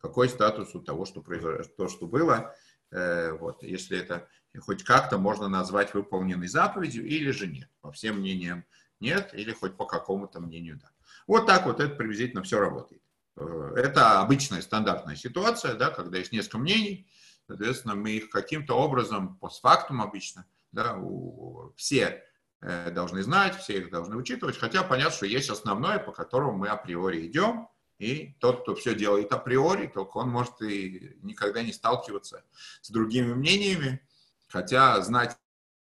Какой 0.00 0.28
статус 0.28 0.74
у 0.74 0.80
того, 0.80 1.04
что 1.04 1.22
произошло, 1.22 1.62
то, 1.76 1.88
что 1.88 2.06
было? 2.06 2.54
Э, 2.90 3.32
вот, 3.32 3.62
если 3.62 3.98
это 3.98 4.28
хоть 4.60 4.82
как-то 4.84 5.18
можно 5.18 5.48
назвать 5.48 5.94
выполненной 5.94 6.48
заповедью 6.48 7.06
или 7.06 7.30
же 7.30 7.46
нет. 7.46 7.68
По 7.80 7.92
всем 7.92 8.18
мнениям 8.18 8.64
нет, 9.00 9.30
или 9.34 9.52
хоть 9.52 9.76
по 9.76 9.86
какому-то 9.86 10.40
мнению 10.40 10.78
да. 10.80 10.90
Вот 11.26 11.46
так 11.46 11.66
вот 11.66 11.80
это 11.80 11.94
приблизительно 11.94 12.42
все 12.42 12.58
работает. 12.58 13.02
Э, 13.36 13.72
это 13.76 14.20
обычная 14.20 14.62
стандартная 14.62 15.16
ситуация, 15.16 15.74
да, 15.74 15.90
когда 15.90 16.18
есть 16.18 16.32
несколько 16.32 16.58
мнений, 16.58 17.08
Соответственно, 17.46 17.94
мы 17.94 18.10
их 18.10 18.30
каким-то 18.30 18.74
образом, 18.74 19.36
постфактум 19.36 20.02
обычно, 20.02 20.46
да, 20.72 20.96
у, 20.96 21.72
все 21.76 22.24
э, 22.60 22.90
должны 22.90 23.22
знать, 23.22 23.56
все 23.56 23.78
их 23.78 23.90
должны 23.90 24.16
учитывать, 24.16 24.58
хотя 24.58 24.82
понятно, 24.82 25.12
что 25.12 25.26
есть 25.26 25.48
основное, 25.48 25.98
по 25.98 26.12
которому 26.12 26.52
мы 26.52 26.68
априори 26.68 27.26
идем, 27.26 27.68
и 27.98 28.34
тот, 28.40 28.62
кто 28.62 28.74
все 28.74 28.94
делает 28.94 29.32
априори, 29.32 29.86
только 29.86 30.18
он 30.18 30.28
может 30.28 30.60
и 30.60 31.16
никогда 31.22 31.62
не 31.62 31.72
сталкиваться 31.72 32.44
с 32.82 32.90
другими 32.90 33.32
мнениями, 33.32 34.06
хотя 34.48 35.00
знать, 35.00 35.36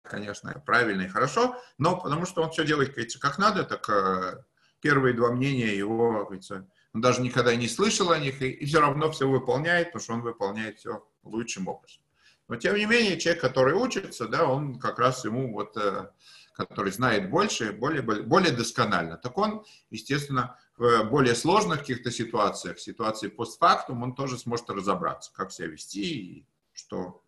конечно, 0.04 0.52
правильно 0.66 1.04
и 1.04 1.08
хорошо, 1.08 1.56
но 1.78 2.00
потому 2.00 2.26
что 2.26 2.44
он 2.44 2.52
все 2.52 2.66
делает, 2.66 2.92
говорится, 2.92 3.20
как 3.20 3.38
надо, 3.38 3.64
так 3.64 3.90
э, 3.90 4.44
первые 4.82 5.14
два 5.14 5.32
мнения 5.32 5.76
его, 5.76 6.26
говорится, 6.26 6.70
он 6.94 7.02
даже 7.02 7.22
никогда 7.22 7.56
не 7.56 7.70
слышал 7.70 8.12
о 8.12 8.20
них, 8.20 8.42
и, 8.42 8.50
и 8.52 8.66
все 8.66 8.82
равно 8.82 9.10
все 9.12 9.28
выполняет, 9.28 9.88
потому 9.88 10.04
что 10.04 10.14
он 10.14 10.22
выполняет 10.22 10.78
все 10.78 11.08
лучшим 11.24 11.68
образом. 11.68 12.02
Но 12.48 12.56
тем 12.58 12.76
не 12.76 12.86
менее, 12.86 13.20
человек, 13.20 13.42
который 13.42 13.74
учится, 13.74 14.28
да, 14.28 14.46
он 14.46 14.80
как 14.80 15.00
раз 15.00 15.26
ему 15.26 15.54
вот, 15.54 15.78
э, 15.78 16.10
который 16.54 16.92
знает 16.92 17.30
больше, 17.30 17.72
более, 17.72 18.02
более 18.02 18.52
досконально, 18.52 19.18
так 19.18 19.38
он, 19.38 19.66
естественно, 19.90 20.58
в 20.78 21.04
более 21.04 21.36
сложных 21.36 21.80
каких-то 21.80 22.12
ситуациях, 22.12 22.80
ситуации 22.80 23.28
постфактум, 23.28 24.04
он 24.04 24.16
тоже 24.16 24.38
сможет 24.38 24.70
разобраться, 24.70 25.32
как 25.34 25.52
себя 25.52 25.68
вести 25.68 26.02
и 26.02 26.46
что, 26.74 27.24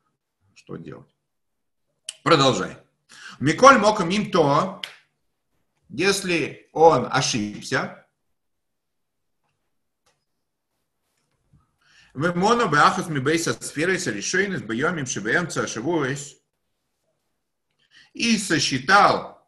что 0.54 0.78
делать. 0.78 1.16
Продолжаем. 2.24 2.78
Миколь 3.40 3.78
мокам 3.78 4.10
им 4.10 4.32
то, 4.32 4.82
если 5.90 6.70
он 6.74 7.08
ошибся, 7.12 8.05
Вемоно 12.16 12.68
беахас 12.68 13.10
мибейса 13.10 13.52
сферы 13.62 13.98
решейнес 13.98 14.62
бьемим 14.62 15.06
шибеемца 15.06 15.68
шавуэш. 15.68 16.38
И 18.14 18.38
сосчитал 18.38 19.46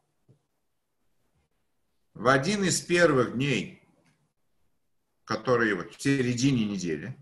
в 2.13 2.27
один 2.27 2.65
из 2.65 2.81
первых 2.81 3.35
дней, 3.35 3.81
которые 5.23 5.75
вот 5.75 5.95
в 5.95 6.01
середине 6.01 6.65
недели, 6.65 7.17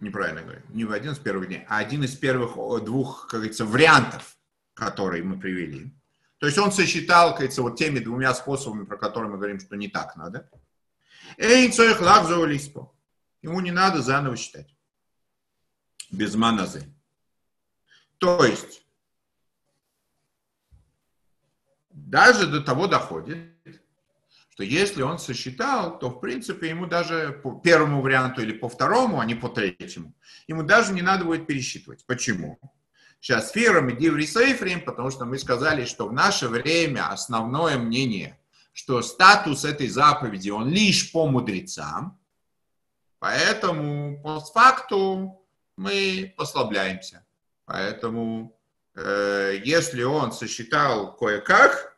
неправильно 0.00 0.42
говорю, 0.42 0.62
не 0.70 0.84
в 0.84 0.90
один 0.90 1.12
из 1.12 1.18
первых 1.20 1.46
дней, 1.46 1.64
а 1.68 1.78
один 1.78 2.02
из 2.02 2.16
первых 2.16 2.54
двух, 2.84 3.28
как 3.28 3.38
говорится, 3.38 3.64
вариантов, 3.64 4.36
которые 4.74 5.22
мы 5.22 5.38
привели. 5.38 5.94
То 6.38 6.46
есть 6.46 6.58
он 6.58 6.72
сосчитал, 6.72 7.32
говорится, 7.32 7.62
вот 7.62 7.76
теми 7.76 7.98
двумя 7.98 8.32
способами, 8.34 8.84
про 8.84 8.96
которые 8.96 9.30
мы 9.30 9.38
говорим, 9.38 9.60
что 9.60 9.76
не 9.76 9.88
так 9.88 10.16
надо. 10.16 10.48
Эй, 11.36 11.70
цоих 11.70 12.00
лахзовалиспо. 12.00 12.94
Ему 13.42 13.60
не 13.60 13.72
надо 13.72 14.02
заново 14.02 14.36
считать. 14.36 14.74
Без 16.10 16.34
маназы. 16.34 16.92
То 18.18 18.44
есть, 18.44 18.82
даже 21.90 22.46
до 22.46 22.60
того 22.60 22.86
доходит, 22.86 23.54
что 24.50 24.64
если 24.64 25.02
он 25.02 25.18
сосчитал, 25.18 25.98
то, 25.98 26.10
в 26.10 26.20
принципе, 26.20 26.70
ему 26.70 26.86
даже 26.86 27.40
по 27.44 27.60
первому 27.60 28.00
варианту 28.00 28.42
или 28.42 28.52
по 28.52 28.68
второму, 28.68 29.20
а 29.20 29.24
не 29.24 29.34
по 29.34 29.48
третьему, 29.48 30.14
ему 30.48 30.62
даже 30.62 30.92
не 30.92 31.02
надо 31.02 31.24
будет 31.24 31.46
пересчитывать. 31.46 32.04
Почему? 32.06 32.58
Сейчас 33.20 33.50
фиром 33.50 33.90
и 33.90 33.96
диврисейфрим, 33.96 34.84
потому 34.84 35.10
что 35.10 35.24
мы 35.24 35.38
сказали, 35.38 35.84
что 35.84 36.08
в 36.08 36.12
наше 36.12 36.48
время 36.48 37.08
основное 37.10 37.76
мнение, 37.76 38.38
что 38.72 39.02
статус 39.02 39.64
этой 39.64 39.88
заповеди, 39.88 40.50
он 40.50 40.68
лишь 40.68 41.10
по 41.10 41.26
мудрецам, 41.26 42.18
поэтому 43.18 44.22
постфакту 44.22 45.42
мы 45.76 46.32
послабляемся. 46.36 47.24
Поэтому, 47.64 48.56
э, 48.94 49.60
если 49.64 50.02
он 50.02 50.32
сосчитал 50.32 51.16
кое-как, 51.16 51.96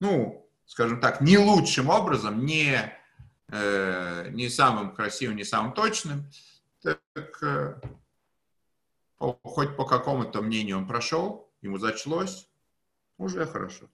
ну, 0.00 0.48
скажем 0.66 1.00
так, 1.00 1.20
не 1.20 1.38
лучшим 1.38 1.88
образом, 1.88 2.44
не, 2.44 2.92
э, 3.48 4.28
не 4.30 4.48
самым 4.48 4.94
красивым, 4.94 5.36
не 5.36 5.44
самым 5.44 5.72
точным, 5.72 6.28
так 6.82 7.42
э, 7.42 7.80
по, 7.80 8.01
хоть 9.42 9.76
по 9.76 9.84
какому-то 9.84 10.42
мнению 10.42 10.78
он 10.78 10.88
прошел, 10.88 11.50
ему 11.62 11.78
зачлось, 11.78 12.48
уже 13.18 13.46
хорошо. 13.46 13.88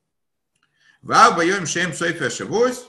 Вабайом 1.02 1.66
шем 1.66 1.92
сойфе 1.92 2.30
шевось, 2.30 2.88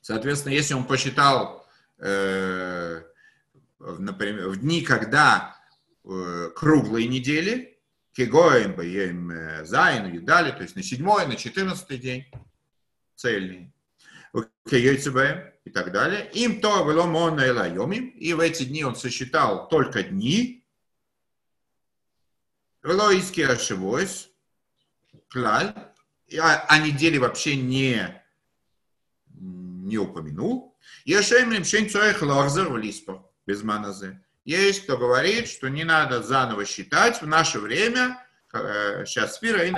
соответственно, 0.00 0.54
если 0.54 0.74
он 0.74 0.84
посчитал, 0.84 1.66
э, 1.98 3.02
например, 3.78 4.48
в 4.48 4.56
дни, 4.56 4.82
когда 4.82 5.56
э, 6.04 6.50
круглые 6.56 7.06
недели, 7.06 7.78
Кегоем, 8.12 8.74
Баем, 8.74 9.64
Зайн, 9.64 10.12
Юдали, 10.12 10.50
то 10.50 10.62
есть 10.62 10.76
на 10.76 10.82
седьмой, 10.82 11.26
на 11.26 11.36
четырнадцатый 11.36 11.98
день, 11.98 12.26
цельные. 13.14 13.72
И 15.64 15.70
так 15.70 15.92
далее. 15.92 16.28
Им 16.32 16.60
то 16.60 16.84
мона 17.06 17.42
и 17.42 18.32
в 18.32 18.40
эти 18.40 18.64
дни 18.64 18.82
он 18.84 18.96
сосчитал 18.96 19.68
только 19.68 20.02
дни. 20.02 20.61
Велоиски 22.82 23.40
ошибось. 23.40 24.30
Клаль. 25.28 25.74
А, 26.40 26.66
а 26.68 26.78
недели 26.78 27.18
вообще 27.18 27.56
не, 27.56 28.22
не 29.28 29.98
упомянул. 29.98 30.76
Ешемлем 31.04 31.64
шень 31.64 31.90
цоэх 31.90 32.22
лорзер 32.22 32.68
в 32.68 32.76
лиспо. 32.76 33.30
Без 33.46 33.62
маназы. 33.62 34.22
Есть 34.44 34.84
кто 34.84 34.96
говорит, 34.96 35.48
что 35.48 35.68
не 35.68 35.84
надо 35.84 36.22
заново 36.22 36.64
считать 36.64 37.20
в 37.22 37.26
наше 37.26 37.60
время, 37.60 38.18
сейчас 38.50 39.38
фира 39.38 39.64
и 39.64 39.72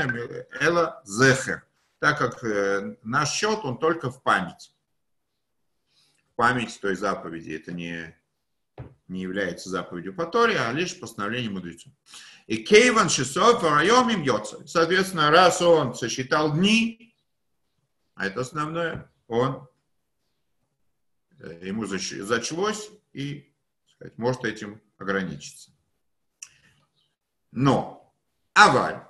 эла 0.61 1.03
зехер 1.05 1.65
так 2.05 2.19
как 2.19 2.45
э, 2.45 2.97
наш 3.03 3.31
счет, 3.31 3.61
он 3.63 3.79
только 3.79 4.11
в 4.11 4.23
память. 4.23 4.75
Память 6.37 6.79
той 6.79 6.97
заповеди, 6.97 7.53
это 7.53 7.73
не, 7.73 8.15
не 9.09 9.23
является 9.23 9.71
заповедью 9.71 10.15
по 10.15 10.31
а 10.35 10.73
лишь 10.73 11.01
постановлением 11.01 11.55
мудрецов. 11.55 11.91
И 12.47 12.59
Кейван 12.59 13.09
Шисов 13.09 13.63
район 13.63 14.11
им 14.11 14.23
йоца. 14.23 14.67
Соответственно, 14.67 15.31
раз 15.31 15.63
он 15.63 15.95
сосчитал 15.95 16.55
дни, 16.55 17.15
а 18.15 18.27
это 18.27 18.43
основное, 18.43 19.11
он 19.29 19.67
э, 21.41 21.67
ему 21.67 21.87
зачлось 21.87 22.91
и 23.13 23.51
сказать, 23.89 24.19
может 24.19 24.45
этим 24.45 24.81
ограничиться. 24.99 25.71
Но, 27.51 28.13
аваль, 28.53 29.03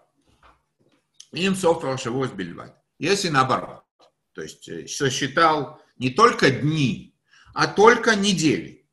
им 1.33 1.57
софра 1.57 1.97
шавуз 1.97 2.31
бельвать. 2.31 2.75
Если 2.99 3.29
наоборот, 3.29 3.85
то 4.33 4.43
есть 4.43 4.69
э, 4.69 4.87
сосчитал 4.87 5.83
не 5.99 6.11
только 6.11 6.51
дни, 6.51 7.17
а 7.53 7.67
только 7.67 8.15
недели. 8.15 8.87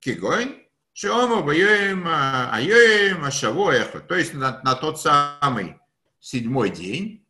Кигойн, 0.00 0.59
Шома 1.00 1.40
боем 1.40 2.06
аем 2.06 3.24
ашавоеха. 3.24 4.00
То 4.00 4.16
есть 4.16 4.34
на, 4.34 4.60
на 4.62 4.74
тот 4.74 5.00
самый 5.00 5.78
седьмой 6.20 6.68
день 6.68 7.26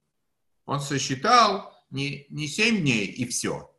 он 0.64 0.80
сосчитал 0.80 1.72
не, 1.88 2.26
не 2.30 2.48
семь 2.48 2.80
дней 2.80 3.06
и 3.06 3.28
все, 3.28 3.72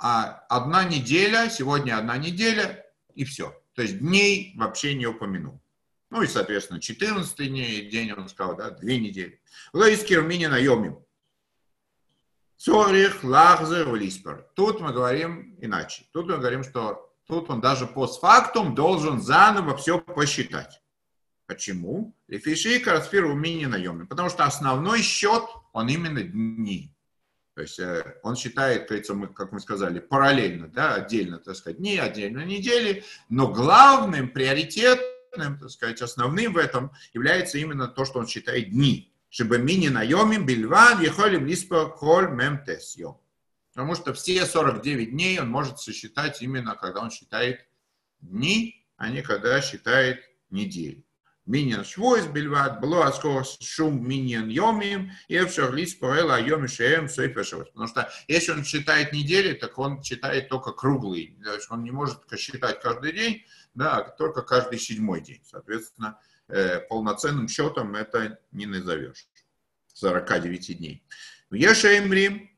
а 0.00 0.46
одна 0.48 0.84
неделя, 0.84 1.50
сегодня 1.50 1.98
одна 1.98 2.16
неделя 2.16 2.82
и 3.14 3.26
все. 3.26 3.54
То 3.74 3.82
есть 3.82 3.98
дней 3.98 4.54
вообще 4.56 4.94
не 4.94 5.04
упомянул. 5.04 5.60
Ну 6.08 6.22
и, 6.22 6.26
соответственно, 6.28 6.80
14 6.80 7.36
день 7.36 8.12
он 8.12 8.30
сказал, 8.30 8.56
да, 8.56 8.70
две 8.70 8.98
недели. 8.98 9.42
Лоискер 9.74 10.22
мини 10.22 10.46
наемим. 10.46 10.98
Цорих, 12.56 13.22
лахзер, 13.22 13.94
лиспер. 13.96 14.46
Тут 14.54 14.80
мы 14.80 14.94
говорим 14.94 15.58
иначе. 15.60 16.06
Тут 16.14 16.24
мы 16.24 16.38
говорим, 16.38 16.64
что 16.64 17.05
тут 17.26 17.50
он 17.50 17.60
даже 17.60 17.86
постфактум 17.86 18.74
должен 18.74 19.20
заново 19.20 19.76
все 19.76 20.00
посчитать. 20.00 20.80
Почему? 21.46 22.14
Лефиши 22.28 22.80
карасфир 22.80 23.24
умини 23.26 23.66
наемный. 23.66 24.06
Потому 24.06 24.30
что 24.30 24.44
основной 24.44 25.02
счет, 25.02 25.44
он 25.72 25.88
именно 25.88 26.22
дни. 26.22 26.92
То 27.54 27.62
есть 27.62 27.78
э, 27.78 28.18
он 28.22 28.36
считает, 28.36 28.88
как 29.34 29.52
мы 29.52 29.60
сказали, 29.60 29.98
параллельно, 29.98 30.68
да, 30.68 30.94
отдельно, 30.94 31.38
так 31.38 31.56
сказать, 31.56 31.78
дни, 31.78 31.96
отдельно 31.96 32.44
недели, 32.44 33.04
но 33.28 33.48
главным, 33.48 34.28
приоритетным, 34.28 35.58
так 35.58 35.70
сказать, 35.70 36.02
основным 36.02 36.52
в 36.52 36.58
этом 36.58 36.92
является 37.14 37.58
именно 37.58 37.88
то, 37.88 38.04
что 38.04 38.18
он 38.18 38.26
считает 38.26 38.70
дни 38.70 39.12
чтобы 39.36 39.58
мини 39.58 39.88
наемим 39.88 40.46
бельван 40.46 41.00
ехали 41.02 41.36
близко 41.36 41.86
коль 41.86 42.30
мемтес 42.30 42.96
Потому 43.76 43.94
что 43.94 44.12
все 44.14 44.44
49 44.44 45.10
дней 45.10 45.38
он 45.38 45.50
может 45.50 45.78
сосчитать 45.78 46.42
именно, 46.42 46.74
когда 46.74 47.02
он 47.02 47.12
считает 47.12 47.68
дни, 48.20 48.84
а 48.96 49.10
не 49.10 49.22
когда 49.22 49.60
считает 49.60 50.24
недели. 50.50 51.04
Миньян 51.44 51.84
швойс 51.84 52.26
бельват, 52.26 52.80
было 52.80 53.06
аскор 53.06 53.44
шум 53.60 54.02
миньян 54.08 54.48
йомим, 54.48 55.12
и 55.28 55.36
эфшер 55.36 55.72
лис 55.72 55.94
поэла 55.94 56.40
йоми 56.40 56.66
шеем 56.66 57.08
сойфешевать. 57.08 57.68
Потому 57.68 57.86
что 57.86 58.10
если 58.26 58.50
он 58.50 58.64
считает 58.64 59.12
недели, 59.12 59.52
так 59.52 59.78
он 59.78 60.02
считает 60.02 60.48
только 60.48 60.72
круглый. 60.72 61.38
То 61.44 61.54
есть 61.54 61.70
он 61.70 61.84
не 61.84 61.92
может 61.92 62.18
считать 62.36 62.80
каждый 62.80 63.12
день, 63.12 63.44
да, 63.74 63.98
а 63.98 64.10
только 64.10 64.42
каждый 64.42 64.80
седьмой 64.80 65.20
день. 65.20 65.42
Соответственно, 65.44 66.18
Э, 66.48 66.78
полноценным 66.80 67.48
счетом 67.48 67.96
это 67.96 68.38
не 68.52 68.66
назовешь. 68.66 69.26
49 69.94 70.78
дней. 70.78 71.04
В 71.50 71.54
Ешемри 71.54 72.55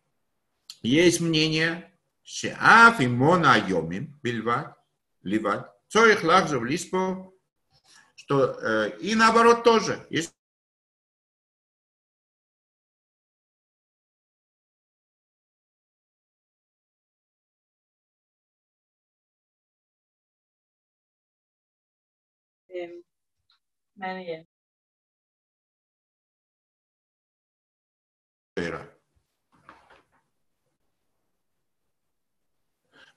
есть 0.82 1.22
мнение, 1.22 1.92
Шеаф 2.24 3.00
и 3.00 3.08
Мона 3.08 3.58
Йомим, 3.58 4.20
Бильват, 4.22 4.78
Ливат, 5.22 5.74
Цорих 5.88 6.24
Лахжев 6.24 6.64
Лиспо, 6.64 7.32
что 8.16 8.58
э, 8.60 8.98
и 9.00 9.16
наоборот 9.16 9.64
тоже. 9.64 10.06
Есть 10.10 10.36
מעניין. 23.96 24.48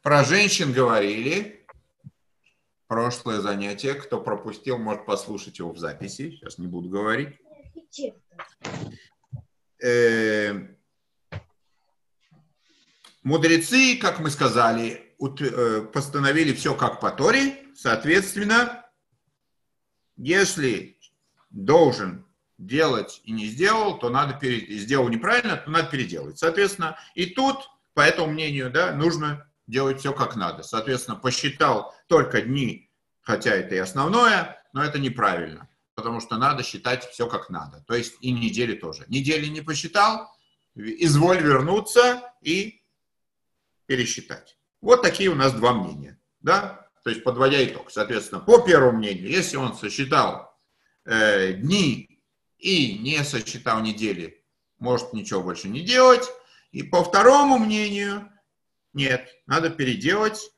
Про 0.01 0.23
женщин 0.23 0.73
говорили. 0.73 1.63
Прошлое 2.87 3.39
занятие. 3.39 3.93
Кто 3.93 4.19
пропустил, 4.19 4.79
может 4.79 5.05
послушать 5.05 5.59
его 5.59 5.71
в 5.71 5.77
записи. 5.77 6.31
Сейчас 6.31 6.57
не 6.57 6.67
буду 6.67 6.89
говорить. 6.89 7.37
Э, 9.83 10.53
мудрецы, 13.21 13.97
как 13.97 14.19
мы 14.19 14.31
сказали, 14.31 15.15
э, 15.19 15.81
постановили 15.93 16.53
все 16.53 16.73
как 16.75 16.99
по 16.99 17.11
Торе. 17.11 17.55
Соответственно, 17.75 18.83
если 20.17 20.97
должен 21.51 22.25
делать 22.57 23.21
и 23.23 23.31
не 23.31 23.45
сделал, 23.45 23.99
то 23.99 24.09
надо 24.09 24.33
пере... 24.33 24.77
сделал 24.79 25.09
неправильно, 25.09 25.57
то 25.57 25.69
надо 25.69 25.89
переделать. 25.89 26.39
Соответственно, 26.39 26.97
и 27.13 27.27
тут, 27.27 27.69
по 27.93 28.01
этому 28.01 28.31
мнению, 28.31 28.71
да, 28.71 28.93
нужно 28.93 29.50
делать 29.71 29.99
все 29.99 30.13
как 30.13 30.35
надо. 30.35 30.61
Соответственно, 30.61 31.17
посчитал 31.17 31.95
только 32.07 32.41
дни, 32.41 32.91
хотя 33.21 33.51
это 33.55 33.73
и 33.73 33.79
основное, 33.79 34.61
но 34.73 34.83
это 34.83 34.99
неправильно, 34.99 35.69
потому 35.95 36.19
что 36.19 36.37
надо 36.37 36.61
считать 36.61 37.09
все 37.09 37.27
как 37.27 37.49
надо. 37.49 37.83
То 37.87 37.95
есть 37.95 38.15
и 38.21 38.31
недели 38.31 38.75
тоже. 38.75 39.05
Недели 39.07 39.47
не 39.47 39.61
посчитал, 39.61 40.29
изволь 40.75 41.41
вернуться 41.41 42.21
и 42.41 42.83
пересчитать. 43.87 44.57
Вот 44.81 45.01
такие 45.01 45.29
у 45.29 45.35
нас 45.35 45.53
два 45.53 45.73
мнения. 45.73 46.19
Да? 46.41 46.89
То 47.03 47.09
есть 47.09 47.23
подводя 47.23 47.63
итог. 47.63 47.91
Соответственно, 47.91 48.41
по 48.41 48.59
первому 48.59 48.97
мнению, 48.97 49.29
если 49.29 49.57
он 49.57 49.75
сосчитал 49.75 50.57
э, 51.05 51.53
дни 51.53 52.21
и 52.57 52.97
не 52.99 53.23
сосчитал 53.23 53.81
недели, 53.81 54.43
может 54.79 55.13
ничего 55.13 55.41
больше 55.41 55.69
не 55.69 55.81
делать. 55.81 56.27
И 56.71 56.83
по 56.83 57.03
второму 57.03 57.57
мнению, 57.57 58.30
нет, 58.93 59.29
надо 59.45 59.69
переделать. 59.69 60.51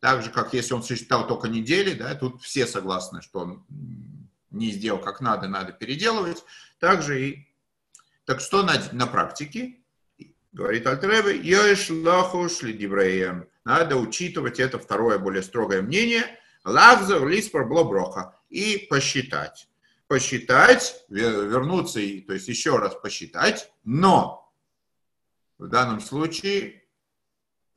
Так 0.00 0.22
же, 0.22 0.30
как 0.30 0.52
если 0.52 0.74
он 0.74 0.82
сосчитал 0.82 1.26
только 1.26 1.48
недели, 1.48 1.94
да, 1.94 2.14
тут 2.14 2.42
все 2.42 2.66
согласны, 2.66 3.22
что 3.22 3.40
он 3.40 3.66
не 4.50 4.70
сделал 4.70 5.00
как 5.00 5.20
надо, 5.20 5.48
надо 5.48 5.72
переделывать. 5.72 6.44
Также 6.78 7.28
и... 7.28 7.48
Так 8.24 8.40
что 8.40 8.62
на, 8.62 8.74
на 8.92 9.06
практике? 9.06 9.76
Говорит 10.52 10.86
Альтребе, 10.86 11.36
Йоиш 11.36 11.90
лохуш 11.90 12.62
лидивреем. 12.62 13.48
Надо 13.64 13.96
учитывать 13.96 14.58
это 14.60 14.78
второе, 14.78 15.18
более 15.18 15.42
строгое 15.42 15.82
мнение. 15.82 16.24
Лахзер 16.64 17.26
лиспор 17.26 17.66
блоброха. 17.66 18.38
И 18.48 18.86
посчитать. 18.88 19.68
Посчитать, 20.08 21.04
вернуться, 21.08 22.00
и, 22.00 22.20
то 22.20 22.32
есть 22.32 22.48
еще 22.48 22.76
раз 22.78 22.94
посчитать, 22.94 23.72
но 23.82 24.52
в 25.58 25.66
данном 25.68 26.00
случае, 26.00 26.84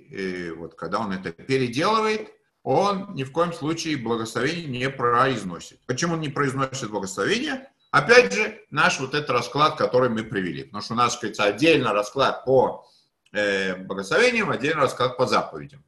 и 0.10 0.52
вот 0.52 0.76
когда 0.76 1.00
он 1.00 1.12
это 1.12 1.32
переделывает, 1.32 2.32
он 2.64 3.14
ни 3.14 3.24
в 3.24 3.32
коем 3.32 3.54
случае 3.54 3.98
благословение 3.98 4.68
не 4.68 4.90
произносит. 4.90 5.80
Почему 5.86 6.14
он 6.14 6.22
не 6.22 6.30
произносит 6.30 6.90
благословение? 6.90 7.70
Опять 7.92 8.34
же, 8.34 8.62
наш 8.70 9.00
вот 9.00 9.14
этот 9.14 9.30
расклад, 9.30 9.78
который 9.78 10.10
мы 10.10 10.24
привели. 10.24 10.64
Потому 10.64 10.84
что 10.84 10.94
у 10.94 10.98
нас, 10.98 11.18
кажется, 11.18 11.44
отдельно 11.44 11.94
расклад 11.94 12.46
по 12.46 12.88
э, 13.32 13.76
благословениям, 13.76 14.52
отдельно 14.52 14.82
расклад 14.82 15.18
по 15.18 15.26
заповедям. 15.26 15.84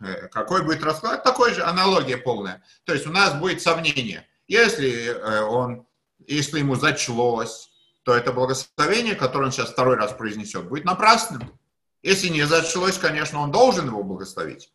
Э, 0.00 0.28
какой 0.28 0.62
будет 0.64 0.82
расклад? 0.82 1.22
Такой 1.24 1.52
же, 1.52 1.62
аналогия 1.62 2.16
полная. 2.16 2.62
То 2.84 2.94
есть 2.94 3.06
у 3.06 3.10
нас 3.10 3.34
будет 3.34 3.60
сомнение. 3.60 4.26
Если 4.48 5.08
э, 5.08 5.42
он, 5.42 5.86
если 6.26 6.60
ему 6.60 6.76
зачлось, 6.76 7.70
то 8.04 8.14
это 8.14 8.32
благословение, 8.32 9.14
которое 9.14 9.46
он 9.46 9.52
сейчас 9.52 9.70
второй 9.70 9.96
раз 9.96 10.12
произнесет, 10.12 10.68
будет 10.68 10.84
напрасным. 10.84 11.58
Если 12.06 12.28
не 12.28 12.44
зачлось, 12.44 12.98
конечно, 12.98 13.40
он 13.40 13.50
должен 13.50 13.88
его 13.88 14.04
благословить. 14.04 14.70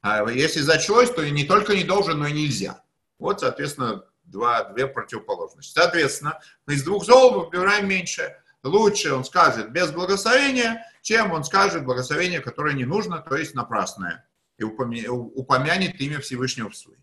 А 0.00 0.30
если 0.30 0.60
зачлось, 0.60 1.10
то 1.10 1.22
и 1.22 1.32
не 1.32 1.42
только 1.42 1.74
не 1.74 1.82
должен, 1.82 2.20
но 2.20 2.28
и 2.28 2.32
нельзя. 2.32 2.84
Вот, 3.18 3.40
соответственно, 3.40 4.04
два, 4.22 4.62
две 4.62 4.86
противоположности. 4.86 5.72
Соответственно, 5.74 6.38
из 6.68 6.84
двух 6.84 7.04
зол 7.04 7.46
выбираем 7.46 7.88
меньше. 7.88 8.36
Лучше 8.62 9.12
он 9.12 9.24
скажет 9.24 9.72
без 9.72 9.90
благословения, 9.90 10.86
чем 11.02 11.32
он 11.32 11.42
скажет 11.42 11.84
благословение, 11.84 12.38
которое 12.38 12.76
не 12.76 12.84
нужно, 12.84 13.18
то 13.28 13.34
есть 13.34 13.56
напрасное, 13.56 14.28
и 14.56 14.62
упомянет 14.62 16.00
имя 16.00 16.20
Всевышнего 16.20 16.70
в 16.70 16.76
суе. 16.76 16.98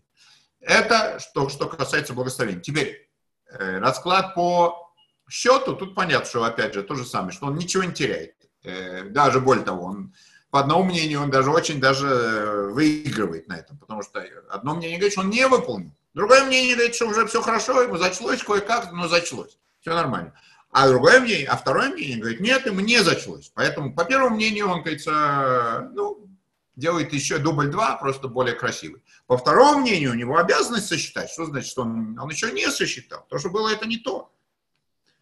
Это 0.58 1.18
что, 1.18 1.50
что 1.50 1.66
касается 1.68 2.14
благословения. 2.14 2.62
Теперь 2.62 3.10
э, 3.50 3.78
расклад 3.78 4.34
по 4.34 4.90
счету, 5.28 5.76
тут 5.76 5.94
понятно, 5.94 6.26
что 6.26 6.44
опять 6.44 6.72
же 6.72 6.82
то 6.82 6.94
же 6.94 7.04
самое, 7.04 7.32
что 7.32 7.44
он 7.44 7.56
ничего 7.56 7.84
не 7.84 7.92
теряет. 7.92 8.35
Э, 8.66 9.04
даже 9.04 9.40
более 9.40 9.64
того, 9.64 9.84
он 9.84 10.14
по 10.50 10.60
одному 10.60 10.84
мнению, 10.84 11.22
он 11.22 11.30
даже 11.30 11.50
очень 11.50 11.80
даже 11.80 12.06
э, 12.06 12.70
выигрывает 12.70 13.48
на 13.48 13.54
этом, 13.54 13.78
потому 13.78 14.02
что 14.02 14.24
одно 14.48 14.74
мнение 14.74 14.98
говорит, 14.98 15.12
что 15.12 15.22
он 15.22 15.30
не 15.30 15.46
выполнил, 15.46 15.92
Другое 16.16 16.44
мнение 16.44 16.74
говорит, 16.74 16.94
что 16.94 17.08
уже 17.08 17.26
все 17.26 17.42
хорошо, 17.42 17.82
ему 17.82 17.98
зачлось 17.98 18.42
кое-как, 18.42 18.90
но 18.90 19.06
зачлось. 19.06 19.58
Все 19.82 19.92
нормально. 19.94 20.32
А 20.70 20.88
другое 20.88 21.20
мнение, 21.20 21.46
а 21.46 21.58
второе 21.58 21.90
мнение 21.90 22.16
говорит, 22.16 22.40
нет, 22.40 22.64
ему 22.64 22.80
не 22.80 23.02
зачлось. 23.02 23.52
Поэтому 23.54 23.94
по 23.94 24.06
первому 24.06 24.36
мнению 24.36 24.68
он, 24.68 24.80
говорится, 24.80 25.90
ну, 25.92 26.26
делает 26.74 27.12
еще 27.12 27.36
дубль 27.36 27.68
два, 27.68 27.96
просто 27.96 28.28
более 28.28 28.54
красивый. 28.54 29.02
По 29.26 29.36
второму 29.36 29.80
мнению, 29.80 30.12
у 30.12 30.14
него 30.14 30.38
обязанность 30.38 30.86
сосчитать. 30.86 31.28
Что 31.28 31.44
значит, 31.44 31.68
что 31.70 31.82
он, 31.82 32.18
он 32.18 32.30
еще 32.30 32.50
не 32.50 32.70
сосчитал? 32.70 33.26
То, 33.28 33.36
что 33.38 33.50
было, 33.50 33.68
это 33.68 33.86
не 33.86 33.98
то. 33.98 34.32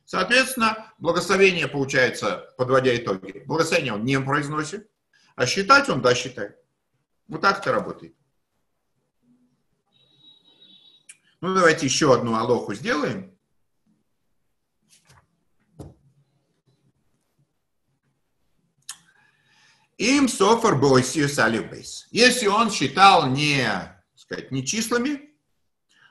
Соответственно, 0.05 0.93
благословение 0.99 1.67
получается, 1.67 2.53
подводя 2.59 2.95
итоги, 2.95 3.43
благословение 3.47 3.95
он 3.95 4.05
не 4.05 4.21
произносит, 4.21 4.91
а 5.35 5.47
считать 5.47 5.89
он, 5.89 6.03
да, 6.03 6.15
считает. 6.15 6.59
Вот 7.27 7.41
так 7.41 7.61
это 7.61 7.73
работает. 7.73 8.15
Ну, 11.41 11.55
давайте 11.55 11.87
еще 11.87 12.15
одну 12.15 12.35
алоху 12.35 12.75
сделаем. 12.75 13.35
Им 19.97 20.29
софар 20.29 20.77
бойсиус 20.77 21.39
алифбейс. 21.39 22.09
Если 22.11 22.47
он 22.47 22.71
считал 22.71 23.29
не, 23.29 23.69
сказать, 24.15 24.51
не 24.51 24.67
числами, 24.67 25.31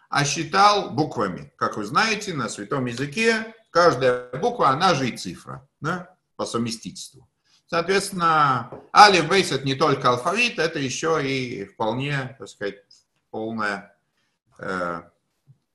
а 0.09 0.25
считал 0.25 0.91
буквами. 0.91 1.51
Как 1.57 1.77
вы 1.77 1.83
знаете, 1.83 2.33
на 2.33 2.47
святом 2.47 2.85
языке 2.85 3.53
каждая 3.73 4.29
буква, 4.39 4.69
она 4.69 4.93
же 4.93 5.09
и 5.09 5.17
цифра, 5.17 5.67
да, 5.81 6.15
по 6.35 6.45
совместительству. 6.45 7.27
Соответственно, 7.65 8.69
алиф 8.95 9.27
бейс 9.27 9.51
это 9.51 9.65
не 9.65 9.73
только 9.73 10.09
алфавит, 10.09 10.59
это 10.59 10.77
еще 10.77 11.27
и 11.27 11.65
вполне, 11.65 12.35
так 12.37 12.47
сказать, 12.47 12.75
полная 13.31 13.97
э, 14.59 15.01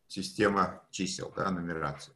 система 0.07 0.82
чисел, 0.90 1.32
да, 1.34 1.51
нумерации. 1.51 2.12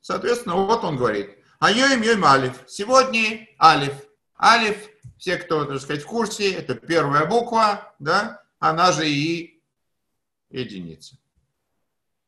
Соответственно, 0.00 0.56
вот 0.56 0.82
он 0.82 0.96
говорит, 0.96 1.38
а 1.60 1.70
йоим 1.70 2.02
йоим 2.02 2.24
алиф. 2.24 2.64
Сегодня 2.66 3.46
алиф. 3.62 3.94
Алиф, 4.36 4.88
все, 5.16 5.36
кто, 5.36 5.64
так 5.64 5.80
сказать, 5.80 6.02
в 6.02 6.06
курсе, 6.06 6.52
это 6.52 6.74
первая 6.74 7.24
буква, 7.24 7.94
да, 8.00 8.42
она 8.58 8.90
же 8.90 9.08
и 9.08 9.62
единица. 10.50 11.16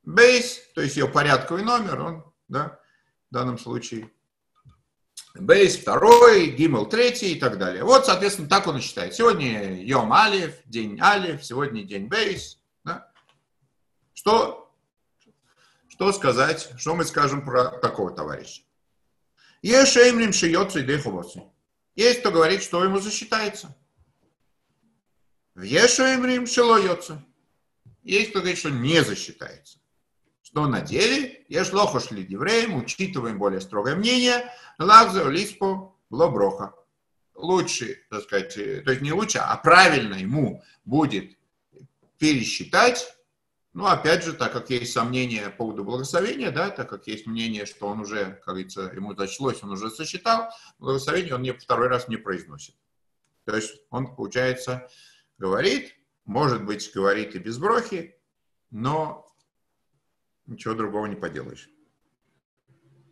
Бейс, 0.04 0.60
то 0.72 0.82
есть 0.82 0.96
ее 0.96 1.08
порядковый 1.08 1.64
номер, 1.64 2.00
он, 2.00 2.32
да, 2.48 2.80
в 3.30 3.34
данном 3.34 3.58
случае. 3.58 4.10
Бейс 5.34 5.76
второй, 5.76 6.46
гимл 6.50 6.86
третий 6.86 7.32
и 7.32 7.38
так 7.38 7.58
далее. 7.58 7.84
Вот, 7.84 8.06
соответственно, 8.06 8.48
так 8.48 8.66
он 8.66 8.78
и 8.78 8.80
считает. 8.80 9.14
Сегодня 9.14 9.82
Йом 9.82 10.12
Алиф, 10.12 10.54
день 10.64 10.98
Алиф, 11.00 11.44
сегодня 11.44 11.82
день 11.82 12.06
Бейс. 12.06 12.58
Да? 12.84 13.10
Что 14.14 14.66
что 15.96 16.12
сказать, 16.12 16.72
что 16.76 16.94
мы 16.94 17.06
скажем 17.06 17.42
про 17.42 17.70
такого 17.78 18.10
товарища? 18.10 18.62
Ешеймрим 19.62 20.34
шиется 20.34 20.80
и 20.80 20.82
деховосы. 20.82 21.42
Есть 21.94 22.20
кто 22.20 22.30
говорит, 22.30 22.62
что 22.62 22.84
ему 22.84 22.98
засчитается. 22.98 23.74
В 25.54 25.62
Ешеймрим 25.62 26.46
шилоется. 26.46 27.24
Есть 28.02 28.30
кто 28.30 28.40
говорит, 28.40 28.58
что 28.58 28.68
не 28.68 29.02
засчитается. 29.02 29.78
Что 30.46 30.68
на 30.68 30.80
деле, 30.80 31.44
ешлохо 31.48 31.98
шли 31.98 32.22
евреям, 32.22 32.76
учитываем 32.76 33.36
более 33.36 33.60
строгое 33.60 33.96
мнение, 33.96 34.48
лавза 34.78 35.28
лиспо 35.28 35.92
лоброха. 36.08 36.72
Лучше, 37.34 37.98
так 38.10 38.22
сказать, 38.22 38.54
то 38.54 38.90
есть 38.92 39.02
не 39.02 39.12
лучше, 39.12 39.38
а 39.38 39.56
правильно 39.56 40.14
ему 40.14 40.62
будет 40.84 41.36
пересчитать 42.18 43.12
ну, 43.72 43.84
опять 43.84 44.24
же, 44.24 44.32
так 44.32 44.52
как 44.52 44.70
есть 44.70 44.92
сомнения 44.92 45.50
по 45.50 45.56
поводу 45.56 45.84
благословения, 45.84 46.50
да, 46.50 46.70
так 46.70 46.88
как 46.88 47.06
есть 47.08 47.26
мнение, 47.26 47.66
что 47.66 47.88
он 47.88 48.00
уже, 48.00 48.40
как 48.42 48.54
говорится, 48.54 48.90
ему 48.94 49.14
зачлось, 49.14 49.62
он 49.62 49.72
уже 49.72 49.90
сосчитал, 49.90 50.48
благословение 50.78 51.34
он 51.34 51.42
не, 51.42 51.52
второй 51.52 51.88
раз 51.88 52.08
не 52.08 52.16
произносит. 52.16 52.74
То 53.44 53.54
есть 53.54 53.82
он, 53.90 54.16
получается, 54.16 54.88
говорит, 55.36 55.94
может 56.24 56.64
быть, 56.64 56.90
говорит 56.94 57.34
и 57.34 57.38
без 57.38 57.58
брохи, 57.58 58.16
но 58.70 59.25
ничего 60.46 60.74
другого 60.74 61.06
не 61.06 61.16
поделаешь. 61.16 61.68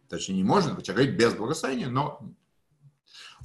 Точнее, 0.08 0.36
не 0.36 0.44
может 0.44 0.74
быть, 0.74 0.88
а 0.88 0.92
говорит 0.92 1.16
без 1.16 1.34
благословения, 1.34 1.88
но 1.88 2.34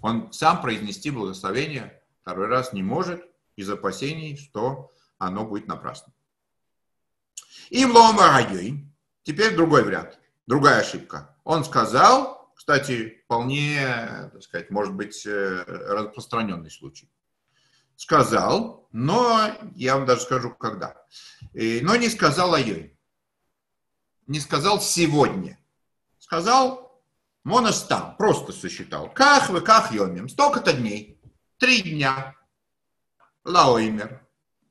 он 0.02 0.32
сам 0.32 0.62
произнести 0.62 1.10
благословение 1.12 2.02
второй 2.22 2.48
раз 2.48 2.74
не 2.74 2.84
может 2.84 3.24
из 3.56 3.70
опасений, 3.70 4.38
что 4.38 4.92
оно 5.18 5.46
будет 5.46 5.68
напрасно. 5.68 6.14
Им 7.70 7.96
ломарайой. 7.96 8.86
Теперь 9.24 9.56
другой 9.56 9.84
вариант, 9.84 10.20
другая 10.48 10.82
ошибка. 10.82 11.36
Он 11.44 11.64
сказал, 11.64 12.52
кстати, 12.56 13.22
вполне, 13.26 14.30
так 14.32 14.44
сказать, 14.44 14.70
может 14.70 14.94
быть, 14.94 15.26
э, 15.26 15.64
распространенный 15.66 16.72
случай. 16.72 17.10
Сказал, 17.96 18.88
но 18.92 19.52
я 19.76 19.98
вам 19.98 20.06
даже 20.06 20.22
скажу, 20.22 20.52
когда. 20.52 20.96
Но 21.54 21.96
не 21.96 22.10
сказал 22.10 22.54
айой. 22.54 22.98
Не 24.30 24.40
сказал 24.40 24.80
сегодня. 24.80 25.60
Сказал 26.20 27.02
моностам, 27.44 28.16
просто 28.16 28.54
сосчитал. 28.54 29.12
Как 29.12 29.50
вы, 29.50 29.60
как 29.62 29.92
йомим, 29.92 30.30
столько-то 30.30 30.72
дней, 30.72 31.20
три 31.58 31.82
дня. 31.82 32.36
Лаоймер, 33.44 34.22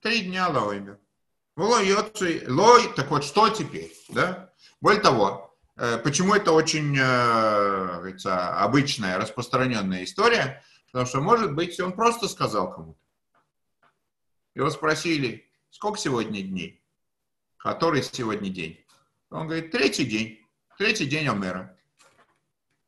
три 0.01 0.21
дня 0.23 0.49
лаоймер. 0.49 0.99
Лой, 1.57 2.95
так 2.95 3.11
вот 3.11 3.25
что 3.25 3.49
теперь, 3.49 3.93
да? 4.11 4.53
Более 4.81 5.01
того, 5.01 5.59
э, 5.77 5.99
почему 5.99 6.35
это 6.35 6.53
очень 6.53 6.97
э, 6.97 8.29
обычная, 8.29 9.19
распространенная 9.19 10.05
история? 10.05 10.63
Потому 10.87 11.07
что, 11.07 11.21
может 11.21 11.55
быть, 11.55 11.81
он 11.81 11.93
просто 11.95 12.29
сказал 12.29 12.73
кому-то. 12.73 13.01
Его 14.55 14.71
спросили, 14.71 15.51
сколько 15.71 15.99
сегодня 15.99 16.43
дней? 16.43 16.81
Который 17.57 18.05
сегодня 18.05 18.51
день? 18.51 18.85
Он 19.31 19.47
говорит, 19.47 19.71
третий 19.71 20.05
день. 20.05 20.39
Третий 20.79 21.07
день 21.07 21.29
Омера. 21.29 21.77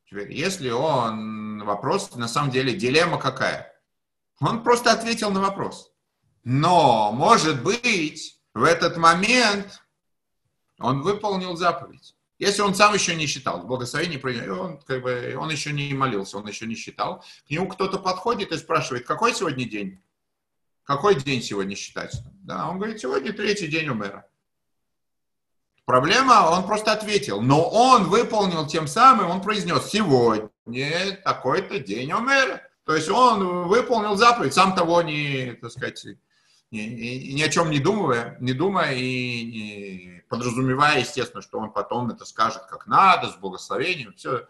Теперь, 0.09 0.32
если 0.32 0.70
он... 0.70 1.62
Вопрос, 1.64 2.14
на 2.14 2.26
самом 2.26 2.51
деле, 2.51 2.74
дилемма 2.74 3.18
какая? 3.18 3.70
Он 4.41 4.62
просто 4.62 4.93
ответил 4.93 5.30
на 5.30 5.41
вопрос. 5.41 5.93
Но, 6.43 7.12
может 7.12 7.62
быть, 7.62 8.41
в 8.55 8.62
этот 8.64 8.97
момент 8.97 9.82
он 10.78 11.03
выполнил 11.03 11.55
заповедь. 11.57 12.16
Если 12.38 12.62
он 12.62 12.74
сам 12.74 12.95
еще 12.95 13.14
не 13.14 13.26
считал, 13.26 13.62
благословение, 13.64 14.18
он, 14.51 14.80
как 14.80 15.03
бы, 15.03 15.36
он 15.38 15.51
еще 15.51 15.72
не 15.72 15.93
молился, 15.93 16.38
он 16.38 16.49
еще 16.49 16.66
не 16.66 16.74
считал, 16.74 17.22
к 17.47 17.51
нему 17.51 17.68
кто-то 17.68 17.99
подходит 17.99 18.51
и 18.53 18.57
спрашивает, 18.57 19.07
какой 19.07 19.34
сегодня 19.34 19.68
день? 19.68 20.03
Какой 20.84 21.14
день 21.16 21.43
сегодня 21.43 21.76
считать? 21.76 22.16
Да, 22.43 22.70
он 22.70 22.78
говорит, 22.78 22.99
сегодня 22.99 23.34
третий 23.34 23.68
день 23.68 23.91
у 23.91 23.95
мэра. 23.95 24.26
Проблема, 25.91 26.49
он 26.53 26.68
просто 26.68 26.93
ответил, 26.93 27.41
но 27.41 27.68
он 27.68 28.05
выполнил 28.05 28.64
тем 28.64 28.86
самым, 28.86 29.28
он 29.28 29.43
произнес, 29.43 29.86
сегодня 29.86 31.16
такой-то 31.24 31.80
день 31.80 32.12
у 32.12 32.20
мэра. 32.20 32.62
То 32.86 32.95
есть 32.95 33.11
он 33.11 33.66
выполнил 33.66 34.14
заповедь, 34.14 34.55
сам 34.55 34.76
того 34.76 35.03
не, 35.03 35.59
так 35.61 35.72
сказать, 35.72 36.07
ни, 36.70 36.78
ни, 36.78 37.32
ни 37.32 37.43
о 37.43 37.49
чем 37.49 37.72
не 37.72 37.80
думая, 37.80 38.36
не 38.38 38.53
думая 38.53 38.95
и 38.95 39.43
не 39.43 40.22
подразумевая, 40.28 41.01
естественно, 41.01 41.43
что 41.43 41.59
он 41.59 41.72
потом 41.72 42.09
это 42.11 42.24
скажет 42.24 42.62
как 42.70 42.86
надо, 42.86 43.28
с 43.28 43.34
благословением, 43.34 44.14
все. 44.14 44.47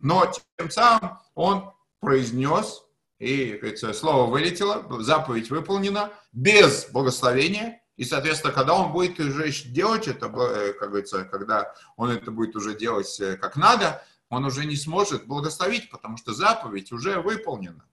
Но 0.00 0.30
тем 0.58 0.68
самым 0.70 1.18
он 1.34 1.72
произнес, 2.00 2.84
и 3.18 3.54
говорится, 3.54 3.94
слово 3.94 4.30
вылетело, 4.30 4.84
заповедь 5.00 5.48
выполнена 5.48 6.10
без 6.32 6.90
благословения, 6.90 7.80
и, 7.96 8.04
соответственно, 8.04 8.52
когда 8.52 8.74
он 8.74 8.92
будет 8.92 9.20
уже 9.20 9.50
делать 9.68 10.08
это, 10.08 10.26
э, 10.26 10.72
как 10.72 10.88
говорится, 10.88 11.24
когда 11.24 11.74
он 11.96 12.10
это 12.10 12.30
будет 12.30 12.56
уже 12.56 12.76
делать 12.76 13.20
э, 13.20 13.36
как 13.36 13.56
надо, 13.56 14.04
он 14.28 14.44
уже 14.44 14.64
не 14.64 14.76
сможет 14.76 15.26
благословить, 15.26 15.90
потому 15.90 16.16
что 16.16 16.34
заповедь 16.34 16.90
уже 16.90 17.20
выполнена. 17.20 17.84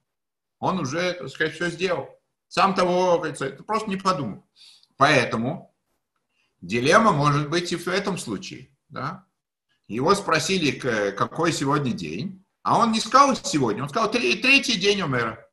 Он 0.60 0.80
уже, 0.80 1.14
так 1.14 1.30
сказать, 1.30 1.54
все 1.54 1.70
сделал. 1.70 2.10
Сам 2.48 2.74
того, 2.74 3.18
говорится, 3.18 3.46
это 3.46 3.64
просто 3.64 3.90
не 3.90 3.98
подумал. 3.98 4.48
Поэтому 4.98 5.76
дилемма 6.62 7.12
может 7.12 7.50
быть 7.50 7.72
и 7.72 7.76
в 7.76 7.88
этом 7.88 8.18
случае. 8.18 8.76
Да? 8.90 9.26
Его 9.88 10.16
спросили, 10.16 10.72
какой 11.12 11.52
сегодня 11.52 11.92
день, 11.92 12.44
а 12.64 12.80
он 12.80 12.92
не 12.92 13.00
сказал 13.00 13.36
сегодня, 13.36 13.84
он 13.84 13.90
сказал 13.90 14.10
третий 14.12 14.80
день 14.80 15.02
умера. 15.02 15.48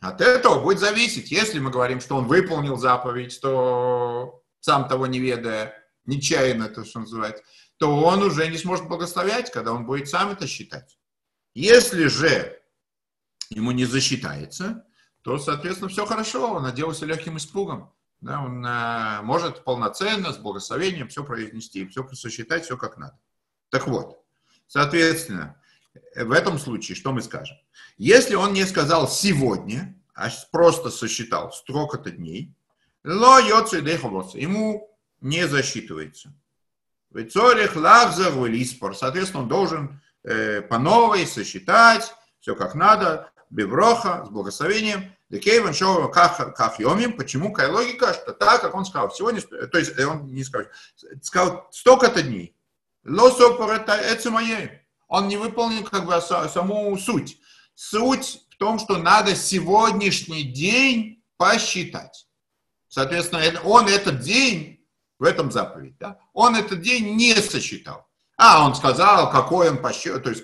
От 0.00 0.22
этого 0.22 0.60
будет 0.60 0.78
зависеть. 0.78 1.30
Если 1.30 1.58
мы 1.58 1.70
говорим, 1.70 2.00
что 2.00 2.16
он 2.16 2.26
выполнил 2.26 2.76
заповедь, 2.76 3.38
то 3.40 4.42
сам 4.60 4.88
того 4.88 5.06
не 5.06 5.20
ведая, 5.20 5.74
нечаянно, 6.06 6.68
то, 6.68 6.84
что 6.84 7.00
называется, 7.00 7.44
то 7.76 7.94
он 8.02 8.22
уже 8.22 8.48
не 8.48 8.56
сможет 8.56 8.88
благословлять, 8.88 9.50
когда 9.50 9.72
он 9.72 9.84
будет 9.84 10.08
сам 10.08 10.30
это 10.30 10.46
считать. 10.46 10.98
Если 11.54 12.06
же 12.06 12.58
ему 13.50 13.72
не 13.72 13.84
засчитается, 13.84 14.86
то, 15.22 15.38
соответственно, 15.38 15.90
все 15.90 16.06
хорошо, 16.06 16.54
он 16.54 16.64
оделся 16.64 17.04
легким 17.04 17.36
испугом. 17.36 17.92
Да, 18.20 18.42
он 18.42 18.64
э, 18.64 19.22
может 19.22 19.64
полноценно, 19.64 20.32
с 20.32 20.36
благословением 20.36 21.08
все 21.08 21.24
произнести, 21.24 21.86
все 21.88 22.06
сосчитать, 22.12 22.64
все 22.64 22.76
как 22.76 22.98
надо. 22.98 23.18
Так 23.70 23.86
вот, 23.86 24.22
соответственно, 24.66 25.59
в 26.14 26.32
этом 26.32 26.58
случае 26.58 26.96
что 26.96 27.12
мы 27.12 27.22
скажем? 27.22 27.56
Если 27.98 28.34
он 28.34 28.52
не 28.52 28.64
сказал 28.64 29.08
сегодня, 29.08 29.94
а 30.14 30.28
просто 30.50 30.90
сосчитал 30.90 31.52
столько-то 31.52 32.10
дней, 32.10 32.54
ло 33.04 33.40
ему 34.34 34.90
не 35.20 35.46
засчитывается. 35.46 36.32
Соответственно, 38.94 39.42
он 39.42 39.48
должен 39.48 40.00
э, 40.22 40.62
по 40.62 40.78
новой 40.78 41.26
сосчитать 41.26 42.14
все 42.40 42.54
как 42.54 42.74
надо, 42.74 43.30
бевроха, 43.50 44.24
с 44.26 44.30
благословением. 44.30 45.14
Декейван 45.28 45.74
шоу 45.74 46.10
йомим. 46.78 47.16
Почему? 47.16 47.52
Какая 47.52 47.72
логика, 47.72 48.14
что 48.14 48.32
так, 48.32 48.62
как 48.62 48.74
он 48.74 48.84
сказал, 48.84 49.10
сегодня, 49.12 49.40
то 49.42 49.78
есть 49.78 49.96
э, 49.98 50.06
он 50.06 50.26
не 50.26 50.44
сказал, 50.44 50.68
сказал 51.22 51.68
столько-то 51.70 52.22
дней. 52.22 52.56
Лосопор 53.04 53.70
это, 53.70 53.92
это 53.92 54.30
мое. 54.30 54.79
Он 55.10 55.26
не 55.26 55.36
выполнил 55.36 55.82
как 55.82 56.06
бы 56.06 56.18
саму 56.20 56.96
суть. 56.96 57.38
Суть 57.74 58.46
в 58.50 58.56
том, 58.56 58.78
что 58.78 58.96
надо 58.96 59.34
сегодняшний 59.34 60.44
день 60.44 61.22
посчитать. 61.36 62.28
Соответственно, 62.88 63.60
он 63.64 63.88
этот 63.88 64.20
день, 64.20 64.86
в 65.18 65.24
этом 65.24 65.50
заповедь, 65.50 65.98
да, 65.98 66.18
он 66.32 66.54
этот 66.54 66.80
день 66.80 67.16
не 67.16 67.34
сосчитал. 67.34 68.06
А, 68.36 68.64
он 68.64 68.74
сказал, 68.74 69.30
какой 69.30 69.70
он 69.70 69.82
посчет, 69.82 70.22
то 70.22 70.30
есть 70.30 70.42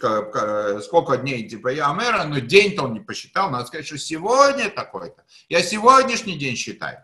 сколько 0.84 1.16
дней 1.16 1.48
типа 1.48 1.68
я 1.68 1.92
мэра, 1.92 2.24
но 2.24 2.40
день-то 2.40 2.82
он 2.82 2.92
не 2.92 3.00
посчитал. 3.00 3.50
Надо 3.50 3.66
сказать, 3.66 3.86
что 3.86 3.98
сегодня 3.98 4.68
такой-то. 4.68 5.24
Я 5.48 5.62
сегодняшний 5.62 6.36
день 6.36 6.56
считаю. 6.56 6.98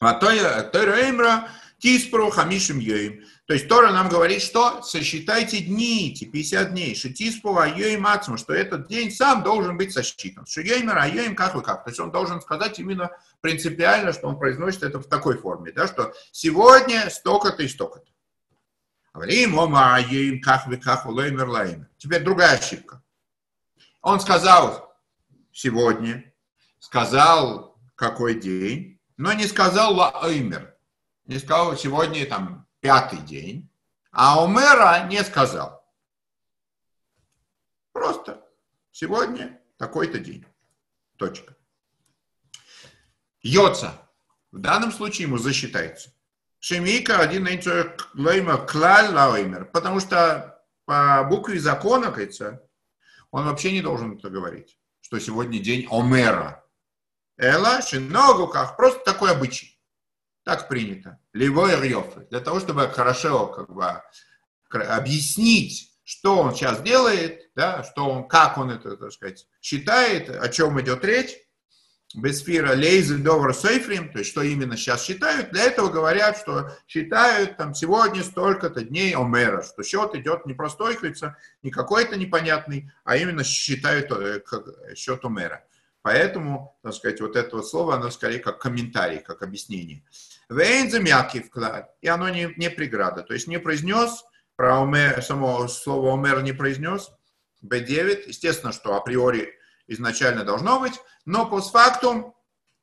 А 0.00 0.14
то 0.14 0.30
я, 0.30 0.62
то 0.62 1.48
тиспру 1.78 2.30
хамишим 2.30 2.80
йоим. 2.80 3.24
То 3.48 3.54
есть 3.54 3.66
Тора 3.66 3.92
нам 3.92 4.10
говорит, 4.10 4.42
что 4.42 4.82
сосчитайте 4.82 5.60
дни, 5.60 6.10
эти 6.10 6.26
50 6.26 6.70
дней, 6.70 6.94
шитиспу 6.94 7.56
айоим 7.56 8.02
максимум, 8.02 8.36
что 8.36 8.52
этот 8.52 8.88
день 8.88 9.10
сам 9.10 9.42
должен 9.42 9.78
быть 9.78 9.90
сосчитан. 9.90 10.44
Шигеймер 10.44 10.98
айоим 10.98 11.34
как 11.34 11.56
и 11.56 11.62
как. 11.62 11.82
То 11.82 11.88
есть 11.88 11.98
он 11.98 12.12
должен 12.12 12.42
сказать 12.42 12.78
именно 12.78 13.10
принципиально, 13.40 14.12
что 14.12 14.28
он 14.28 14.38
произносит 14.38 14.82
это 14.82 15.00
в 15.00 15.06
такой 15.06 15.38
форме, 15.38 15.72
да, 15.72 15.86
что 15.86 16.12
сегодня 16.30 17.08
столько-то 17.08 17.62
и 17.62 17.68
столько-то. 17.68 18.12
Теперь 21.96 22.22
другая 22.22 22.58
ошибка. 22.58 23.02
Он 24.02 24.20
сказал 24.20 24.94
сегодня, 25.52 26.34
сказал 26.80 27.80
какой 27.94 28.38
день, 28.38 29.00
но 29.16 29.32
не 29.32 29.46
сказал 29.46 29.94
лаимер. 29.94 30.76
Не 31.24 31.38
сказал 31.38 31.74
сегодня 31.78 32.26
там 32.26 32.67
пятый 32.80 33.18
день, 33.20 33.70
а 34.10 34.44
Омера 34.44 35.06
не 35.08 35.22
сказал. 35.24 35.84
Просто 37.92 38.46
сегодня 38.90 39.60
такой-то 39.76 40.18
день. 40.18 40.44
Точка. 41.16 41.56
Йоца. 43.42 43.92
В 44.50 44.58
данном 44.58 44.92
случае 44.92 45.26
ему 45.26 45.38
засчитается. 45.38 46.12
Шемика 46.60 47.18
один 47.20 47.46
лойма 48.14 48.56
клаль 48.58 49.12
лоймер, 49.14 49.66
потому 49.66 50.00
что 50.00 50.64
по 50.86 51.24
букве 51.28 51.60
закона, 51.60 52.10
кажется, 52.10 52.64
он 53.30 53.44
вообще 53.44 53.72
не 53.72 53.82
должен 53.82 54.16
это 54.16 54.30
говорить, 54.30 54.78
что 55.00 55.18
сегодня 55.18 55.58
день 55.58 55.86
Омера. 55.90 56.64
Эла, 57.36 57.80
как 58.48 58.76
просто 58.76 59.04
такой 59.04 59.30
обычай. 59.30 59.80
Так 60.44 60.68
принято. 60.68 61.20
Ливой 61.38 61.80
рьёфы. 61.80 62.26
Для 62.30 62.40
того, 62.40 62.58
чтобы 62.58 62.88
хорошо 62.88 63.46
как 63.46 63.72
бы, 63.72 64.82
объяснить, 64.82 65.92
что 66.02 66.38
он 66.38 66.52
сейчас 66.52 66.82
делает, 66.82 67.50
да, 67.54 67.84
что 67.84 68.10
он, 68.10 68.26
как 68.26 68.58
он 68.58 68.70
это, 68.70 68.96
так 68.96 69.12
сказать, 69.12 69.46
считает, 69.60 70.30
о 70.30 70.48
чем 70.48 70.80
идет 70.80 71.04
речь, 71.04 71.36
Бесфира 72.14 72.74
Лейзель 72.74 73.22
Довар 73.22 73.54
Сейфрим, 73.54 74.10
то 74.10 74.18
есть 74.18 74.30
что 74.30 74.42
именно 74.42 74.76
сейчас 74.76 75.04
считают, 75.04 75.50
для 75.52 75.64
этого 75.64 75.90
говорят, 75.90 76.38
что 76.38 76.72
считают 76.88 77.56
там 77.56 77.72
сегодня 77.72 78.24
столько-то 78.24 78.82
дней 78.82 79.14
Омера, 79.14 79.62
что 79.62 79.84
счет 79.84 80.16
идет 80.16 80.44
не 80.44 80.54
простой, 80.54 80.96
кажется, 80.96 81.36
не 81.62 81.70
какой-то 81.70 82.16
непонятный, 82.16 82.90
а 83.04 83.16
именно 83.16 83.44
считают 83.44 84.10
э, 84.10 84.40
как 84.40 84.64
счет 84.96 85.24
Омера. 85.24 85.64
Поэтому, 86.02 86.76
так 86.82 86.94
сказать, 86.94 87.20
вот 87.20 87.36
это 87.36 87.56
вот 87.56 87.68
слово, 87.68 87.96
оно 87.96 88.10
скорее 88.10 88.38
как 88.38 88.58
комментарий, 88.58 89.18
как 89.18 89.42
объяснение. 89.42 90.02
Вейнза 90.48 91.00
мягкий 91.00 91.40
вклад, 91.40 91.94
и 92.00 92.08
оно 92.08 92.28
не, 92.28 92.52
не 92.56 92.70
преграда, 92.70 93.22
то 93.22 93.34
есть 93.34 93.48
не 93.48 93.58
произнес, 93.58 94.24
про 94.56 94.82
Омер, 94.82 95.22
само 95.22 95.68
слово 95.68 96.14
Омер 96.14 96.42
не 96.42 96.52
произнес, 96.52 97.10
Б9, 97.62 98.24
естественно, 98.28 98.72
что 98.72 98.96
априори 98.96 99.54
изначально 99.86 100.44
должно 100.44 100.80
быть, 100.80 101.00
но 101.24 101.46
постфактум 101.46 102.34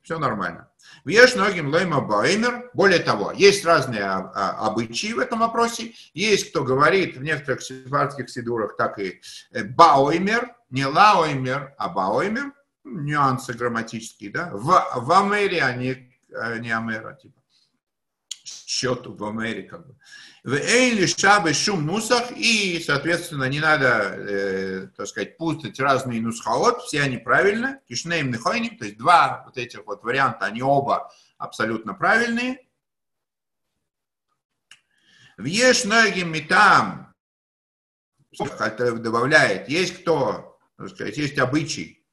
все 0.06 0.20
нормально. 0.20 0.70
Веш 1.04 1.36
многим 1.36 1.70
лойма 1.70 2.00
баэмер. 2.00 2.70
Более 2.76 3.00
того, 3.00 3.32
есть 3.32 3.66
разные 3.66 4.04
а, 4.04 4.32
а, 4.36 4.68
обычаи 4.68 5.14
в 5.14 5.20
этом 5.20 5.40
вопросе. 5.40 5.94
Есть, 6.14 6.52
кто 6.52 6.64
говорит 6.64 7.18
в 7.18 7.24
некоторых 7.24 7.64
сепарских 7.64 8.30
сидурах 8.30 8.78
так 8.78 9.00
и 9.00 9.22
э, 9.52 9.64
баоймер, 9.64 10.56
не 10.70 10.86
лаоймер, 10.86 11.74
а 11.78 11.90
баоймер. 11.90 12.54
Нюансы 12.84 13.54
грамматические, 13.54 14.30
да. 14.30 14.52
В, 14.54 14.68
в 14.96 15.12
Амере, 15.12 15.64
а 15.64 15.74
не, 15.74 16.16
а 16.32 16.58
не 16.60 16.70
Амера, 16.70 17.14
типа. 17.14 17.42
Счету 18.46 19.14
в 19.14 19.24
Америке. 19.26 19.78
В 20.44 20.54
Эйли 20.54 21.08
Шабы 21.08 21.54
Шум 21.54 21.86
Нусах, 21.88 22.32
и, 22.32 22.80
соответственно, 22.86 23.46
не 23.46 23.60
надо, 23.60 23.88
э, 23.88 24.88
так 24.96 25.08
сказать, 25.08 25.38
путать 25.38 25.80
разные 25.80 26.22
нусхаот, 26.22 26.84
все 26.84 27.02
они 27.02 27.18
правильно, 27.18 27.80
кишнеем 27.88 28.32
нехойним, 28.32 28.78
то 28.78 28.86
есть 28.86 28.98
два 28.98 29.44
вот 29.46 29.58
этих 29.58 29.86
вот 29.88 30.04
варианта, 30.04 30.46
они 30.46 30.62
оба 30.62 31.12
абсолютно 31.40 31.96
правильные. 31.96 32.60
В 35.38 35.46
еш 35.46 35.84
многим 35.86 36.32
метам, 36.32 37.14
добавляет, 38.38 39.68
есть 39.68 40.02
кто, 40.02 40.60
так 40.78 40.90
сказать, 40.90 41.18
есть 41.18 41.40
обычай 41.40 42.06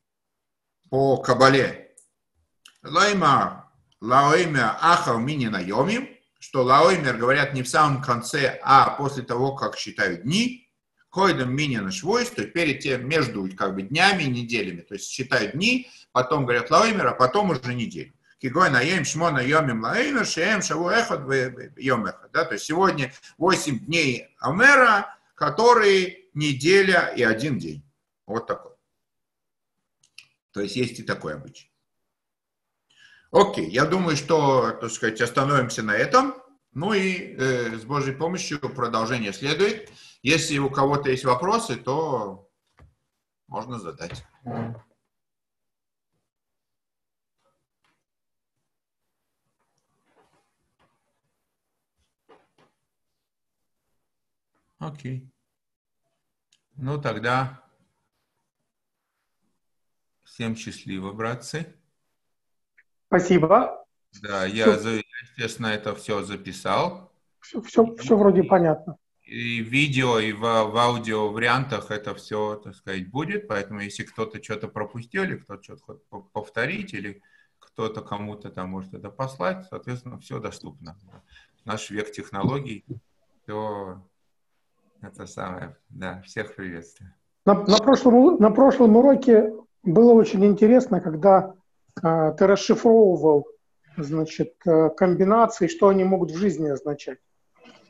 по 0.88 1.18
кабале. 1.18 1.94
Лайма, 2.82 3.70
лаойма 4.00 4.78
ахав 4.80 5.20
мини 5.20 5.46
наемим, 5.46 6.11
что 6.42 6.64
лаоймер 6.64 7.18
говорят 7.18 7.54
не 7.54 7.62
в 7.62 7.68
самом 7.68 8.02
конце, 8.02 8.58
а 8.64 8.90
после 8.96 9.22
того, 9.22 9.54
как 9.54 9.78
считают 9.78 10.22
дни, 10.22 10.68
койдом 11.08 11.54
мини 11.54 11.76
на 11.76 11.92
швойс, 11.92 12.30
то 12.30 12.42
есть 12.42 12.52
перед 12.52 12.80
тем, 12.80 13.08
между 13.08 13.48
как 13.56 13.76
бы 13.76 13.82
днями 13.82 14.24
и 14.24 14.28
неделями, 14.28 14.80
то 14.80 14.94
есть 14.94 15.08
считают 15.08 15.52
дни, 15.52 15.88
потом 16.10 16.44
говорят 16.44 16.68
лаоймер, 16.68 17.06
а 17.06 17.14
потом 17.14 17.50
уже 17.50 17.72
неделю. 17.74 18.12
Кигой 18.40 18.70
наем 18.70 19.04
шмона 19.04 19.38
йомим 19.38 19.82
лаэймер, 19.82 20.26
шеем 20.26 20.62
шаву 20.62 20.88
эхот 20.88 21.20
йом 21.76 22.06
эхот. 22.06 22.32
Да? 22.32 22.44
То 22.44 22.54
есть 22.54 22.64
сегодня 22.64 23.12
8 23.38 23.86
дней 23.86 24.34
Амера, 24.40 25.16
которые 25.36 26.24
неделя 26.34 27.14
и 27.16 27.22
один 27.22 27.60
день. 27.60 27.84
Вот 28.26 28.48
такой. 28.48 28.72
То 30.50 30.60
есть 30.60 30.74
есть 30.74 30.98
и 30.98 31.04
такой 31.04 31.34
обычай. 31.34 31.71
Окей, 33.32 33.70
я 33.70 33.86
думаю, 33.86 34.14
что, 34.14 34.72
так 34.72 34.90
сказать, 34.90 35.20
остановимся 35.22 35.82
на 35.82 35.92
этом. 35.92 36.34
Ну 36.74 36.92
и 36.92 37.34
э, 37.34 37.78
с 37.78 37.84
Божьей 37.84 38.14
помощью 38.14 38.60
продолжение 38.60 39.32
следует. 39.32 39.90
Если 40.22 40.58
у 40.58 40.68
кого-то 40.68 41.10
есть 41.10 41.24
вопросы, 41.24 41.76
то 41.76 42.50
можно 43.46 43.78
задать. 43.78 44.22
Окей. 54.78 55.32
Ну 56.74 57.00
тогда 57.00 57.64
всем 60.22 60.54
счастливо, 60.54 61.12
братцы. 61.12 61.81
Спасибо. 63.12 63.84
Да, 64.22 64.46
я, 64.46 64.74
все. 64.78 65.02
естественно, 65.22 65.66
это 65.66 65.94
все 65.94 66.22
записал. 66.22 67.12
Все, 67.40 67.60
все, 67.60 67.94
все 67.96 68.16
вроде 68.16 68.42
понятно. 68.42 68.96
И 69.22 69.58
видео, 69.60 70.18
и 70.18 70.32
в, 70.32 70.40
в 70.40 70.76
аудио 70.78 71.28
вариантах 71.28 71.90
это 71.90 72.14
все, 72.14 72.56
так 72.56 72.74
сказать, 72.74 73.10
будет. 73.10 73.48
Поэтому, 73.48 73.80
если 73.80 74.04
кто-то 74.04 74.42
что-то 74.42 74.68
пропустил, 74.68 75.24
или 75.24 75.36
кто-то 75.36 75.62
что-то 75.62 75.82
хочет 75.82 76.32
повторить, 76.32 76.94
или 76.94 77.20
кто-то 77.58 78.00
кому-то 78.00 78.48
там 78.48 78.70
может 78.70 78.94
это 78.94 79.10
послать, 79.10 79.66
соответственно, 79.68 80.18
все 80.18 80.38
доступно. 80.38 80.96
Наш 81.66 81.90
век 81.90 82.12
технологий, 82.12 82.86
то 83.44 83.98
это 85.02 85.26
самое, 85.26 85.76
да, 85.90 86.22
всех 86.22 86.54
приветствую. 86.54 87.12
На, 87.44 87.52
на, 87.54 87.76
прошлом, 87.76 88.36
на 88.38 88.50
прошлом 88.50 88.96
уроке 88.96 89.52
было 89.82 90.14
очень 90.14 90.46
интересно, 90.46 91.02
когда 91.02 91.54
ты 92.00 92.46
расшифровывал 92.46 93.46
значит, 93.96 94.54
э, 94.66 94.90
комбинации, 94.90 95.66
что 95.66 95.88
они 95.88 96.04
могут 96.04 96.30
в 96.30 96.36
жизни 96.36 96.68
означать. 96.68 97.18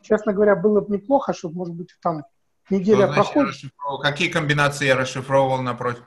Честно 0.02 0.32
говоря, 0.32 0.56
было 0.56 0.80
бы 0.80 0.96
неплохо, 0.96 1.32
чтобы, 1.32 1.56
может 1.56 1.74
быть, 1.74 1.94
там 2.02 2.24
неделя 2.70 3.06
что 3.06 3.14
проходит. 3.14 3.54
Какие 4.02 4.28
комбинации 4.28 4.86
я 4.86 4.96
расшифровывал 4.96 5.62
напротив? 5.62 6.04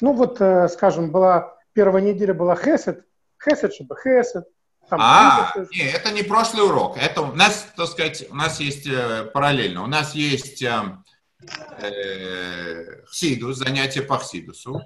Ну 0.00 0.12
вот, 0.12 0.40
э, 0.40 0.68
скажем, 0.68 1.10
была 1.10 1.56
первая 1.72 2.02
неделя 2.02 2.34
была 2.34 2.54
Хесед, 2.54 3.04
Хесед, 3.42 3.74
чтобы 3.74 3.96
Хесед. 3.96 4.44
Там, 4.88 5.00
а, 5.02 5.52
не, 5.70 5.82
это 5.82 6.12
не 6.12 6.22
прошлый 6.22 6.64
урок. 6.64 6.96
Это 6.96 7.20
у 7.20 7.34
нас, 7.34 7.66
так 7.76 7.88
сказать, 7.88 8.24
у 8.30 8.34
нас 8.34 8.58
есть 8.58 8.86
э, 8.86 9.24
параллельно. 9.34 9.82
У 9.82 9.86
нас 9.86 10.14
есть 10.14 10.62
э, 10.62 10.82
э, 11.82 13.02
Хсидус, 13.04 13.58
занятие 13.58 14.00
по 14.00 14.16
Хсидусу 14.16 14.82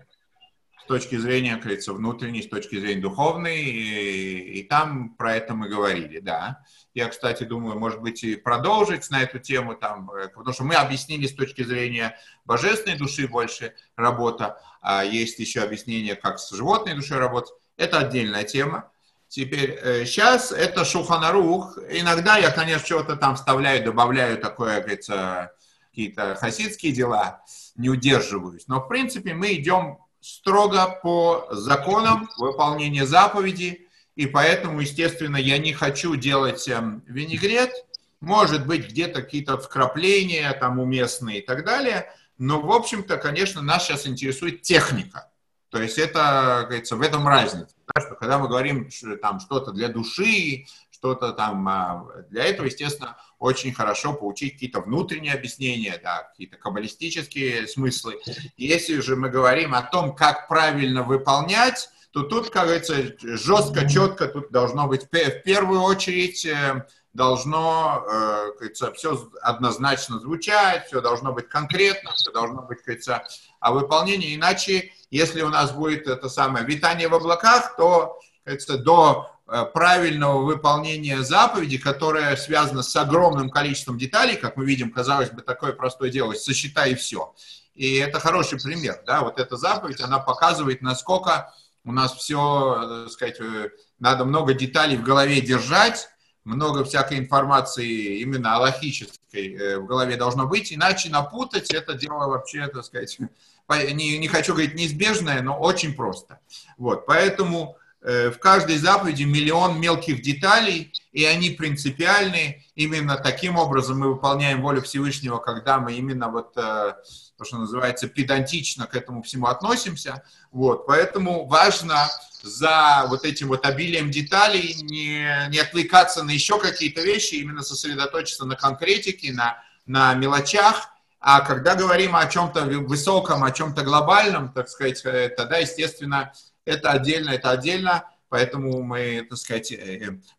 точки 0.92 1.16
зрения, 1.16 1.54
как 1.54 1.62
говорится, 1.62 1.94
внутренней, 1.94 2.42
с 2.42 2.48
точки 2.48 2.78
зрения 2.78 3.00
духовной, 3.00 3.62
и, 3.62 4.60
и 4.60 4.62
там 4.62 5.14
про 5.14 5.36
это 5.36 5.54
мы 5.54 5.70
говорили, 5.70 6.18
да. 6.18 6.62
Я, 6.92 7.08
кстати, 7.08 7.44
думаю, 7.44 7.78
может 7.78 8.02
быть, 8.02 8.22
и 8.22 8.36
продолжить 8.36 9.10
на 9.10 9.22
эту 9.22 9.38
тему, 9.38 9.74
там, 9.74 10.10
э, 10.10 10.28
потому 10.28 10.52
что 10.52 10.64
мы 10.64 10.74
объяснили 10.74 11.26
с 11.26 11.34
точки 11.34 11.62
зрения 11.64 12.18
божественной 12.44 12.98
души 12.98 13.26
больше 13.26 13.74
работа, 13.96 14.60
а 14.82 15.02
есть 15.02 15.38
еще 15.38 15.62
объяснение, 15.62 16.14
как 16.14 16.38
с 16.38 16.50
животной 16.50 16.94
душой 16.94 17.16
работать. 17.16 17.54
Это 17.78 18.00
отдельная 18.00 18.44
тема. 18.44 18.90
Теперь, 19.28 20.04
сейчас 20.04 20.52
э, 20.52 20.56
это 20.56 20.84
Шуханарух. 20.84 21.78
Иногда 21.88 22.36
я, 22.36 22.50
конечно, 22.50 22.84
что-то 22.84 23.16
там 23.16 23.36
вставляю, 23.36 23.82
добавляю 23.82 24.36
такое, 24.36 24.74
как 24.74 24.82
говорится, 24.82 25.52
какие-то 25.88 26.34
хасидские 26.34 26.92
дела, 26.92 27.42
не 27.76 27.88
удерживаюсь. 27.88 28.68
Но, 28.68 28.80
в 28.80 28.88
принципе, 28.88 29.32
мы 29.32 29.54
идем 29.54 30.01
строго 30.22 30.98
по 31.02 31.48
законам 31.50 32.28
выполнения 32.38 33.04
заповеди, 33.04 33.88
и 34.14 34.26
поэтому, 34.26 34.80
естественно, 34.80 35.36
я 35.36 35.58
не 35.58 35.72
хочу 35.72 36.16
делать 36.16 36.68
эм, 36.68 37.02
винегрет, 37.06 37.72
может 38.20 38.66
быть, 38.66 38.88
где-то 38.88 39.22
какие-то 39.22 39.58
вкрапления 39.58 40.52
там 40.52 40.78
уместные 40.78 41.40
и 41.40 41.42
так 41.44 41.64
далее, 41.64 42.12
но, 42.38 42.60
в 42.60 42.70
общем-то, 42.70 43.16
конечно, 43.16 43.62
нас 43.62 43.84
сейчас 43.84 44.06
интересует 44.06 44.62
техника. 44.62 45.28
То 45.70 45.80
есть 45.80 45.98
это, 45.98 46.64
говорится, 46.66 46.96
в 46.96 47.00
этом 47.00 47.26
разница. 47.26 47.74
Да, 47.94 48.00
что 48.00 48.14
когда 48.14 48.38
мы 48.38 48.46
говорим 48.46 48.88
там 49.22 49.40
что-то 49.40 49.72
для 49.72 49.88
души, 49.88 50.66
что-то 51.02 51.32
там 51.32 51.68
а, 51.68 52.06
для 52.30 52.44
этого, 52.44 52.66
естественно, 52.66 53.16
очень 53.40 53.74
хорошо 53.74 54.12
получить 54.12 54.52
какие-то 54.52 54.80
внутренние 54.80 55.34
объяснения, 55.34 56.00
да, 56.00 56.28
какие-то 56.30 56.56
каббалистические 56.56 57.66
смыслы. 57.66 58.20
Если 58.56 59.00
же 59.00 59.16
мы 59.16 59.28
говорим 59.28 59.74
о 59.74 59.82
том, 59.82 60.14
как 60.14 60.46
правильно 60.46 61.02
выполнять, 61.02 61.88
то 62.12 62.22
тут, 62.22 62.50
как 62.50 62.66
говорится, 62.66 62.94
жестко, 63.20 63.88
четко 63.88 64.28
тут 64.28 64.52
должно 64.52 64.86
быть 64.86 65.08
в 65.10 65.42
первую 65.42 65.80
очередь 65.80 66.46
э, 66.46 66.86
должно, 67.14 68.04
э, 68.06 68.52
говорится, 68.58 68.92
все 68.92 69.28
однозначно 69.42 70.20
звучать, 70.20 70.86
все 70.86 71.00
должно 71.00 71.32
быть 71.32 71.48
конкретно, 71.48 72.12
все 72.12 72.30
должно 72.30 72.62
быть, 72.62 72.78
говорится, 72.84 73.24
о 73.58 73.72
выполнении. 73.72 74.36
Иначе, 74.36 74.92
если 75.10 75.42
у 75.42 75.48
нас 75.48 75.72
будет 75.72 76.06
это 76.06 76.28
самое 76.28 76.64
витание 76.64 77.08
в 77.08 77.14
облаках, 77.14 77.74
то, 77.76 78.20
говорится, 78.44 78.78
до 78.78 79.31
правильного 79.46 80.42
выполнения 80.42 81.22
заповеди, 81.22 81.76
которая 81.78 82.36
связана 82.36 82.82
с 82.82 82.94
огромным 82.96 83.50
количеством 83.50 83.98
деталей, 83.98 84.36
как 84.36 84.56
мы 84.56 84.64
видим, 84.64 84.90
казалось 84.90 85.30
бы, 85.30 85.42
такое 85.42 85.72
простое 85.72 86.10
дело, 86.10 86.32
сосчитай 86.32 86.94
все. 86.94 87.34
И 87.74 87.96
это 87.96 88.20
хороший 88.20 88.60
пример, 88.60 89.02
да, 89.06 89.22
вот 89.22 89.38
эта 89.40 89.56
заповедь, 89.56 90.00
она 90.00 90.18
показывает, 90.18 90.82
насколько 90.82 91.52
у 91.84 91.92
нас 91.92 92.14
все, 92.14 92.76
э, 92.82 93.04
так 93.04 93.12
сказать, 93.12 93.40
э, 93.40 93.70
надо 93.98 94.24
много 94.24 94.54
деталей 94.54 94.96
в 94.96 95.02
голове 95.02 95.40
держать, 95.40 96.08
много 96.44 96.84
всякой 96.84 97.18
информации 97.18 98.20
именно 98.20 98.56
аллахической 98.56 99.78
в 99.78 99.86
голове 99.86 100.16
должно 100.16 100.46
быть, 100.46 100.72
иначе 100.72 101.08
напутать 101.08 101.72
это 101.72 101.94
дело 101.94 102.28
вообще, 102.28 102.66
так 102.68 102.84
сказать, 102.84 103.18
не, 103.92 104.18
не 104.18 104.28
хочу 104.28 104.52
говорить 104.52 104.74
неизбежное, 104.74 105.40
но 105.42 105.58
очень 105.58 105.94
просто. 105.94 106.40
Вот, 106.76 107.06
поэтому 107.06 107.76
Э, 107.76 107.81
в 108.02 108.38
каждой 108.38 108.78
заповеди 108.78 109.22
миллион 109.22 109.80
мелких 109.80 110.22
деталей, 110.22 110.92
и 111.12 111.24
они 111.24 111.50
принципиальны. 111.50 112.64
Именно 112.74 113.16
таким 113.16 113.56
образом 113.56 114.00
мы 114.00 114.14
выполняем 114.14 114.62
волю 114.62 114.82
Всевышнего, 114.82 115.38
когда 115.38 115.78
мы 115.78 115.92
именно 115.92 116.28
вот, 116.28 116.52
э, 116.56 116.94
то, 117.36 117.44
что 117.44 117.58
называется, 117.58 118.08
педантично 118.08 118.86
к 118.86 118.96
этому 118.96 119.22
всему 119.22 119.46
относимся. 119.46 120.24
Вот, 120.50 120.86
поэтому 120.86 121.46
важно 121.46 122.08
за 122.42 123.04
вот 123.08 123.24
этим 123.24 123.48
вот 123.48 123.64
обилием 123.66 124.10
деталей 124.10 124.74
не, 124.82 125.48
не 125.50 125.58
отвлекаться 125.58 126.24
на 126.24 126.30
еще 126.30 126.58
какие-то 126.58 127.02
вещи, 127.02 127.36
именно 127.36 127.62
сосредоточиться 127.62 128.44
на 128.46 128.56
конкретике, 128.56 129.32
на, 129.32 129.62
на 129.86 130.14
мелочах, 130.14 130.88
а 131.20 131.40
когда 131.40 131.76
говорим 131.76 132.16
о 132.16 132.26
чем-то 132.26 132.64
высоком, 132.64 133.44
о 133.44 133.52
чем-то 133.52 133.82
глобальном, 133.82 134.52
так 134.52 134.68
сказать, 134.68 135.00
э, 135.04 135.28
тогда, 135.28 135.58
естественно, 135.58 136.32
это 136.64 136.90
отдельно, 136.90 137.30
это 137.30 137.50
отдельно. 137.50 138.08
поэтому 138.28 138.82
мы, 138.82 139.26
так 139.28 139.38
сказать, 139.38 139.72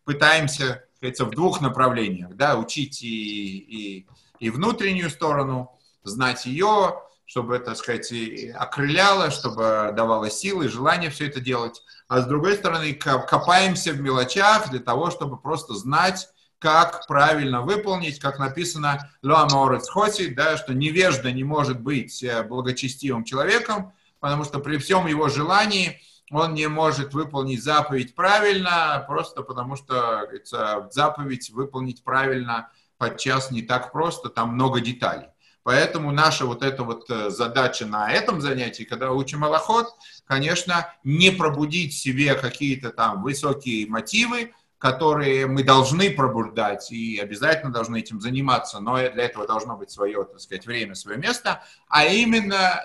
пытаемся, 0.04 0.66
так 0.66 0.96
сказать, 0.96 1.20
в 1.20 1.30
двух 1.30 1.60
направлениях, 1.60 2.34
да, 2.34 2.56
учить 2.56 3.02
и, 3.02 3.58
и, 3.58 4.06
и 4.40 4.50
внутреннюю 4.50 5.10
сторону, 5.10 5.78
знать 6.02 6.46
ее, 6.46 7.00
чтобы, 7.24 7.58
так 7.58 7.76
сказать, 7.76 8.12
окрыляло, 8.54 9.30
чтобы 9.30 9.92
давало 9.96 10.30
силы, 10.30 10.68
желание 10.68 11.10
все 11.10 11.26
это 11.28 11.40
делать. 11.40 11.82
А 12.08 12.20
с 12.20 12.26
другой 12.26 12.54
стороны, 12.54 12.92
копаемся 12.94 13.92
в 13.92 14.00
мелочах 14.00 14.70
для 14.70 14.80
того, 14.80 15.10
чтобы 15.10 15.38
просто 15.38 15.74
знать, 15.74 16.28
как 16.58 17.06
правильно 17.06 17.62
выполнить, 17.62 18.18
как 18.18 18.38
написано 18.38 19.10
Луаморец 19.22 19.88
Хоси, 19.88 20.28
да, 20.28 20.56
что 20.56 20.72
невежда 20.72 21.30
не 21.30 21.44
может 21.44 21.80
быть 21.80 22.22
э, 22.22 22.42
благочестивым 22.42 23.24
человеком, 23.24 23.92
потому 24.18 24.44
что 24.44 24.60
при 24.60 24.78
всем 24.78 25.06
его 25.06 25.28
желании 25.28 26.00
он 26.30 26.54
не 26.54 26.68
может 26.68 27.14
выполнить 27.14 27.62
заповедь 27.62 28.14
правильно, 28.14 29.04
просто 29.06 29.42
потому 29.42 29.76
что 29.76 30.22
говорится, 30.22 30.88
заповедь 30.90 31.50
выполнить 31.50 32.02
правильно 32.02 32.70
подчас 32.98 33.50
не 33.50 33.62
так 33.62 33.92
просто, 33.92 34.28
там 34.28 34.54
много 34.54 34.80
деталей. 34.80 35.28
Поэтому 35.64 36.12
наша 36.12 36.44
вот 36.44 36.62
эта 36.62 36.84
вот 36.84 37.08
э, 37.10 37.30
задача 37.30 37.86
на 37.86 38.12
этом 38.12 38.42
занятии, 38.42 38.84
когда 38.84 39.12
учим 39.12 39.44
Аллахот, 39.44 39.88
конечно, 40.26 40.92
не 41.04 41.30
пробудить 41.30 41.94
в 41.94 41.98
себе 41.98 42.34
какие-то 42.34 42.90
там 42.90 43.22
высокие 43.22 43.88
мотивы, 43.88 44.52
которые 44.84 45.46
мы 45.46 45.62
должны 45.62 46.10
пробуждать 46.10 46.92
и 46.92 47.18
обязательно 47.18 47.72
должны 47.72 48.00
этим 48.00 48.20
заниматься, 48.20 48.80
но 48.80 48.98
для 48.98 49.24
этого 49.24 49.46
должно 49.46 49.78
быть 49.78 49.90
свое, 49.90 50.24
так 50.24 50.38
сказать, 50.38 50.66
время, 50.66 50.94
свое 50.94 51.16
место, 51.16 51.62
а 51.88 52.04
именно 52.04 52.84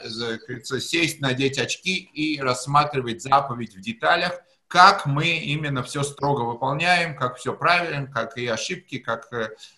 сесть, 0.80 1.20
надеть 1.20 1.60
очки 1.60 1.98
и 1.98 2.40
рассматривать 2.40 3.22
заповедь 3.22 3.76
в 3.76 3.82
деталях, 3.82 4.40
как 4.70 5.08
мы 5.08 5.40
именно 5.40 5.84
все 5.84 6.04
строго 6.04 6.44
выполняем, 6.44 7.18
как 7.18 7.36
все 7.36 7.54
правильно, 7.54 8.08
как 8.10 8.38
и 8.38 8.48
ошибки, 8.48 9.00
как, 9.00 9.28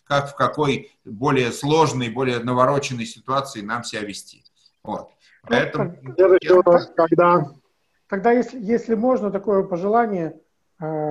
как 0.03 0.30
в 0.30 0.36
какой 0.36 0.91
более 1.03 1.51
сложной, 1.51 2.09
более 2.09 2.38
навороченной 2.38 3.07
ситуации 3.07 3.61
нам 3.61 3.84
себя 3.84 4.01
вести. 4.01 4.43
Вот. 4.84 5.09
Поэтому... 5.41 5.97
Когда... 6.95 7.47
Тогда, 8.07 8.32
если, 8.32 8.59
если 8.61 8.93
можно, 8.93 9.32
такое 9.32 9.63
пожелание, 9.63 10.39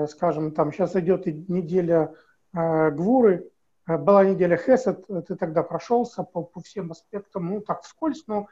скажем, 0.09 0.53
там 0.53 0.73
сейчас 0.73 0.97
идет 0.97 1.27
неделя 1.27 2.15
э, 2.55 2.91
Гвуры, 2.91 3.49
была 3.87 4.25
неделя 4.25 4.57
Хесед, 4.57 5.05
ты 5.27 5.37
тогда 5.37 5.63
прошелся 5.63 6.23
по, 6.23 6.43
по 6.43 6.61
всем 6.61 6.93
аспектам, 6.93 7.47
ну 7.47 7.61
так 7.61 7.83
вскользь, 7.83 8.25
но 8.27 8.49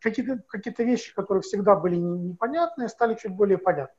какие-то 0.00 0.42
какие 0.48 0.74
вещи, 0.78 1.14
которые 1.14 1.42
всегда 1.42 1.74
были 1.74 1.96
непонятные, 1.96 2.88
стали 2.88 3.14
чуть 3.14 3.32
более 3.32 3.58
понятны. 3.58 3.96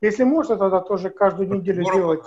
Если 0.00 0.24
можно, 0.24 0.56
тогда 0.56 0.80
тоже 0.80 1.10
каждую 1.10 1.48
неделю 1.48 1.82
Здорово 1.82 2.16
делать. 2.16 2.24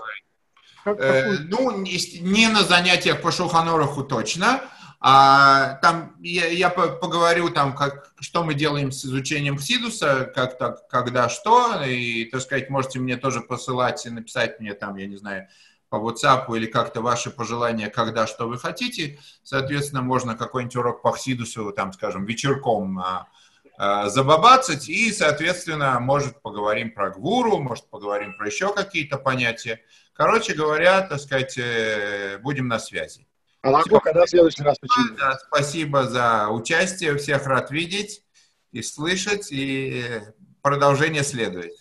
Как, 0.83 0.99
э, 0.99 1.37
ну, 1.49 1.71
не 1.71 2.47
на 2.47 2.63
занятиях 2.63 3.21
по 3.21 3.31
Шуханораху 3.31 4.03
точно. 4.03 4.61
А, 4.99 5.75
там 5.81 6.15
я, 6.21 6.47
я 6.47 6.69
поговорю 6.69 7.49
там, 7.49 7.75
как, 7.75 8.11
что 8.19 8.43
мы 8.43 8.55
делаем 8.55 8.91
с 8.91 9.05
изучением 9.05 9.57
Хсидуса, 9.57 10.31
как 10.33 10.57
так, 10.57 10.87
когда 10.87 11.29
что, 11.29 11.83
и, 11.83 12.25
так 12.25 12.41
сказать, 12.41 12.69
можете 12.69 12.99
мне 12.99 13.15
тоже 13.17 13.41
посылать 13.41 14.05
и 14.05 14.09
написать 14.09 14.59
мне 14.59 14.73
там, 14.73 14.95
я 14.95 15.05
не 15.05 15.17
знаю, 15.17 15.47
по 15.89 15.97
WhatsApp 15.97 16.45
или 16.55 16.65
как-то 16.65 17.01
ваши 17.01 17.29
пожелания, 17.29 17.89
когда 17.89 18.27
что 18.27 18.47
вы 18.47 18.57
хотите. 18.57 19.19
Соответственно, 19.43 20.01
можно 20.01 20.35
какой-нибудь 20.35 20.75
урок 20.75 21.01
по 21.01 21.11
Хсидусу, 21.11 21.71
там, 21.71 21.93
скажем, 21.93 22.25
вечерком 22.25 22.99
а, 22.99 23.27
Э, 23.77 24.09
забабацать, 24.09 24.89
и, 24.89 25.11
соответственно, 25.11 25.99
может 25.99 26.41
поговорим 26.41 26.91
про 26.91 27.11
гвуру, 27.11 27.59
может 27.59 27.87
поговорим 27.89 28.35
про 28.35 28.47
еще 28.47 28.73
какие-то 28.73 29.17
понятия. 29.17 29.81
Короче 30.13 30.55
говоря, 30.55 31.01
так 31.01 31.19
сказать, 31.19 31.55
э, 31.59 32.39
будем 32.39 32.67
на 32.67 32.79
связи. 32.79 33.27
Аллаху, 33.61 33.99
когда 33.99 34.25
в 34.25 34.29
следующий 34.29 34.63
раз 34.63 34.77
починим. 34.79 35.15
Да, 35.17 35.37
спасибо 35.47 36.07
за 36.07 36.49
участие, 36.49 37.17
всех 37.17 37.45
рад 37.47 37.71
видеть 37.71 38.23
и 38.71 38.81
слышать, 38.81 39.51
и 39.51 40.21
продолжение 40.61 41.23
следует. 41.23 41.73